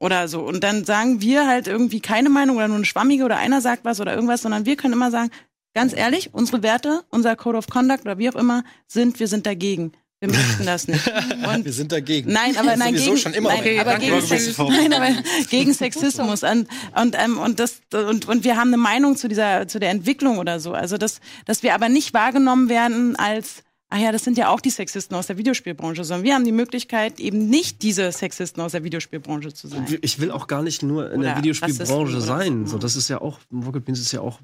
[0.00, 0.40] Oder so.
[0.40, 3.84] Und dann sagen wir halt irgendwie keine Meinung oder nur eine schwammige oder einer sagt
[3.84, 5.30] was oder irgendwas, sondern wir können immer sagen,
[5.74, 9.46] ganz ehrlich, unsere Werte, unser Code of Conduct oder wie auch immer sind, wir sind
[9.46, 9.92] dagegen.
[10.22, 11.04] Wir möchten das nicht.
[11.52, 12.32] Und wir sind dagegen.
[12.32, 14.14] Nein, aber nein, gegen, schon immer nein, aber gegen,
[14.68, 15.08] nein, aber
[15.50, 19.66] gegen Sexismus und und ähm, und das und und wir haben eine Meinung zu dieser
[19.66, 20.74] zu der Entwicklung oder so.
[20.74, 24.60] Also dass dass wir aber nicht wahrgenommen werden als ach ja, das sind ja auch
[24.60, 28.72] die Sexisten aus der Videospielbranche, sondern wir haben die Möglichkeit, eben nicht diese Sexisten aus
[28.72, 29.86] der Videospielbranche zu sein.
[30.00, 32.66] Ich will auch gar nicht nur in oder der Videospielbranche sein.
[32.66, 34.38] So, das ist ja auch, Rocket Beans ist ja auch.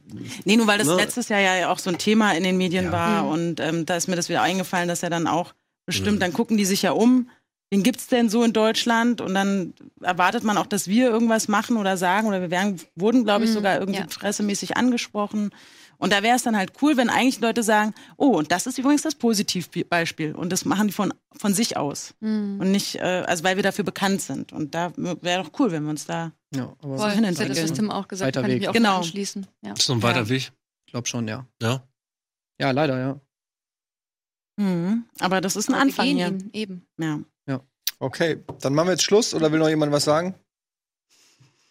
[0.45, 0.97] Nee, nur weil das ne?
[0.97, 2.93] letztes Jahr ja auch so ein Thema in den Medien ja.
[2.93, 3.29] war mhm.
[3.31, 5.55] und ähm, da ist mir das wieder eingefallen, dass er dann auch
[5.89, 6.21] Bestimmt, mhm.
[6.21, 7.31] dann gucken die sich ja um.
[7.71, 9.23] Wen gibt's denn so in Deutschland?
[9.23, 9.73] Und dann
[10.03, 12.29] erwartet man auch, dass wir irgendwas machen oder sagen.
[12.29, 13.55] Oder wir werden, wurden, glaube ich, mhm.
[13.55, 14.07] sogar irgendwie ja.
[14.07, 15.49] pressemäßig angesprochen.
[15.97, 18.77] Und da wäre es dann halt cool, wenn eigentlich Leute sagen, oh, und das ist
[18.77, 20.35] übrigens das Positivbeispiel.
[20.35, 22.13] Und das machen die von, von sich aus.
[22.21, 22.61] Mhm.
[22.61, 24.53] Und nicht, äh, also weil wir dafür bekannt sind.
[24.53, 27.57] Und da wäre doch cool, wenn wir uns da ja, aber so hinentwickeln.
[27.57, 28.57] Das Tim auch gesagt, weiter kann Weg.
[28.57, 28.99] ich mich auch genau.
[28.99, 29.47] anschließen.
[29.63, 29.73] Ja.
[29.73, 30.29] Ist so ein weiter ja.
[30.29, 30.53] Weg?
[30.85, 31.47] Ich glaube schon, ja.
[31.63, 31.83] Ja?
[32.61, 33.21] Ja, leider, ja.
[34.59, 35.05] Mhm.
[35.21, 36.27] Aber das ist ein Aber Anfang wir hier.
[36.29, 36.87] Ihn, eben.
[36.99, 37.21] Ja.
[37.47, 37.61] ja.
[38.01, 40.35] Okay, dann machen wir jetzt Schluss oder will noch jemand was sagen?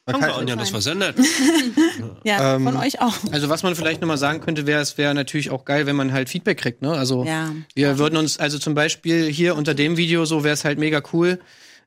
[0.05, 1.15] Man kann- Anja, das nett.
[2.23, 3.13] Ja, Ähm, von euch auch.
[3.31, 5.97] Also was man vielleicht noch mal sagen könnte, wäre, es wäre natürlich auch geil, wenn
[5.97, 6.81] man halt Feedback kriegt.
[6.81, 6.91] Ne?
[6.93, 7.53] Also Ja.
[7.75, 11.01] wir würden uns, also zum Beispiel hier unter dem Video, so wäre es halt mega
[11.11, 11.39] cool,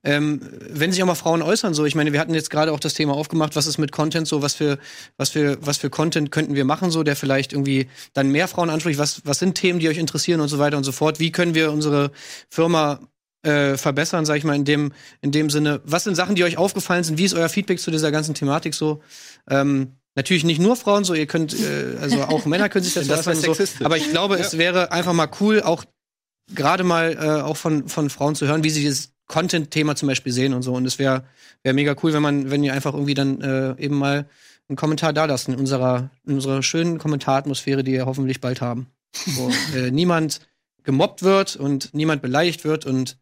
[0.02, 0.40] ähm,
[0.70, 1.74] wenn sich auch mal Frauen äußern.
[1.74, 4.26] So, ich meine, wir hatten jetzt gerade auch das Thema aufgemacht, was ist mit Content
[4.26, 4.78] so, was für,
[5.16, 8.70] was für, was für Content könnten wir machen, so, der vielleicht irgendwie dann mehr Frauen
[8.70, 8.98] anspricht.
[8.98, 11.20] Was, was sind Themen, die euch interessieren und so weiter und so fort.
[11.20, 12.12] Wie können wir unsere
[12.48, 13.00] Firma
[13.42, 15.80] äh, verbessern, sag ich mal, in dem, in dem Sinne.
[15.84, 17.18] Was sind Sachen, die euch aufgefallen sind?
[17.18, 19.02] Wie ist euer Feedback zu dieser ganzen Thematik so?
[19.48, 23.06] Ähm, natürlich nicht nur Frauen, so ihr könnt, äh, also auch Männer können sich das,
[23.06, 23.84] Das äußern, so.
[23.84, 25.84] Aber ich glaube, es wäre einfach mal cool, auch
[26.54, 30.32] gerade mal äh, auch von, von Frauen zu hören, wie sie dieses Content-Thema zum Beispiel
[30.32, 30.74] sehen und so.
[30.74, 31.24] Und es wäre
[31.62, 34.28] wär mega cool, wenn man, wenn ihr einfach irgendwie dann äh, eben mal
[34.68, 38.88] einen Kommentar da lasst in unserer, in unserer schönen Kommentaratmosphäre, die wir hoffentlich bald haben.
[39.36, 40.40] Wo äh, niemand
[40.82, 43.18] gemobbt wird und niemand beleidigt wird und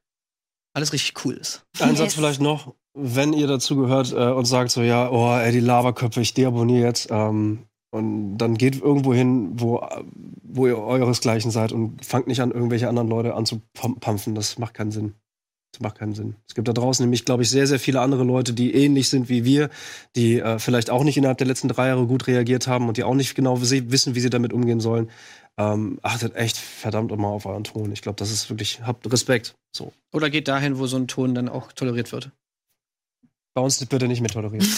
[0.75, 1.65] alles richtig cool ist.
[1.79, 2.15] Ein Satz Yes.
[2.15, 6.21] vielleicht noch, wenn ihr dazu gehört äh, und sagt so, ja, oh, ey, die Laberköpfe,
[6.21, 7.09] ich deabonniere jetzt.
[7.11, 9.87] Ähm, und dann geht irgendwo hin, wo,
[10.43, 14.35] wo ihr euresgleichen seid und fangt nicht an, irgendwelche anderen Leute anzupampfen.
[14.35, 15.15] Das macht keinen Sinn.
[15.79, 16.35] Das macht keinen Sinn.
[16.49, 19.29] Es gibt da draußen nämlich, glaube ich, sehr, sehr viele andere Leute, die ähnlich sind
[19.29, 19.71] wie wir,
[20.17, 23.05] die äh, vielleicht auch nicht innerhalb der letzten drei Jahre gut reagiert haben und die
[23.05, 25.09] auch nicht genau wissen, wie sie damit umgehen sollen.
[25.57, 27.93] Ähm, achtet echt verdammt immer auf euren Ton.
[27.93, 29.55] Ich glaube, das ist wirklich, habt Respekt.
[29.71, 29.93] So.
[30.13, 32.33] Oder geht dahin, wo so ein Ton dann auch toleriert wird.
[33.55, 34.67] Bei uns bitte nicht mehr toleriert.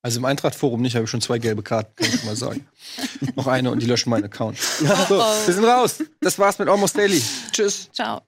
[0.00, 2.68] Also im Eintracht-Forum nicht, habe ich schon zwei gelbe Karten, kann ich schon mal sagen.
[3.34, 4.56] Noch eine und die löschen meinen Account.
[4.78, 6.04] So, wir sind raus.
[6.20, 7.20] Das war's mit Almost Daily.
[7.50, 7.90] Tschüss.
[7.92, 8.27] Ciao.